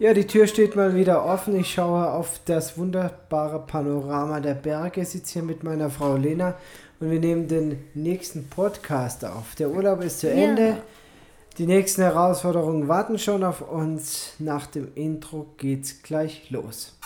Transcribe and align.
Ja, 0.00 0.12
die 0.12 0.26
Tür 0.26 0.48
steht 0.48 0.74
mal 0.74 0.96
wieder 0.96 1.24
offen. 1.24 1.54
Ich 1.54 1.72
schaue 1.72 2.10
auf 2.10 2.40
das 2.46 2.76
wunderbare 2.76 3.60
Panorama 3.64 4.40
der 4.40 4.54
Berge, 4.54 5.04
sitze 5.04 5.34
hier 5.34 5.42
mit 5.44 5.62
meiner 5.62 5.88
Frau 5.88 6.16
Lena 6.16 6.56
und 6.98 7.12
wir 7.12 7.20
nehmen 7.20 7.46
den 7.46 7.78
nächsten 7.94 8.48
Podcast 8.48 9.24
auf. 9.24 9.54
Der 9.54 9.70
Urlaub 9.70 10.02
ist 10.02 10.18
zu 10.18 10.28
Ende. 10.28 10.66
Ja. 10.66 10.76
Die 11.58 11.66
nächsten 11.66 12.02
Herausforderungen 12.02 12.88
warten 12.88 13.20
schon 13.20 13.44
auf 13.44 13.60
uns. 13.60 14.32
Nach 14.40 14.66
dem 14.66 14.88
Intro 14.96 15.46
geht's 15.58 16.02
gleich 16.02 16.50
los. 16.50 16.98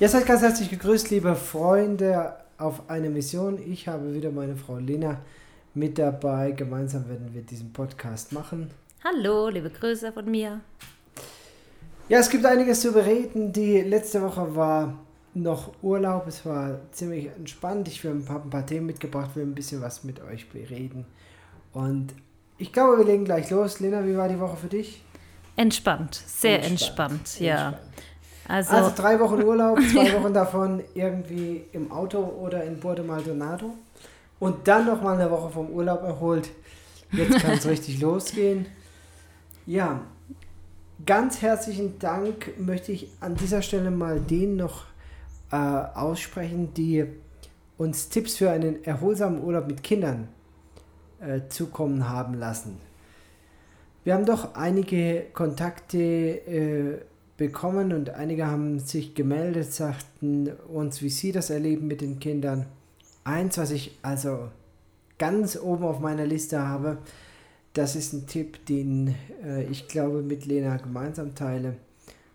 Ihr 0.00 0.08
seid 0.08 0.26
ganz 0.26 0.42
herzlich 0.42 0.68
gegrüßt, 0.68 1.10
liebe 1.10 1.36
Freunde, 1.36 2.34
auf 2.58 2.90
eine 2.90 3.08
Mission. 3.08 3.60
Ich 3.64 3.86
habe 3.86 4.14
wieder 4.14 4.32
meine 4.32 4.56
Frau 4.56 4.78
Lena 4.78 5.20
mit 5.76 5.98
dabei. 5.98 6.52
Gemeinsam 6.52 7.08
werden 7.08 7.28
wir 7.32 7.42
diesen 7.42 7.72
Podcast 7.72 8.32
machen. 8.32 8.70
Hallo, 9.04 9.48
liebe 9.48 9.70
Grüße 9.70 10.10
von 10.10 10.28
mir. 10.30 10.60
Ja, 12.08 12.18
es 12.18 12.30
gibt 12.30 12.46
einiges 12.46 12.80
zu 12.80 12.92
bereden. 12.92 13.52
Die 13.52 13.80
letzte 13.82 14.22
Woche 14.22 14.56
war 14.56 14.94
noch 15.34 15.74
Urlaub. 15.82 16.26
Es 16.26 16.46
war 16.46 16.80
ziemlich 16.92 17.26
entspannt. 17.26 17.88
Ich 17.88 18.02
habe 18.04 18.16
ein 18.16 18.24
paar, 18.24 18.42
ein 18.42 18.50
paar 18.50 18.64
Themen 18.64 18.86
mitgebracht, 18.86 19.30
wir 19.34 19.42
ein 19.42 19.54
bisschen 19.54 19.82
was 19.82 20.02
mit 20.02 20.22
euch 20.22 20.48
bereden. 20.48 21.04
Und 21.72 22.14
ich 22.58 22.72
glaube, 22.72 22.98
wir 22.98 23.04
legen 23.04 23.24
gleich 23.24 23.50
los. 23.50 23.80
Lena, 23.80 24.04
wie 24.06 24.16
war 24.16 24.28
die 24.28 24.40
Woche 24.40 24.56
für 24.56 24.68
dich? 24.68 25.02
Entspannt, 25.56 26.14
sehr 26.14 26.64
entspannt, 26.64 27.12
entspannt 27.12 27.40
ja. 27.40 27.68
Entspannt. 27.68 27.92
Also, 28.48 28.76
also, 28.76 28.92
drei 28.94 29.18
Wochen 29.18 29.42
Urlaub, 29.42 29.80
zwei 29.80 30.12
Wochen 30.22 30.32
davon 30.32 30.82
irgendwie 30.94 31.64
im 31.72 31.90
Auto 31.90 32.18
oder 32.18 32.62
in 32.62 32.78
Puerto 32.78 33.02
Maldonado 33.02 33.74
und 34.38 34.68
dann 34.68 34.86
noch 34.86 35.02
mal 35.02 35.18
eine 35.18 35.30
Woche 35.30 35.50
vom 35.50 35.70
Urlaub 35.70 36.02
erholt. 36.02 36.50
Jetzt 37.12 37.40
kann 37.40 37.52
es 37.52 37.66
richtig 37.68 38.00
losgehen. 38.00 38.66
Ja, 39.66 40.00
ganz 41.04 41.42
herzlichen 41.42 41.98
Dank 41.98 42.58
möchte 42.58 42.92
ich 42.92 43.08
an 43.20 43.34
dieser 43.34 43.62
Stelle 43.62 43.90
mal 43.90 44.20
denen 44.20 44.56
noch 44.56 44.84
äh, 45.50 45.56
aussprechen, 45.56 46.74
die 46.74 47.04
uns 47.78 48.08
Tipps 48.08 48.36
für 48.36 48.50
einen 48.50 48.84
erholsamen 48.84 49.42
Urlaub 49.42 49.66
mit 49.66 49.82
Kindern 49.82 50.28
äh, 51.20 51.40
zukommen 51.48 52.08
haben 52.08 52.34
lassen. 52.34 52.78
Wir 54.04 54.14
haben 54.14 54.24
doch 54.24 54.54
einige 54.54 55.24
Kontakte 55.32 55.98
äh, 55.98 57.00
bekommen 57.36 57.92
und 57.92 58.10
einige 58.10 58.46
haben 58.46 58.78
sich 58.78 59.14
gemeldet, 59.14 59.72
sagten 59.72 60.50
uns, 60.72 61.02
wie 61.02 61.10
sie 61.10 61.32
das 61.32 61.50
erleben 61.50 61.86
mit 61.86 62.00
den 62.00 62.20
Kindern. 62.20 62.66
Eins, 63.26 63.58
was 63.58 63.72
ich 63.72 63.98
also 64.02 64.50
ganz 65.18 65.56
oben 65.56 65.84
auf 65.84 65.98
meiner 65.98 66.24
Liste 66.24 66.60
habe, 66.60 66.98
das 67.72 67.96
ist 67.96 68.12
ein 68.12 68.28
Tipp, 68.28 68.64
den 68.66 69.16
äh, 69.44 69.64
ich 69.64 69.88
glaube 69.88 70.22
mit 70.22 70.46
Lena 70.46 70.76
gemeinsam 70.76 71.34
teile. 71.34 71.74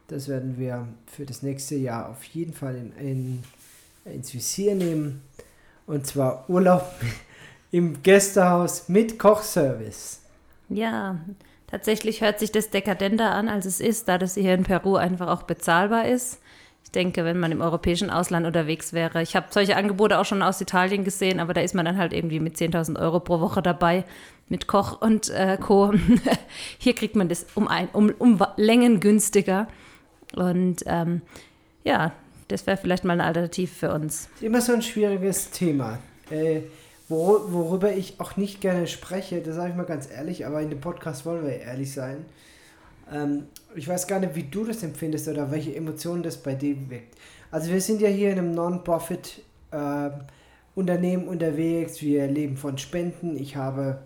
Das 0.10 0.28
werden 0.28 0.60
wir 0.60 0.90
für 1.08 1.26
das 1.26 1.44
nächste 1.44 1.76
Jahr 1.76 2.10
auf 2.10 2.22
jeden 2.26 2.52
Fall 2.52 2.76
in, 2.76 2.92
in, 2.98 3.44
ins 4.04 4.34
Visier 4.34 4.76
nehmen. 4.76 5.22
Und 5.88 6.08
zwar 6.08 6.50
Urlaub 6.50 6.92
im 7.72 8.04
Gästehaus 8.04 8.90
mit 8.90 9.18
Kochservice. 9.18 10.20
Ja, 10.68 11.22
tatsächlich 11.68 12.20
hört 12.20 12.40
sich 12.40 12.52
das 12.52 12.70
dekadenter 12.70 13.32
an, 13.32 13.48
als 13.48 13.66
es 13.66 13.80
ist, 13.80 14.10
da 14.10 14.18
das 14.18 14.34
hier 14.34 14.54
in 14.54 14.64
Peru 14.64 14.98
einfach 14.98 15.30
auch 15.30 15.44
bezahlbar 15.44 16.10
ist. 16.10 16.40
Denke, 16.94 17.24
wenn 17.24 17.40
man 17.40 17.52
im 17.52 17.62
europäischen 17.62 18.10
Ausland 18.10 18.46
unterwegs 18.46 18.92
wäre, 18.92 19.22
ich 19.22 19.36
habe 19.36 19.48
solche 19.50 19.78
Angebote 19.78 20.20
auch 20.20 20.26
schon 20.26 20.42
aus 20.42 20.60
Italien 20.60 21.06
gesehen, 21.06 21.40
aber 21.40 21.54
da 21.54 21.62
ist 21.62 21.74
man 21.74 21.86
dann 21.86 21.98
halt 21.98 22.12
irgendwie 22.12 22.42
mit 22.42 22.58
10.000 22.58 23.00
Euro 23.00 23.22
pro 23.22 23.40
Woche 23.40 23.62
dabei 23.62 24.04
mit 24.50 24.68
Koch 24.68 25.02
und 25.02 25.30
äh, 25.30 25.58
Co. 25.60 25.94
Hier 26.78 26.94
kriegt 26.94 27.16
man 27.16 27.30
das 27.30 27.46
um, 27.56 27.70
ein, 27.70 27.88
um, 27.94 28.12
um 28.20 28.40
Längen 28.58 29.00
günstiger. 29.00 29.68
Und 30.36 30.84
ähm, 30.86 31.22
ja, 31.86 32.12
das 32.50 32.68
wäre 32.68 32.78
vielleicht 32.78 33.06
mal 33.06 33.14
eine 33.14 33.24
Alternative 33.24 33.72
für 33.74 33.94
uns. 33.94 34.28
Immer 34.42 34.62
so 34.62 34.74
ein 34.74 34.82
schwieriges 34.82 35.52
Thema, 35.52 36.00
äh, 36.30 36.62
wor 37.08 37.52
worüber 37.54 37.94
ich 37.94 38.20
auch 38.20 38.36
nicht 38.36 38.60
gerne 38.62 38.88
spreche, 38.88 39.42
das 39.42 39.56
sage 39.56 39.72
ich 39.72 39.76
mal 39.76 39.86
ganz 39.86 40.10
ehrlich, 40.12 40.46
aber 40.46 40.62
in 40.62 40.70
dem 40.70 40.82
Podcast 40.82 41.26
wollen 41.26 41.46
wir 41.46 41.60
ehrlich 41.62 41.94
sein. 41.94 42.26
Ähm, 43.12 43.48
ich 43.76 43.88
weiß 43.88 44.08
gar 44.08 44.20
nicht, 44.20 44.36
wie 44.36 44.44
du 44.44 44.64
das 44.64 44.84
empfindest 44.84 45.28
oder 45.28 45.52
welche 45.52 45.76
Emotionen 45.76 46.24
das 46.24 46.38
bei 46.38 46.56
dir 46.56 46.76
weckt. 46.90 47.18
Also 47.52 47.72
wir 47.72 47.82
sind 47.82 48.02
ja 48.02 48.10
hier 48.10 48.32
in 48.32 48.40
einem 48.40 48.52
Non-Profit 48.54 49.44
äh, 49.72 50.10
Unternehmen 50.74 51.28
unterwegs, 51.28 52.02
wir 52.02 52.28
leben 52.28 52.56
von 52.56 52.78
Spenden. 52.78 53.36
Ich 53.36 53.56
habe, 53.56 54.00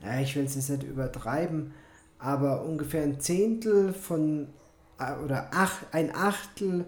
naja, 0.00 0.20
ich 0.20 0.34
will 0.34 0.44
es 0.44 0.56
jetzt 0.56 0.70
nicht 0.70 0.82
übertreiben, 0.82 1.72
aber 2.18 2.64
ungefähr 2.64 3.02
ein 3.02 3.20
Zehntel 3.20 3.92
von 3.92 4.48
oder 5.24 5.48
ach, 5.52 5.82
ein 5.92 6.12
Achtel 6.12 6.84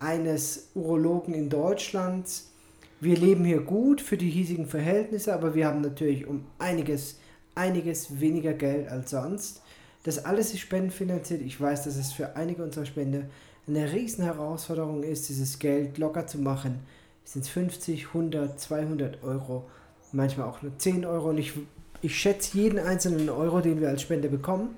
eines 0.00 0.70
Urologen 0.74 1.34
in 1.34 1.48
Deutschland. 1.48 2.26
Wir 3.00 3.16
leben 3.16 3.44
hier 3.44 3.60
gut 3.60 4.00
für 4.00 4.16
die 4.16 4.30
hiesigen 4.30 4.66
Verhältnisse, 4.66 5.32
aber 5.32 5.54
wir 5.54 5.66
haben 5.66 5.80
natürlich 5.80 6.26
um 6.26 6.46
einiges, 6.58 7.20
einiges 7.54 8.20
weniger 8.20 8.54
Geld 8.54 8.88
als 8.88 9.10
sonst. 9.10 9.62
Das 10.04 10.24
alles 10.24 10.52
ist 10.52 10.60
spendenfinanziert. 10.60 11.42
Ich 11.42 11.60
weiß, 11.60 11.84
dass 11.84 11.96
es 11.96 12.12
für 12.12 12.36
einige 12.36 12.62
unserer 12.62 12.86
Spender 12.86 13.22
eine 13.66 13.92
riesen 13.92 14.24
Herausforderung 14.24 15.02
ist, 15.02 15.28
dieses 15.28 15.58
Geld 15.58 15.98
locker 15.98 16.26
zu 16.26 16.38
machen. 16.38 16.80
Es 17.24 17.32
sind 17.32 17.46
50, 17.46 18.08
100, 18.08 18.60
200 18.60 19.24
Euro, 19.24 19.64
manchmal 20.12 20.48
auch 20.48 20.60
nur 20.62 20.78
10 20.78 21.06
Euro. 21.06 21.30
Und 21.30 21.38
ich, 21.38 21.54
ich 22.02 22.16
schätze 22.16 22.58
jeden 22.58 22.78
einzelnen 22.78 23.30
Euro, 23.30 23.60
den 23.60 23.80
wir 23.80 23.88
als 23.88 24.02
Spender 24.02 24.28
bekommen. 24.28 24.76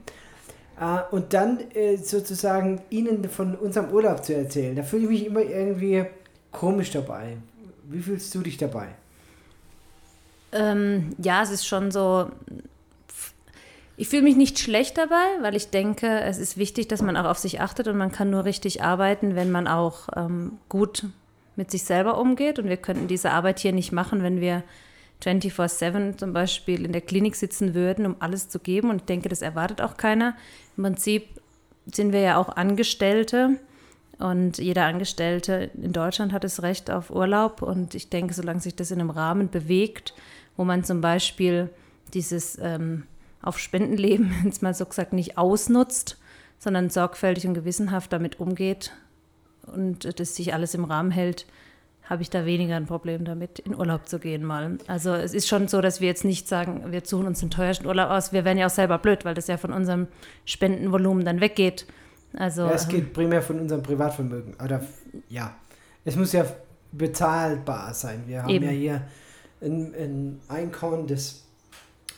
Uh, 0.78 0.98
und 1.10 1.32
dann 1.32 1.59
äh, 1.72 1.97
sozusagen 1.97 2.82
ihnen 2.91 3.31
von 3.31 3.54
unserem 3.54 3.91
Urlaub 3.91 4.22
zu 4.22 4.34
erzählen. 4.34 4.76
Da 4.76 4.82
fühle 4.82 5.04
ich 5.04 5.09
mich 5.09 5.26
immer 5.26 5.41
irgendwie 5.41 6.04
komisch 6.53 6.91
dabei. 6.91 7.38
Wie 7.84 8.03
fühlst 8.03 8.34
du 8.34 8.41
dich 8.41 8.59
dabei? 8.59 8.88
Ähm, 10.53 11.16
ja, 11.16 11.42
es 11.42 11.50
ist 11.50 11.66
schon 11.66 11.91
so. 11.91 12.31
Ich 13.99 14.09
fühle 14.09 14.23
mich 14.23 14.37
nicht 14.37 14.59
schlecht 14.59 14.99
dabei, 14.99 15.25
weil 15.41 15.57
ich 15.57 15.71
denke, 15.71 16.21
es 16.21 16.37
ist 16.39 16.59
wichtig, 16.59 16.87
dass 16.89 17.01
man 17.01 17.17
auch 17.17 17.25
auf 17.25 17.39
sich 17.39 17.61
achtet 17.62 17.89
und 17.89 17.97
man 17.97 18.12
kann 18.12 18.29
nur 18.29 18.45
richtig 18.45 18.83
arbeiten, 18.83 19.34
wenn 19.34 19.51
man 19.51 19.67
auch 19.67 20.09
ähm, 20.15 20.59
gut 20.69 21.07
mit 21.57 21.71
sich 21.71 21.84
selber 21.84 22.19
umgeht. 22.19 22.59
Und 22.59 22.69
wir 22.69 22.77
könnten 22.77 23.09
diese 23.09 23.31
Arbeit 23.31 23.59
hier 23.59 23.73
nicht 23.73 23.93
machen, 23.93 24.23
wenn 24.23 24.41
wir 24.41 24.62
24-7 25.23 26.19
zum 26.19 26.34
Beispiel 26.34 26.84
in 26.84 26.93
der 26.93 27.01
Klinik 27.01 27.37
sitzen 27.37 27.75
würden, 27.75 28.05
um 28.05 28.17
alles 28.19 28.51
zu 28.51 28.59
geben. 28.59 28.91
Und 28.91 28.97
ich 28.97 29.05
denke, 29.07 29.31
das 29.31 29.41
erwartet 29.41 29.81
auch 29.81 29.97
keiner. 29.97 30.37
Im 30.77 30.83
Prinzip 30.83 31.28
sind 31.87 32.13
wir 32.13 32.21
ja 32.21 32.37
auch 32.37 32.51
Angestellte. 32.51 33.59
Und 34.19 34.59
jeder 34.59 34.84
Angestellte 34.84 35.71
in 35.75 35.93
Deutschland 35.93 36.34
hat 36.34 36.45
das 36.45 36.63
Recht 36.63 36.91
auf 36.91 37.11
Urlaub. 37.11 37.63
Und 37.63 37.95
ich 37.95 38.11
denke, 38.11 38.34
solange 38.34 38.61
sich 38.61 38.77
das 38.77 38.91
in 38.91 39.01
einem 39.01 39.11
Rahmen 39.11 39.51
bewegt, 39.51 40.13
wo 40.59 40.65
man 40.65 40.84
zum 40.84 41.01
Beispiel 41.01 41.71
dieses 42.13 42.59
ähm, 42.61 43.05
auf 43.47 43.59
Spendenleben, 43.59 44.33
jetzt 44.45 44.62
mal 44.62 44.75
so 44.75 44.84
gesagt, 44.87 45.12
nicht 45.12 45.39
ausnutzt, 45.39 46.19
sondern 46.59 46.91
sorgfältig 46.91 47.47
und 47.47 47.55
gewissenhaft 47.55 48.12
damit 48.12 48.41
umgeht 48.41 48.93
und 49.67 50.19
das 50.19 50.34
sich 50.34 50.55
alles 50.55 50.75
im 50.75 50.84
Rahmen 50.84 51.11
hält, 51.11 51.47
habe 52.09 52.23
ich 52.23 52.31
da 52.31 52.47
weniger 52.47 52.77
ein 52.77 52.87
Problem 52.87 53.25
damit, 53.25 53.59
in 53.59 53.75
Urlaub 53.75 54.09
zu 54.09 54.21
gehen 54.21 54.45
mal. 54.45 54.79
Also 54.87 55.12
es 55.12 55.34
ist 55.34 55.49
schon 55.49 55.67
so, 55.67 55.81
dass 55.81 56.01
wir 56.01 56.07
jetzt 56.07 56.25
nicht 56.25 56.47
sagen, 56.47 56.84
wir 56.93 57.03
suchen 57.05 57.27
uns 57.27 57.41
den 57.41 57.51
teuersten 57.51 57.87
Urlaub 57.87 58.11
aus. 58.11 58.33
Wir 58.33 58.45
wären 58.45 58.59
ja 58.59 58.67
auch 58.67 58.71
selber 58.71 58.99
blöd, 58.99 59.25
weil 59.25 59.34
das 59.34 59.49
ja 59.49 59.57
von 59.57 59.73
unserem 59.73 60.07
Spendenvolumen 60.45 61.25
dann 61.25 61.41
weggeht. 61.41 61.84
Also, 62.37 62.63
ja, 62.63 62.73
es 62.73 62.87
geht 62.87 63.13
primär 63.13 63.43
von 63.43 63.59
unserem 63.59 63.83
Privatvermögen. 63.83 64.55
Oder 64.63 64.83
ja, 65.28 65.57
es 66.05 66.15
muss 66.15 66.33
ja 66.33 66.47
bezahlbar 66.93 67.93
sein. 67.93 68.23
Wir 68.27 68.43
haben 68.43 68.51
eben. 68.51 68.65
ja 68.67 68.71
hier 68.71 69.03
ein, 69.61 69.95
ein 69.95 70.41
Einkommen, 70.49 71.09
das 71.09 71.46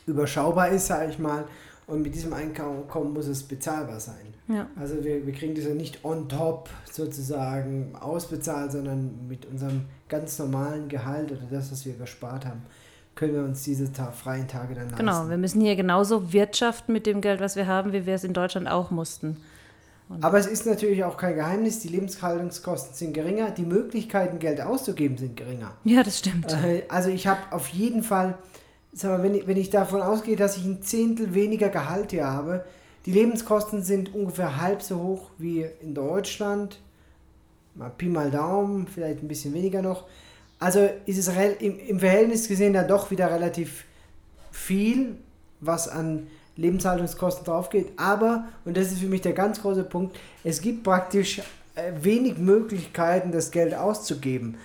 überschaubar 0.09 0.71
ist, 0.71 0.87
sage 0.87 1.11
ich 1.11 1.19
mal. 1.19 1.45
Und 1.87 2.03
mit 2.03 2.15
diesem 2.15 2.35
Einkommen 2.35 3.15
muss 3.15 3.27
es 3.29 3.43
bezahlbar 3.43 3.99
sein. 3.99 4.35
Ja. 4.49 4.67
Also 4.77 5.03
wir, 5.05 5.27
wir 5.27 5.33
kriegen 5.33 5.55
das 5.55 5.65
ja 5.65 5.75
nicht 5.75 6.05
on 6.05 6.29
top 6.29 6.69
sozusagen 6.91 7.95
ausbezahlt, 7.99 8.73
sondern 8.73 9.27
mit 9.27 9.47
unserem 9.47 9.87
ganz 10.09 10.39
normalen 10.39 10.89
Gehalt 10.89 11.31
oder 11.33 11.43
das, 11.51 11.73
was 11.73 11.87
wir 11.87 11.95
gespart 11.95 12.45
haben, 12.45 12.63
können 13.15 13.35
wir 13.35 13.43
uns 13.43 13.65
diese 13.65 13.93
ta 13.93 14.11
freien 14.13 14.49
Tage 14.49 14.75
dann 14.75 14.85
leisten. 14.85 14.99
Genau, 14.99 15.29
wir 15.29 15.37
müssen 15.37 15.61
hier 15.61 15.77
genauso 15.77 16.33
wirtschaften 16.33 16.93
mit 16.93 17.07
dem 17.07 17.21
Geld, 17.21 17.41
was 17.41 17.57
wir 17.57 17.67
haben, 17.67 17.93
wie 17.93 18.07
wir 18.07 18.15
es 18.15 18.25
in 18.25 18.33
Deutschland 18.33 18.69
auch 18.69 18.91
mussten. 18.91 19.39
Und 20.09 20.25
Aber 20.25 20.39
es 20.39 20.47
ist 20.47 20.65
natürlich 20.67 21.05
auch 21.05 21.17
kein 21.17 21.35
Geheimnis, 21.35 21.81
die 21.81 21.89
Lebenshaltungskosten 21.89 22.95
sind 22.95 23.13
geringer, 23.13 23.51
die 23.51 23.67
Möglichkeiten, 23.67 24.39
Geld 24.39 24.61
auszugeben, 24.61 25.19
sind 25.19 25.37
geringer. 25.37 25.73
Ja, 25.85 26.03
das 26.03 26.19
stimmt. 26.19 26.51
Äh, 26.53 26.85
also 26.89 27.11
ich 27.11 27.27
habe 27.27 27.41
auf 27.51 27.69
jeden 27.69 28.03
Fall 28.03 28.39
sag 28.93 29.11
mal, 29.11 29.23
wenn 29.23 29.35
ich, 29.35 29.47
wenn 29.47 29.57
ich 29.57 29.71
davon 29.71 30.03
ausgehe, 30.03 30.37
dass 30.37 30.57
ich 30.57 30.65
ein 30.65 30.83
Zehntel 30.83 31.35
weniger 31.35 31.69
Gehalt 31.69 32.11
hier 32.11 32.27
habe, 32.27 32.65
die 33.07 33.13
Lebenskosten 33.13 33.83
sind 33.83 34.15
ungefähr 34.15 34.61
halb 34.61 34.83
so 34.83 35.01
hoch 35.01 35.31
wie 35.39 35.67
in 35.81 35.95
Deutschland. 35.95 36.81
Mal 37.75 37.91
Pi 37.91 38.07
mal 38.07 38.31
Daumen, 38.31 38.87
vielleicht 38.87 39.23
ein 39.23 39.29
bisschen 39.29 39.55
weniger 39.55 39.83
noch. 39.83 40.05
Also 40.59 40.89
ist 41.07 41.19
es 41.19 41.29
im, 41.61 41.79
im 41.79 42.01
Verhältnis 42.01 42.49
gesehen 42.49 42.73
dann 42.73 42.89
doch 42.89 43.11
wieder 43.11 43.31
relativ 43.31 43.85
viel, 44.51 45.17
was 45.61 45.89
an 45.89 46.27
Lebenshaltungskosten 46.57 47.45
drauf 47.45 47.71
geht. 47.71 47.93
Aber, 47.97 48.49
und 48.65 48.77
das 48.77 48.91
ist 48.91 48.99
für 48.99 49.07
mich 49.07 49.23
der 49.23 49.33
ganz 49.33 49.63
große 49.63 49.85
Punkt, 49.85 50.19
es 50.43 50.61
gibt 50.61 50.83
praktisch 50.83 51.39
äh, 51.77 51.93
wenig 52.01 52.39
Möglichkeiten, 52.39 53.31
das 53.31 53.53
Geld 53.53 53.75
auszugeben. 53.75 54.57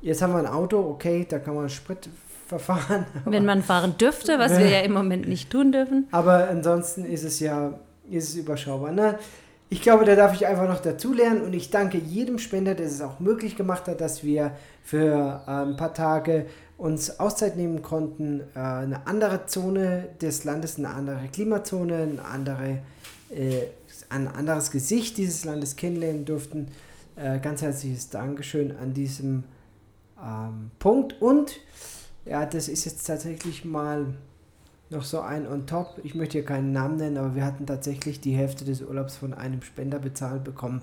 Jetzt 0.00 0.22
haben 0.22 0.32
wir 0.32 0.38
ein 0.38 0.46
Auto, 0.46 0.80
okay, 0.80 1.26
da 1.28 1.38
kann 1.38 1.54
man 1.54 1.68
Sprit 1.68 2.08
verfahren. 2.58 3.06
Wenn 3.24 3.44
man 3.44 3.62
fahren 3.62 3.96
dürfte, 3.98 4.38
was 4.38 4.58
wir 4.58 4.68
ja 4.68 4.80
im 4.80 4.92
Moment 4.92 5.26
nicht 5.26 5.50
tun 5.50 5.72
dürfen. 5.72 6.06
Aber 6.10 6.48
ansonsten 6.48 7.04
ist 7.04 7.24
es 7.24 7.40
ja 7.40 7.74
ist 8.10 8.30
es 8.30 8.34
überschaubar. 8.36 8.92
Ne? 8.92 9.18
Ich 9.68 9.80
glaube, 9.80 10.04
da 10.04 10.14
darf 10.14 10.34
ich 10.34 10.46
einfach 10.46 10.68
noch 10.68 10.80
dazu 10.80 11.14
lernen 11.14 11.42
und 11.42 11.54
ich 11.54 11.70
danke 11.70 11.98
jedem 11.98 12.38
Spender, 12.38 12.74
der 12.74 12.86
es 12.86 13.00
auch 13.00 13.20
möglich 13.20 13.56
gemacht 13.56 13.88
hat, 13.88 14.00
dass 14.00 14.22
wir 14.22 14.52
für 14.84 15.42
äh, 15.46 15.50
ein 15.50 15.76
paar 15.76 15.94
Tage 15.94 16.46
uns 16.76 17.18
Auszeit 17.18 17.56
nehmen 17.56 17.80
konnten, 17.80 18.40
äh, 18.54 18.58
eine 18.58 19.06
andere 19.06 19.46
Zone 19.46 20.08
des 20.20 20.44
Landes, 20.44 20.76
eine 20.76 20.90
andere 20.90 21.28
Klimazone, 21.32 22.02
eine 22.02 22.24
andere, 22.24 22.78
äh, 23.30 23.62
ein 24.10 24.28
anderes 24.28 24.70
Gesicht 24.70 25.16
dieses 25.16 25.44
Landes 25.44 25.76
kennenlernen 25.76 26.24
durften. 26.24 26.68
Ganz 27.42 27.60
herzliches 27.60 28.08
Dankeschön 28.08 28.74
an 28.78 28.94
diesem 28.94 29.44
ähm, 30.18 30.70
Punkt 30.78 31.20
und 31.20 31.60
ja, 32.24 32.46
das 32.46 32.68
ist 32.68 32.84
jetzt 32.84 33.06
tatsächlich 33.06 33.64
mal 33.64 34.14
noch 34.90 35.02
so 35.02 35.20
ein 35.20 35.46
on 35.46 35.66
top. 35.66 35.98
Ich 36.04 36.14
möchte 36.14 36.38
hier 36.38 36.44
keinen 36.44 36.72
Namen 36.72 36.96
nennen, 36.96 37.16
aber 37.16 37.34
wir 37.34 37.44
hatten 37.44 37.66
tatsächlich 37.66 38.20
die 38.20 38.36
Hälfte 38.36 38.64
des 38.64 38.82
Urlaubs 38.82 39.16
von 39.16 39.34
einem 39.34 39.62
Spender 39.62 39.98
bezahlt 39.98 40.44
bekommen 40.44 40.82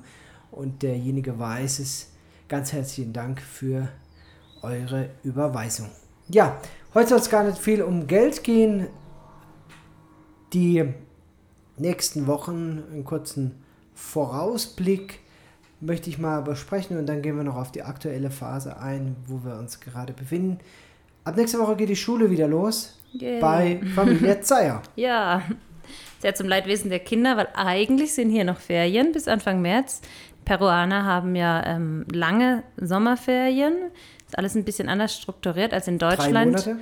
und 0.51 0.81
derjenige 0.83 1.39
weiß 1.39 1.79
es. 1.79 2.11
Ganz 2.47 2.73
herzlichen 2.73 3.13
Dank 3.13 3.41
für 3.41 3.87
eure 4.61 5.11
Überweisung. 5.23 5.89
Ja, 6.27 6.59
heute 6.93 7.09
soll 7.09 7.19
es 7.19 7.29
gar 7.29 7.43
nicht 7.43 7.59
viel 7.59 7.81
um 7.81 8.07
Geld 8.07 8.43
gehen. 8.43 8.87
Die 10.53 10.83
nächsten 11.77 12.27
Wochen, 12.27 12.83
einen 12.91 13.05
kurzen 13.05 13.63
Vorausblick 13.93 15.19
möchte 15.79 16.09
ich 16.09 16.17
mal 16.17 16.41
besprechen 16.41 16.97
und 16.97 17.05
dann 17.05 17.21
gehen 17.21 17.37
wir 17.37 17.43
noch 17.43 17.55
auf 17.55 17.71
die 17.71 17.83
aktuelle 17.83 18.31
Phase 18.31 18.77
ein, 18.79 19.15
wo 19.27 19.43
wir 19.45 19.57
uns 19.57 19.79
gerade 19.79 20.13
befinden. 20.13 20.59
Ab 21.29 21.37
nächste 21.37 21.59
Woche 21.59 21.75
geht 21.75 21.89
die 21.89 21.95
Schule 21.95 22.31
wieder 22.31 22.47
los 22.47 22.97
yeah. 23.13 23.39
bei 23.39 23.79
Familie 23.93 24.41
Zeyer. 24.41 24.81
ja, 24.95 25.43
sehr 26.17 26.33
zum 26.33 26.47
Leidwesen 26.47 26.89
der 26.89 26.97
Kinder, 26.97 27.37
weil 27.37 27.47
eigentlich 27.53 28.15
sind 28.15 28.31
hier 28.31 28.43
noch 28.43 28.57
Ferien 28.57 29.11
bis 29.11 29.27
Anfang 29.27 29.61
März. 29.61 30.01
Peruaner 30.43 31.05
haben 31.05 31.35
ja 31.35 31.63
ähm, 31.67 32.07
lange 32.11 32.63
Sommerferien. 32.77 33.75
Ist 34.25 34.39
alles 34.39 34.55
ein 34.55 34.63
bisschen 34.63 34.89
anders 34.89 35.15
strukturiert 35.15 35.71
als 35.71 35.87
in 35.87 35.99
Deutschland. 35.99 36.65
Drei 36.65 36.73
Monate? 36.73 36.77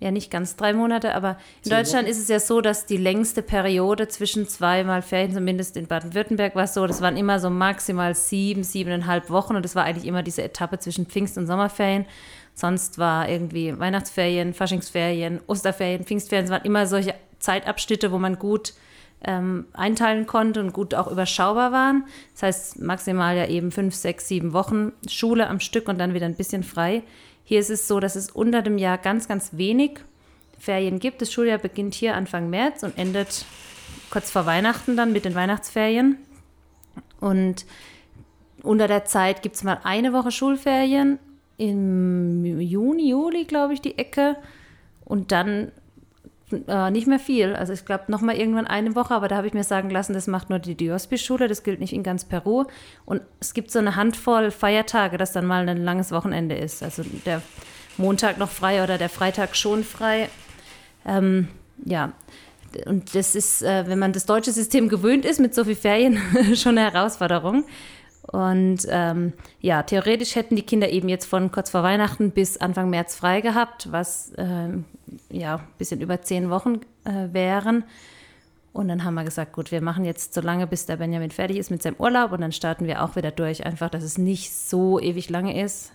Ja, 0.00 0.10
nicht 0.10 0.32
ganz 0.32 0.56
drei 0.56 0.72
Monate, 0.72 1.14
aber 1.14 1.36
in 1.62 1.70
Zehn 1.70 1.78
Deutschland 1.78 2.04
Wochen? 2.06 2.10
ist 2.10 2.18
es 2.18 2.26
ja 2.26 2.40
so, 2.40 2.60
dass 2.60 2.86
die 2.86 2.96
längste 2.96 3.40
Periode 3.40 4.08
zwischen 4.08 4.48
zweimal 4.48 5.00
Ferien, 5.00 5.32
zumindest 5.32 5.76
in 5.76 5.86
Baden-Württemberg 5.86 6.56
war 6.56 6.64
es 6.64 6.74
so, 6.74 6.88
das 6.88 7.00
waren 7.02 7.16
immer 7.16 7.38
so 7.38 7.50
maximal 7.50 8.16
sieben, 8.16 8.64
siebeneinhalb 8.64 9.30
Wochen 9.30 9.54
und 9.54 9.64
das 9.64 9.76
war 9.76 9.84
eigentlich 9.84 10.06
immer 10.06 10.24
diese 10.24 10.42
Etappe 10.42 10.80
zwischen 10.80 11.06
Pfingst- 11.06 11.38
und 11.38 11.46
Sommerferien. 11.46 12.04
Sonst 12.54 12.98
war 12.98 13.28
irgendwie 13.28 13.78
Weihnachtsferien, 13.78 14.54
Faschingsferien, 14.54 15.40
Osterferien, 15.46 16.04
Pfingstferien, 16.04 16.44
es 16.44 16.50
waren 16.50 16.64
immer 16.64 16.86
solche 16.86 17.14
Zeitabschnitte, 17.38 18.12
wo 18.12 18.18
man 18.18 18.38
gut 18.38 18.74
ähm, 19.24 19.66
einteilen 19.72 20.26
konnte 20.26 20.60
und 20.60 20.72
gut 20.72 20.94
auch 20.94 21.10
überschaubar 21.10 21.72
waren. 21.72 22.04
Das 22.34 22.42
heißt 22.42 22.82
maximal 22.82 23.36
ja 23.36 23.46
eben 23.46 23.70
fünf, 23.70 23.94
sechs, 23.94 24.28
sieben 24.28 24.52
Wochen 24.52 24.92
Schule 25.08 25.48
am 25.48 25.60
Stück 25.60 25.88
und 25.88 25.98
dann 25.98 26.14
wieder 26.14 26.26
ein 26.26 26.34
bisschen 26.34 26.62
frei. 26.62 27.02
Hier 27.44 27.60
ist 27.60 27.70
es 27.70 27.88
so, 27.88 28.00
dass 28.00 28.16
es 28.16 28.30
unter 28.30 28.62
dem 28.62 28.78
Jahr 28.78 28.98
ganz, 28.98 29.28
ganz 29.28 29.50
wenig 29.52 30.00
Ferien 30.58 30.98
gibt. 30.98 31.22
Das 31.22 31.32
Schuljahr 31.32 31.58
beginnt 31.58 31.94
hier 31.94 32.14
Anfang 32.14 32.50
März 32.50 32.82
und 32.82 32.96
endet 32.98 33.44
kurz 34.10 34.30
vor 34.30 34.46
Weihnachten 34.46 34.96
dann 34.96 35.12
mit 35.12 35.24
den 35.24 35.34
Weihnachtsferien. 35.34 36.18
Und 37.20 37.66
unter 38.62 38.86
der 38.86 39.04
Zeit 39.04 39.42
gibt 39.42 39.56
es 39.56 39.64
mal 39.64 39.80
eine 39.82 40.12
Woche 40.12 40.30
Schulferien 40.30 41.18
im 41.62 42.60
Juni, 42.60 43.10
Juli, 43.10 43.44
glaube 43.44 43.74
ich, 43.74 43.80
die 43.80 43.96
Ecke. 43.96 44.36
Und 45.04 45.30
dann 45.30 45.70
äh, 46.66 46.90
nicht 46.90 47.06
mehr 47.06 47.20
viel. 47.20 47.54
Also 47.54 47.72
ich 47.72 47.84
glaube, 47.84 48.04
noch 48.08 48.20
mal 48.20 48.34
irgendwann 48.36 48.66
eine 48.66 48.96
Woche, 48.96 49.14
aber 49.14 49.28
da 49.28 49.36
habe 49.36 49.46
ich 49.46 49.54
mir 49.54 49.62
sagen 49.62 49.88
lassen, 49.88 50.12
das 50.12 50.26
macht 50.26 50.50
nur 50.50 50.58
die 50.58 50.74
Diospi-Schule, 50.74 51.46
das 51.46 51.62
gilt 51.62 51.78
nicht 51.78 51.92
in 51.92 52.02
ganz 52.02 52.24
Peru. 52.24 52.64
Und 53.04 53.22
es 53.38 53.54
gibt 53.54 53.70
so 53.70 53.78
eine 53.78 53.94
Handvoll 53.94 54.50
Feiertage, 54.50 55.18
dass 55.18 55.32
dann 55.32 55.46
mal 55.46 55.68
ein 55.68 55.84
langes 55.84 56.10
Wochenende 56.10 56.56
ist. 56.56 56.82
Also 56.82 57.04
der 57.24 57.42
Montag 57.96 58.38
noch 58.38 58.50
frei 58.50 58.82
oder 58.82 58.98
der 58.98 59.08
Freitag 59.08 59.54
schon 59.54 59.84
frei. 59.84 60.28
Ähm, 61.06 61.46
ja, 61.84 62.12
und 62.86 63.14
das 63.14 63.36
ist, 63.36 63.62
äh, 63.62 63.86
wenn 63.86 64.00
man 64.00 64.12
das 64.12 64.26
deutsche 64.26 64.50
System 64.50 64.88
gewöhnt 64.88 65.24
ist, 65.24 65.38
mit 65.38 65.54
so 65.54 65.64
viel 65.64 65.76
Ferien, 65.76 66.18
schon 66.56 66.76
eine 66.76 66.90
Herausforderung. 66.90 67.64
Und 68.32 68.86
ähm, 68.88 69.34
ja, 69.60 69.82
theoretisch 69.82 70.36
hätten 70.36 70.56
die 70.56 70.62
Kinder 70.62 70.88
eben 70.88 71.10
jetzt 71.10 71.26
von 71.26 71.52
kurz 71.52 71.68
vor 71.68 71.82
Weihnachten 71.82 72.30
bis 72.30 72.56
Anfang 72.56 72.88
März 72.88 73.14
frei 73.14 73.42
gehabt, 73.42 73.92
was 73.92 74.32
ähm, 74.38 74.86
ja 75.30 75.56
ein 75.56 75.68
bisschen 75.76 76.00
über 76.00 76.22
zehn 76.22 76.48
Wochen 76.48 76.80
äh, 77.04 77.28
wären. 77.32 77.84
Und 78.72 78.88
dann 78.88 79.04
haben 79.04 79.14
wir 79.14 79.24
gesagt, 79.24 79.52
gut, 79.52 79.70
wir 79.70 79.82
machen 79.82 80.06
jetzt 80.06 80.32
so 80.32 80.40
lange, 80.40 80.66
bis 80.66 80.86
der 80.86 80.96
Benjamin 80.96 81.30
fertig 81.30 81.58
ist 81.58 81.70
mit 81.70 81.82
seinem 81.82 81.96
Urlaub 81.98 82.32
und 82.32 82.40
dann 82.40 82.52
starten 82.52 82.86
wir 82.86 83.04
auch 83.04 83.16
wieder 83.16 83.30
durch, 83.30 83.66
einfach, 83.66 83.90
dass 83.90 84.02
es 84.02 84.16
nicht 84.16 84.54
so 84.54 84.98
ewig 84.98 85.28
lange 85.28 85.62
ist. 85.62 85.92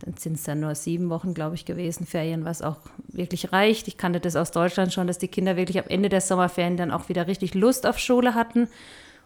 Dann 0.00 0.16
sind 0.16 0.34
es 0.34 0.42
dann 0.42 0.58
nur 0.58 0.74
sieben 0.74 1.10
Wochen, 1.10 1.32
glaube 1.32 1.54
ich, 1.54 1.64
gewesen, 1.64 2.06
Ferien, 2.06 2.44
was 2.44 2.60
auch 2.60 2.78
wirklich 3.06 3.52
reicht. 3.52 3.86
Ich 3.86 3.98
kannte 3.98 4.18
das 4.18 4.34
aus 4.34 4.50
Deutschland 4.50 4.92
schon, 4.92 5.06
dass 5.06 5.18
die 5.18 5.28
Kinder 5.28 5.56
wirklich 5.56 5.78
am 5.78 5.88
Ende 5.88 6.08
der 6.08 6.20
Sommerferien 6.20 6.76
dann 6.76 6.90
auch 6.90 7.08
wieder 7.08 7.28
richtig 7.28 7.54
Lust 7.54 7.86
auf 7.86 8.00
Schule 8.00 8.34
hatten. 8.34 8.66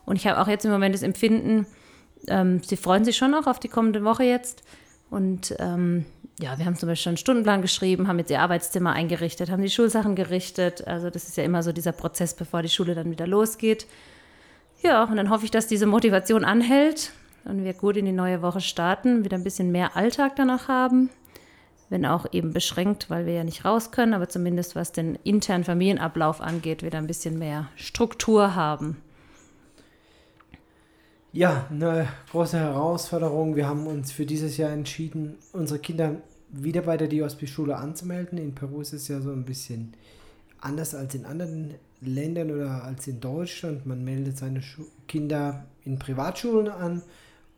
Und 0.04 0.16
ich 0.16 0.26
habe 0.26 0.40
auch 0.40 0.48
jetzt 0.48 0.66
im 0.66 0.70
Moment 0.70 0.94
das 0.94 1.02
Empfinden, 1.02 1.66
ähm, 2.28 2.62
sie 2.62 2.76
freuen 2.76 3.04
sich 3.04 3.16
schon 3.16 3.34
auch 3.34 3.46
auf 3.46 3.60
die 3.60 3.68
kommende 3.68 4.04
Woche 4.04 4.24
jetzt. 4.24 4.62
Und 5.10 5.54
ähm, 5.58 6.06
ja, 6.40 6.58
wir 6.58 6.64
haben 6.64 6.76
zum 6.76 6.88
Beispiel 6.88 7.02
schon 7.02 7.10
einen 7.10 7.16
Stundenplan 7.18 7.62
geschrieben, 7.62 8.08
haben 8.08 8.18
jetzt 8.18 8.30
ihr 8.30 8.40
Arbeitszimmer 8.40 8.92
eingerichtet, 8.92 9.50
haben 9.50 9.62
die 9.62 9.70
Schulsachen 9.70 10.16
gerichtet. 10.16 10.86
Also 10.86 11.10
das 11.10 11.28
ist 11.28 11.36
ja 11.36 11.44
immer 11.44 11.62
so 11.62 11.72
dieser 11.72 11.92
Prozess, 11.92 12.34
bevor 12.34 12.62
die 12.62 12.68
Schule 12.68 12.94
dann 12.94 13.10
wieder 13.10 13.26
losgeht. 13.26 13.86
Ja, 14.82 15.04
und 15.04 15.16
dann 15.16 15.30
hoffe 15.30 15.44
ich, 15.44 15.50
dass 15.50 15.66
diese 15.66 15.86
Motivation 15.86 16.44
anhält 16.44 17.12
und 17.44 17.64
wir 17.64 17.74
gut 17.74 17.96
in 17.96 18.06
die 18.06 18.12
neue 18.12 18.42
Woche 18.42 18.60
starten, 18.60 19.24
wieder 19.24 19.36
ein 19.36 19.44
bisschen 19.44 19.70
mehr 19.70 19.96
Alltag 19.96 20.36
danach 20.36 20.68
haben. 20.68 21.10
Wenn 21.88 22.06
auch 22.06 22.26
eben 22.32 22.52
beschränkt, 22.52 23.10
weil 23.10 23.26
wir 23.26 23.34
ja 23.34 23.44
nicht 23.44 23.64
raus 23.64 23.90
können, 23.90 24.14
aber 24.14 24.28
zumindest 24.28 24.74
was 24.74 24.92
den 24.92 25.16
internen 25.24 25.64
Familienablauf 25.64 26.40
angeht, 26.40 26.82
wieder 26.82 26.98
ein 26.98 27.06
bisschen 27.06 27.38
mehr 27.38 27.68
Struktur 27.76 28.54
haben. 28.54 28.96
Ja, 31.34 31.66
eine 31.70 32.08
große 32.30 32.58
Herausforderung. 32.58 33.56
Wir 33.56 33.66
haben 33.66 33.86
uns 33.86 34.12
für 34.12 34.26
dieses 34.26 34.58
Jahr 34.58 34.70
entschieden, 34.70 35.36
unsere 35.54 35.78
Kinder 35.78 36.16
wieder 36.50 36.82
bei 36.82 36.98
der 36.98 37.08
Diospi-Schule 37.08 37.74
anzumelden. 37.74 38.36
In 38.36 38.54
Peru 38.54 38.82
ist 38.82 38.92
es 38.92 39.08
ja 39.08 39.18
so 39.22 39.32
ein 39.32 39.46
bisschen 39.46 39.94
anders 40.60 40.94
als 40.94 41.14
in 41.14 41.24
anderen 41.24 41.72
Ländern 42.02 42.50
oder 42.50 42.84
als 42.84 43.06
in 43.06 43.20
Deutschland. 43.20 43.86
Man 43.86 44.04
meldet 44.04 44.36
seine 44.36 44.60
Schu 44.60 44.82
Kinder 45.08 45.64
in 45.86 45.98
Privatschulen 45.98 46.68
an 46.68 47.00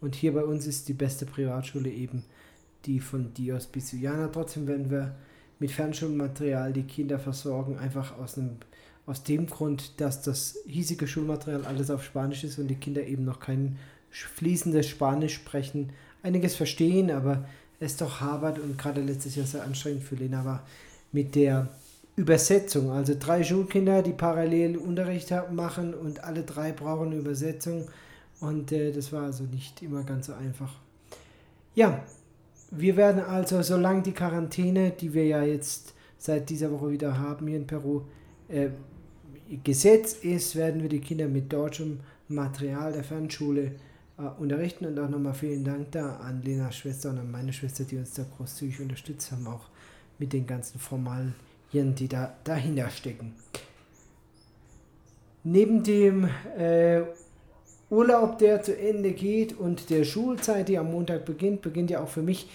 und 0.00 0.14
hier 0.14 0.34
bei 0.34 0.44
uns 0.44 0.68
ist 0.68 0.88
die 0.88 0.92
beste 0.92 1.26
Privatschule 1.26 1.90
eben 1.90 2.24
die 2.84 3.00
von 3.00 3.34
Dios 3.34 3.66
Bisuyana. 3.66 4.28
Trotzdem 4.28 4.68
werden 4.68 4.88
wir 4.88 5.16
mit 5.58 5.72
Fernschulmaterial 5.72 6.72
die 6.72 6.84
Kinder 6.84 7.18
versorgen, 7.18 7.76
einfach 7.76 8.16
aus 8.18 8.38
einem 8.38 8.58
aus 9.06 9.22
dem 9.22 9.46
Grund, 9.46 10.00
dass 10.00 10.22
das 10.22 10.56
hiesige 10.66 11.06
Schulmaterial 11.06 11.64
alles 11.66 11.90
auf 11.90 12.04
Spanisch 12.04 12.44
ist 12.44 12.58
und 12.58 12.68
die 12.68 12.76
Kinder 12.76 13.02
eben 13.04 13.24
noch 13.24 13.40
kein 13.40 13.76
fließendes 14.10 14.88
Spanisch 14.88 15.34
sprechen. 15.34 15.92
Einiges 16.22 16.54
verstehen, 16.54 17.10
aber 17.10 17.46
es 17.80 17.96
doch 17.96 18.20
Harvard 18.20 18.58
und 18.58 18.78
gerade 18.78 19.02
letztes 19.02 19.36
Jahr 19.36 19.46
sehr 19.46 19.64
anstrengend 19.64 20.04
für 20.04 20.14
Lena 20.14 20.44
war 20.44 20.64
mit 21.12 21.34
der 21.34 21.68
Übersetzung. 22.16 22.90
Also 22.90 23.14
drei 23.18 23.42
Schulkinder, 23.42 24.02
die 24.02 24.12
parallel 24.12 24.76
Unterricht 24.76 25.32
machen 25.52 25.94
und 25.94 26.22
alle 26.24 26.42
drei 26.42 26.72
brauchen 26.72 27.08
eine 27.08 27.16
Übersetzung. 27.16 27.88
Und 28.40 28.72
äh, 28.72 28.92
das 28.92 29.12
war 29.12 29.24
also 29.24 29.44
nicht 29.44 29.82
immer 29.82 30.02
ganz 30.02 30.26
so 30.26 30.34
einfach. 30.34 30.72
Ja, 31.74 32.04
wir 32.70 32.96
werden 32.96 33.20
also, 33.20 33.62
solange 33.62 34.02
die 34.02 34.12
Quarantäne, 34.12 34.90
die 34.90 35.12
wir 35.12 35.26
ja 35.26 35.42
jetzt 35.42 35.94
seit 36.18 36.50
dieser 36.50 36.70
Woche 36.70 36.90
wieder 36.90 37.18
haben 37.18 37.46
hier 37.46 37.58
in 37.58 37.66
Peru, 37.66 38.02
äh, 38.48 38.68
Gesetz 39.62 40.14
ist, 40.14 40.56
werden 40.56 40.82
wir 40.82 40.88
die 40.88 41.00
Kinder 41.00 41.28
mit 41.28 41.52
deutschem 41.52 42.00
Material 42.28 42.92
der 42.92 43.04
Fernschule 43.04 43.72
äh, 44.18 44.22
unterrichten. 44.38 44.86
Und 44.86 44.98
auch 44.98 45.08
nochmal 45.08 45.34
vielen 45.34 45.64
Dank 45.64 45.92
da 45.92 46.16
an 46.16 46.42
Lenas 46.42 46.76
Schwester 46.76 47.10
und 47.10 47.18
an 47.18 47.30
meine 47.30 47.52
Schwester, 47.52 47.84
die 47.84 47.96
uns 47.96 48.14
da 48.14 48.24
großzügig 48.36 48.80
unterstützt 48.80 49.30
haben, 49.32 49.46
auch 49.46 49.66
mit 50.18 50.32
den 50.32 50.46
ganzen 50.46 50.78
Formalien, 50.78 51.34
die 51.72 52.08
da 52.08 52.34
dahinter 52.44 52.88
stecken. 52.90 53.34
Neben 55.42 55.82
dem 55.82 56.28
äh, 56.56 57.02
Urlaub, 57.90 58.38
der 58.38 58.62
zu 58.62 58.76
Ende 58.76 59.12
geht 59.12 59.52
und 59.52 59.90
der 59.90 60.04
Schulzeit, 60.04 60.68
die 60.68 60.78
am 60.78 60.90
Montag 60.90 61.26
beginnt, 61.26 61.60
beginnt 61.60 61.90
ja 61.90 62.02
auch 62.02 62.08
für 62.08 62.22
mich 62.22 62.48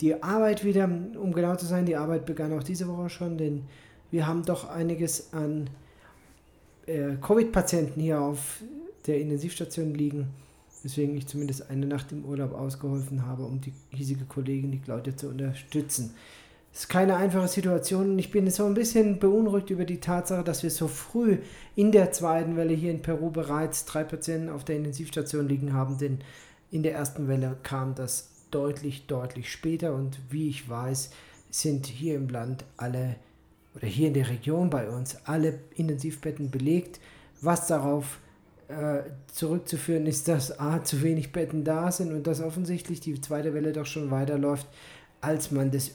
die 0.00 0.22
Arbeit 0.22 0.64
wieder. 0.64 0.84
Um 0.84 1.32
genau 1.32 1.56
zu 1.56 1.66
sein, 1.66 1.86
die 1.86 1.96
Arbeit 1.96 2.24
begann 2.24 2.56
auch 2.56 2.62
diese 2.62 2.86
Woche 2.86 3.10
schon, 3.10 3.36
denn 3.36 3.64
wir 4.10 4.26
haben 4.26 4.44
doch 4.44 4.68
einiges 4.68 5.32
an 5.32 5.68
äh, 6.86 7.16
Covid-Patienten 7.20 8.00
hier 8.00 8.20
auf 8.20 8.62
der 9.06 9.20
Intensivstation 9.20 9.94
liegen, 9.94 10.28
weswegen 10.82 11.16
ich 11.16 11.26
zumindest 11.26 11.70
eine 11.70 11.86
Nacht 11.86 12.12
im 12.12 12.24
Urlaub 12.24 12.54
ausgeholfen 12.54 13.26
habe, 13.26 13.44
um 13.44 13.60
die 13.60 13.72
hiesige 13.90 14.24
Kollegin, 14.24 14.72
die 14.72 14.80
Claudia, 14.80 15.16
zu 15.16 15.28
unterstützen. 15.28 16.14
Es 16.72 16.80
ist 16.80 16.88
keine 16.88 17.16
einfache 17.16 17.48
Situation 17.48 18.10
und 18.10 18.18
ich 18.18 18.30
bin 18.30 18.50
so 18.50 18.66
ein 18.66 18.74
bisschen 18.74 19.18
beunruhigt 19.18 19.70
über 19.70 19.86
die 19.86 19.98
Tatsache, 19.98 20.44
dass 20.44 20.62
wir 20.62 20.70
so 20.70 20.88
früh 20.88 21.38
in 21.74 21.90
der 21.90 22.12
zweiten 22.12 22.56
Welle 22.56 22.74
hier 22.74 22.90
in 22.90 23.00
Peru 23.00 23.30
bereits 23.30 23.86
drei 23.86 24.04
Patienten 24.04 24.50
auf 24.50 24.62
der 24.62 24.76
Intensivstation 24.76 25.48
liegen 25.48 25.72
haben, 25.72 25.96
denn 25.96 26.18
in 26.70 26.82
der 26.82 26.94
ersten 26.94 27.28
Welle 27.28 27.56
kam 27.62 27.94
das 27.94 28.28
deutlich, 28.50 29.06
deutlich 29.06 29.50
später 29.50 29.94
und 29.94 30.18
wie 30.28 30.48
ich 30.50 30.68
weiß, 30.68 31.10
sind 31.50 31.86
hier 31.86 32.16
im 32.16 32.28
Land 32.28 32.64
alle 32.76 33.16
oder 33.76 33.86
hier 33.86 34.08
in 34.08 34.14
der 34.14 34.28
Region 34.28 34.70
bei 34.70 34.88
uns 34.88 35.16
alle 35.24 35.60
Intensivbetten 35.74 36.50
belegt, 36.50 36.98
was 37.40 37.66
darauf 37.66 38.18
äh, 38.68 39.02
zurückzuführen 39.32 40.06
ist, 40.06 40.28
dass 40.28 40.58
A, 40.58 40.82
zu 40.82 41.02
wenig 41.02 41.32
Betten 41.32 41.62
da 41.62 41.92
sind 41.92 42.12
und 42.12 42.26
dass 42.26 42.40
offensichtlich 42.40 43.00
die 43.00 43.20
zweite 43.20 43.54
Welle 43.54 43.72
doch 43.72 43.86
schon 43.86 44.10
weiterläuft, 44.10 44.66
als 45.20 45.50
man 45.50 45.70
das 45.70 45.92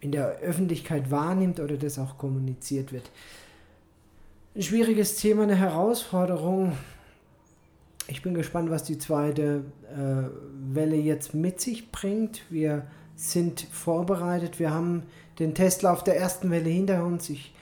in 0.00 0.12
der 0.12 0.38
Öffentlichkeit 0.38 1.10
wahrnimmt 1.10 1.58
oder 1.58 1.76
das 1.76 1.98
auch 1.98 2.18
kommuniziert 2.18 2.92
wird. 2.92 3.10
Ein 4.54 4.62
schwieriges 4.62 5.16
Thema, 5.16 5.44
eine 5.44 5.56
Herausforderung. 5.56 6.72
Ich 8.08 8.20
bin 8.20 8.34
gespannt, 8.34 8.70
was 8.70 8.84
die 8.84 8.98
zweite 8.98 9.64
äh, 9.90 10.74
Welle 10.74 10.96
jetzt 10.96 11.34
mit 11.34 11.60
sich 11.60 11.90
bringt. 11.90 12.42
Wir 12.50 12.86
sind 13.16 13.60
vorbereitet. 13.70 14.58
Wir 14.58 14.72
haben 14.72 15.04
den 15.38 15.54
Testlauf 15.54 16.04
der 16.04 16.16
ersten 16.18 16.50
Welle 16.50 16.68
hinter 16.68 17.04
uns. 17.04 17.30
Ich 17.30 17.54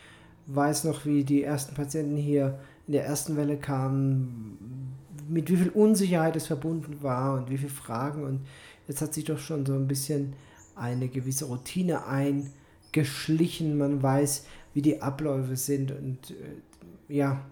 weiß 0.47 0.85
noch, 0.85 1.07
wie 1.07 1.25
die 1.25 1.43
ersten 1.43 1.75
Patienten 1.75 2.17
hier 2.17 2.59
in 2.87 2.95
der 2.95 3.05
ersten 3.05 3.37
Welle 3.37 3.57
kamen, 3.57 4.97
mit 5.29 5.51
wie 5.51 5.57
viel 5.57 5.69
Unsicherheit 5.69 6.35
es 6.37 6.49
verbunden 6.49 7.03
war 7.03 7.35
und 7.35 7.51
wie 7.51 7.59
viele 7.59 7.71
Fragen. 7.71 8.25
Und 8.25 8.41
jetzt 8.89 9.01
hat 9.01 9.15
sich 9.15 9.25
doch 9.25 9.39
schon 9.39 9.65
so 9.65 9.75
ein 9.75 9.87
bisschen 9.87 10.33
eine 10.75 11.09
gewisse 11.09 11.45
Routine 11.45 12.05
eingeschlichen. 12.07 13.79
Man 13.79 14.03
weiß, 14.03 14.47
wie 14.75 14.83
die 14.83 15.03
Abläufe 15.03 15.57
sind 15.57 15.93
und 15.93 16.31
äh, 16.31 17.15
ja, 17.15 17.45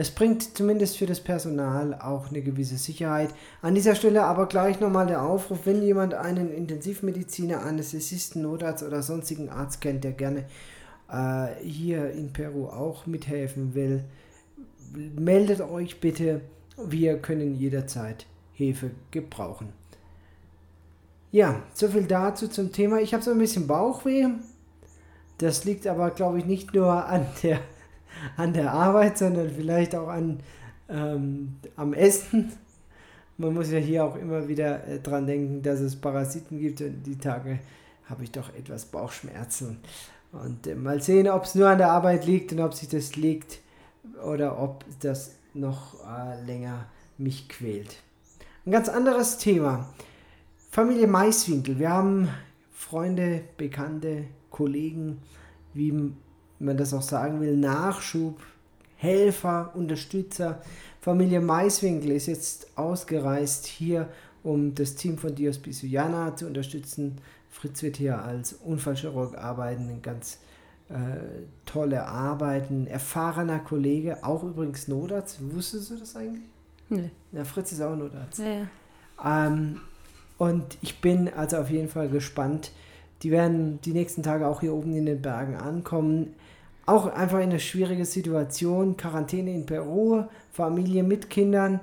es 0.00 0.10
bringt 0.10 0.56
zumindest 0.56 0.96
für 0.96 1.04
das 1.04 1.20
Personal 1.20 1.92
auch 1.92 2.30
eine 2.30 2.40
gewisse 2.40 2.78
Sicherheit. 2.78 3.34
An 3.60 3.74
dieser 3.74 3.94
Stelle 3.94 4.22
aber 4.22 4.46
gleich 4.46 4.80
nochmal 4.80 5.06
der 5.06 5.22
Aufruf, 5.22 5.66
wenn 5.66 5.82
jemand 5.82 6.14
einen 6.14 6.50
Intensivmediziner, 6.50 7.60
Anästhesisten, 7.60 8.40
Notarzt 8.40 8.82
oder 8.82 9.02
sonstigen 9.02 9.50
Arzt 9.50 9.82
kennt, 9.82 10.02
der 10.02 10.12
gerne 10.12 10.46
äh, 11.12 11.48
hier 11.62 12.12
in 12.12 12.32
Peru 12.32 12.68
auch 12.68 13.04
mithelfen 13.04 13.74
will, 13.74 14.04
meldet 14.94 15.60
euch 15.60 16.00
bitte. 16.00 16.40
Wir 16.82 17.18
können 17.18 17.54
jederzeit 17.54 18.24
Hilfe 18.54 18.92
gebrauchen. 19.10 19.68
Ja, 21.30 21.62
soviel 21.74 22.04
dazu 22.04 22.48
zum 22.48 22.72
Thema. 22.72 23.02
Ich 23.02 23.12
habe 23.12 23.22
so 23.22 23.32
ein 23.32 23.38
bisschen 23.38 23.66
Bauchweh. 23.66 24.28
Das 25.36 25.66
liegt 25.66 25.86
aber, 25.86 26.08
glaube 26.08 26.38
ich, 26.38 26.46
nicht 26.46 26.72
nur 26.72 27.04
an 27.04 27.26
der 27.42 27.60
an 28.36 28.52
der 28.52 28.72
Arbeit, 28.72 29.18
sondern 29.18 29.50
vielleicht 29.50 29.94
auch 29.94 30.08
an, 30.08 30.40
ähm, 30.88 31.56
am 31.76 31.92
Essen. 31.92 32.52
Man 33.38 33.54
muss 33.54 33.70
ja 33.70 33.78
hier 33.78 34.04
auch 34.04 34.16
immer 34.16 34.48
wieder 34.48 34.86
äh, 34.86 35.00
dran 35.00 35.26
denken, 35.26 35.62
dass 35.62 35.80
es 35.80 35.96
Parasiten 35.96 36.58
gibt 36.58 36.80
und 36.80 37.02
die 37.04 37.18
Tage 37.18 37.58
habe 38.08 38.24
ich 38.24 38.32
doch 38.32 38.54
etwas 38.54 38.86
Bauchschmerzen. 38.86 39.78
Und 40.32 40.66
äh, 40.66 40.74
mal 40.74 41.00
sehen, 41.00 41.28
ob 41.28 41.44
es 41.44 41.54
nur 41.54 41.68
an 41.68 41.78
der 41.78 41.90
Arbeit 41.90 42.26
liegt 42.26 42.52
und 42.52 42.60
ob 42.60 42.74
sich 42.74 42.88
das 42.88 43.16
liegt 43.16 43.60
oder 44.24 44.60
ob 44.60 44.84
das 45.00 45.36
noch 45.54 45.94
äh, 46.06 46.44
länger 46.44 46.86
mich 47.18 47.48
quält. 47.48 47.96
Ein 48.66 48.72
ganz 48.72 48.88
anderes 48.88 49.38
Thema. 49.38 49.88
Familie 50.70 51.06
Maiswinkel. 51.06 51.78
Wir 51.78 51.90
haben 51.90 52.28
Freunde, 52.72 53.42
Bekannte, 53.56 54.24
Kollegen, 54.50 55.22
wie 55.74 56.12
wenn 56.60 56.66
man 56.66 56.76
das 56.76 56.94
auch 56.94 57.02
sagen 57.02 57.40
will, 57.40 57.56
Nachschub, 57.56 58.38
Helfer, 58.96 59.72
Unterstützer. 59.74 60.60
Familie 61.00 61.40
Maiswinkel 61.40 62.10
ist 62.12 62.26
jetzt 62.26 62.76
ausgereist 62.76 63.66
hier, 63.66 64.08
um 64.42 64.74
das 64.74 64.94
Team 64.94 65.16
von 65.16 65.34
Dios 65.34 65.58
Bisuyana 65.58 66.36
zu 66.36 66.46
unterstützen. 66.46 67.16
Fritz 67.50 67.82
wird 67.82 67.96
hier 67.96 68.22
als 68.22 68.52
Unfallchirurg 68.52 69.38
arbeiten, 69.38 70.02
ganz 70.02 70.38
äh, 70.90 70.94
tolle 71.64 72.06
Arbeiten, 72.06 72.86
erfahrener 72.86 73.60
Kollege, 73.60 74.22
auch 74.22 74.44
übrigens 74.44 74.86
Notarzt. 74.86 75.38
Wusstest 75.54 75.90
du 75.90 75.96
das 75.96 76.14
eigentlich? 76.14 76.44
Nee. 76.90 77.10
Ja, 77.32 77.44
Fritz 77.44 77.72
ist 77.72 77.80
auch 77.80 77.96
Notarzt. 77.96 78.38
Ja, 78.38 78.66
ja. 79.24 79.46
Ähm, 79.46 79.80
und 80.36 80.76
ich 80.82 81.00
bin 81.00 81.32
also 81.32 81.56
auf 81.56 81.70
jeden 81.70 81.88
Fall 81.88 82.10
gespannt. 82.10 82.70
Die 83.22 83.30
werden 83.30 83.80
die 83.80 83.92
nächsten 83.92 84.22
Tage 84.22 84.46
auch 84.46 84.60
hier 84.60 84.74
oben 84.74 84.94
in 84.94 85.06
den 85.06 85.22
Bergen 85.22 85.56
ankommen 85.56 86.34
auch 86.90 87.06
einfach 87.06 87.38
in 87.38 87.44
eine 87.44 87.60
schwierige 87.60 88.04
Situation, 88.04 88.96
Quarantäne 88.96 89.54
in 89.54 89.64
Peru, 89.64 90.24
Familie 90.52 91.02
mit 91.02 91.30
Kindern 91.30 91.80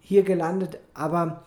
hier 0.00 0.22
gelandet, 0.22 0.78
aber 0.94 1.44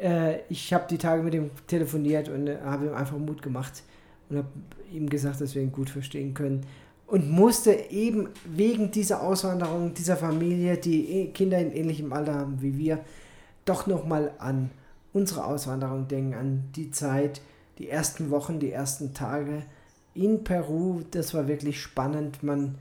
äh, 0.00 0.40
ich 0.48 0.72
habe 0.72 0.86
die 0.88 0.96
Tage 0.96 1.22
mit 1.22 1.34
ihm 1.34 1.50
telefoniert 1.66 2.28
und 2.28 2.46
äh, 2.46 2.58
habe 2.64 2.86
ihm 2.86 2.94
einfach 2.94 3.18
Mut 3.18 3.42
gemacht 3.42 3.82
und 4.28 4.38
habe 4.38 4.48
ihm 4.90 5.08
gesagt, 5.10 5.40
dass 5.40 5.54
wir 5.54 5.62
ihn 5.62 5.72
gut 5.72 5.90
verstehen 5.90 6.32
können. 6.32 6.64
Und 7.06 7.30
musste 7.30 7.72
eben 7.72 8.30
wegen 8.44 8.90
dieser 8.90 9.22
Auswanderung 9.22 9.94
dieser 9.94 10.16
Familie, 10.16 10.76
die 10.76 11.08
eh 11.10 11.26
Kinder 11.28 11.58
in 11.58 11.70
ähnlichem 11.70 12.12
Alter 12.12 12.34
haben 12.34 12.62
wie 12.62 12.76
wir, 12.78 13.00
doch 13.64 13.86
nochmal 13.86 14.32
an 14.38 14.70
unsere 15.12 15.44
Auswanderung 15.44 16.08
denken, 16.08 16.34
an 16.34 16.64
die 16.74 16.90
Zeit, 16.90 17.42
die 17.78 17.88
ersten 17.88 18.30
Wochen, 18.30 18.58
die 18.58 18.72
ersten 18.72 19.14
Tage, 19.14 19.62
in 20.16 20.44
Peru, 20.44 21.02
das 21.10 21.34
war 21.34 21.48
wirklich 21.48 21.80
spannend. 21.80 22.42
Man 22.42 22.76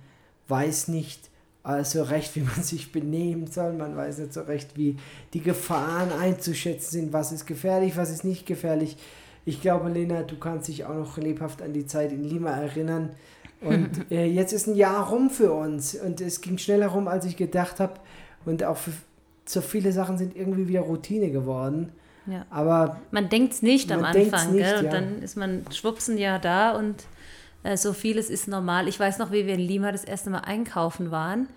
weiß 0.47 0.87
nicht 0.87 1.29
äh, 1.65 1.83
so 1.83 2.03
recht, 2.03 2.35
wie 2.35 2.41
man 2.41 2.55
sich 2.63 2.91
benehmen 2.91 3.47
soll. 3.47 3.73
Man 3.73 3.95
weiß 3.95 4.19
nicht 4.19 4.33
so 4.33 4.41
recht, 4.41 4.77
wie 4.77 4.97
die 5.33 5.41
Gefahren 5.41 6.11
einzuschätzen 6.11 6.91
sind. 6.91 7.13
Was 7.13 7.31
ist 7.31 7.45
gefährlich, 7.45 7.97
was 7.97 8.11
ist 8.11 8.23
nicht 8.23 8.45
gefährlich. 8.45 8.97
Ich 9.45 9.61
glaube, 9.61 9.89
Lena, 9.89 10.23
du 10.23 10.37
kannst 10.37 10.67
dich 10.67 10.85
auch 10.85 10.95
noch 10.95 11.17
lebhaft 11.17 11.61
an 11.61 11.73
die 11.73 11.85
Zeit 11.85 12.11
in 12.11 12.23
Lima 12.23 12.51
erinnern. 12.51 13.11
Und 13.61 13.89
äh, 14.11 14.25
jetzt 14.25 14.53
ist 14.53 14.67
ein 14.67 14.75
Jahr 14.75 15.09
rum 15.09 15.29
für 15.29 15.53
uns. 15.53 15.95
Und 15.95 16.21
es 16.21 16.41
ging 16.41 16.57
schneller 16.57 16.87
rum, 16.87 17.07
als 17.07 17.25
ich 17.25 17.37
gedacht 17.37 17.79
habe. 17.79 17.93
Und 18.45 18.63
auch 18.63 18.77
für, 18.77 18.91
so 19.45 19.61
viele 19.61 19.91
Sachen 19.91 20.17
sind 20.17 20.35
irgendwie 20.35 20.67
wieder 20.67 20.81
Routine 20.81 21.31
geworden. 21.31 21.91
Ja. 22.27 22.45
Aber 22.49 22.99
man 23.11 23.29
denkt 23.29 23.53
es 23.53 23.61
nicht 23.61 23.91
am 23.91 24.03
Anfang, 24.03 24.53
nicht, 24.53 24.63
gell? 24.63 24.79
Und 24.79 24.85
ja. 24.85 24.91
dann 24.91 25.21
ist 25.21 25.37
man 25.37 25.63
schwupps 25.71 26.07
ein 26.07 26.17
Jahr 26.17 26.39
da 26.39 26.71
und 26.71 27.05
äh, 27.65 27.77
so 27.77 27.93
vieles 27.93 28.29
ist 28.29 28.47
normal. 28.47 28.87
Ich 28.87 28.99
weiß 28.99 29.17
noch, 29.17 29.31
wie 29.31 29.45
wir 29.45 29.55
in 29.55 29.59
Lima 29.59 29.91
das 29.91 30.03
erste 30.03 30.29
Mal 30.29 30.39
einkaufen 30.39 31.11
waren 31.11 31.49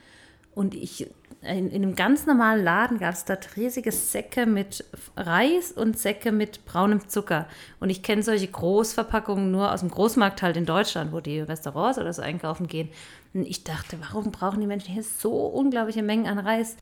und 0.54 0.74
ich 0.74 1.08
in, 1.40 1.70
in 1.70 1.82
einem 1.82 1.94
ganz 1.94 2.26
normalen 2.26 2.64
Laden 2.64 2.98
gab 2.98 3.14
es 3.14 3.24
dort 3.24 3.56
riesige 3.56 3.92
Säcke 3.92 4.44
mit 4.44 4.84
Reis 5.16 5.70
und 5.70 5.96
Säcke 5.96 6.32
mit 6.32 6.64
braunem 6.64 7.08
Zucker. 7.08 7.46
Und 7.78 7.90
ich 7.90 8.02
kenne 8.02 8.24
solche 8.24 8.48
Großverpackungen 8.48 9.52
nur 9.52 9.72
aus 9.72 9.80
dem 9.80 9.90
Großmarkt 9.90 10.42
halt 10.42 10.56
in 10.56 10.66
Deutschland, 10.66 11.12
wo 11.12 11.20
die 11.20 11.38
Restaurants 11.38 11.98
oder 11.98 12.12
so 12.12 12.22
einkaufen 12.22 12.66
gehen. 12.66 12.88
Und 13.34 13.46
ich 13.46 13.62
dachte, 13.62 13.98
warum 14.00 14.32
brauchen 14.32 14.60
die 14.60 14.66
Menschen 14.66 14.92
hier 14.92 15.04
so 15.04 15.30
unglaubliche 15.46 16.02
Mengen 16.02 16.26
an 16.26 16.40
Reis? 16.40 16.76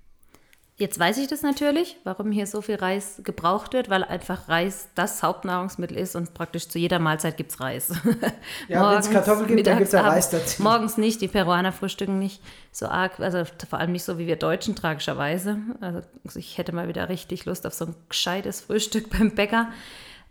Jetzt 0.78 0.99
weiß 0.99 1.16
ich 1.16 1.26
das 1.26 1.40
natürlich, 1.40 1.97
warum 2.04 2.30
hier 2.30 2.47
so 2.47 2.61
viel 2.61 2.75
Reis 2.75 3.23
gebraucht 3.25 3.73
wird, 3.73 3.88
weil 3.88 4.04
einfach 4.04 4.50
Reis 4.50 4.88
das 4.95 5.23
Hauptnahrungsmittel 5.23 5.97
ist 5.97 6.14
und 6.16 6.35
praktisch 6.35 6.68
zu 6.68 6.78
jeder 6.78 6.99
Mahlzeit 6.99 7.38
gibt 7.38 7.52
es 7.52 7.61
Reis. 7.61 7.92
Ja, 8.68 8.90
wenn 8.90 8.99
es 8.99 9.11
Kartoffeln 9.11 9.49
gibt, 9.49 9.66
dann 9.66 9.78
gibt 9.78 9.88
es 9.88 9.92
ja 9.92 10.02
Reis 10.02 10.28
dazu. 10.28 10.62
Morgens 10.62 10.99
nicht, 10.99 11.21
die 11.21 11.28
Peruaner 11.28 11.73
frühstücken 11.73 12.18
nicht 12.18 12.42
so 12.73 12.87
arg, 12.87 13.18
also 13.21 13.45
vor 13.68 13.78
allem 13.78 13.92
nicht 13.92 14.04
so 14.04 14.18
wie 14.18 14.26
wir 14.26 14.37
Deutschen, 14.37 14.75
tragischerweise. 14.75 15.59
Also 15.80 16.02
ich 16.35 16.59
hätte 16.59 16.73
mal 16.73 16.88
wieder 16.88 17.09
richtig 17.09 17.47
Lust 17.47 17.66
auf 17.66 17.73
so 17.73 17.87
ein 17.87 17.95
gescheites 18.09 18.61
Frühstück 18.61 19.09
beim 19.16 19.30
Bäcker. 19.30 19.68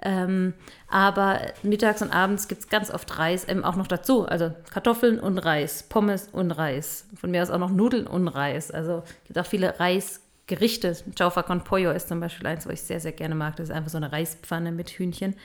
Ähm, 0.01 0.53
aber 0.89 1.39
mittags 1.63 2.01
und 2.01 2.11
abends 2.11 2.47
gibt 2.47 2.61
es 2.61 2.69
ganz 2.69 2.91
oft 2.91 3.17
Reis 3.17 3.45
eben 3.45 3.63
auch 3.63 3.77
noch 3.77 3.87
dazu. 3.87 4.27
Also 4.27 4.51
Kartoffeln 4.71 5.19
und 5.19 5.39
Reis, 5.39 5.83
Pommes 5.83 6.29
und 6.31 6.51
Reis. 6.51 7.05
Von 7.15 7.31
mir 7.31 7.41
aus 7.41 7.49
auch 7.49 7.57
noch 7.57 7.71
Nudeln 7.71 8.05
und 8.05 8.27
Reis. 8.27 8.69
Also 8.71 9.03
es 9.05 9.27
gibt 9.27 9.39
auch 9.39 9.45
viele 9.45 9.79
Reis. 9.79 10.21
Gerichte. 10.47 10.95
Chaufa 11.17 11.43
con 11.43 11.63
Pollo 11.63 11.91
ist 11.91 12.07
zum 12.07 12.19
Beispiel 12.19 12.47
eins, 12.47 12.65
was 12.65 12.73
ich 12.73 12.81
sehr, 12.81 12.99
sehr 12.99 13.11
gerne 13.11 13.35
mag. 13.35 13.55
Das 13.55 13.69
ist 13.69 13.75
einfach 13.75 13.89
so 13.89 13.97
eine 13.97 14.11
Reispfanne 14.11 14.71
mit 14.71 14.89
Hühnchen 14.89 15.35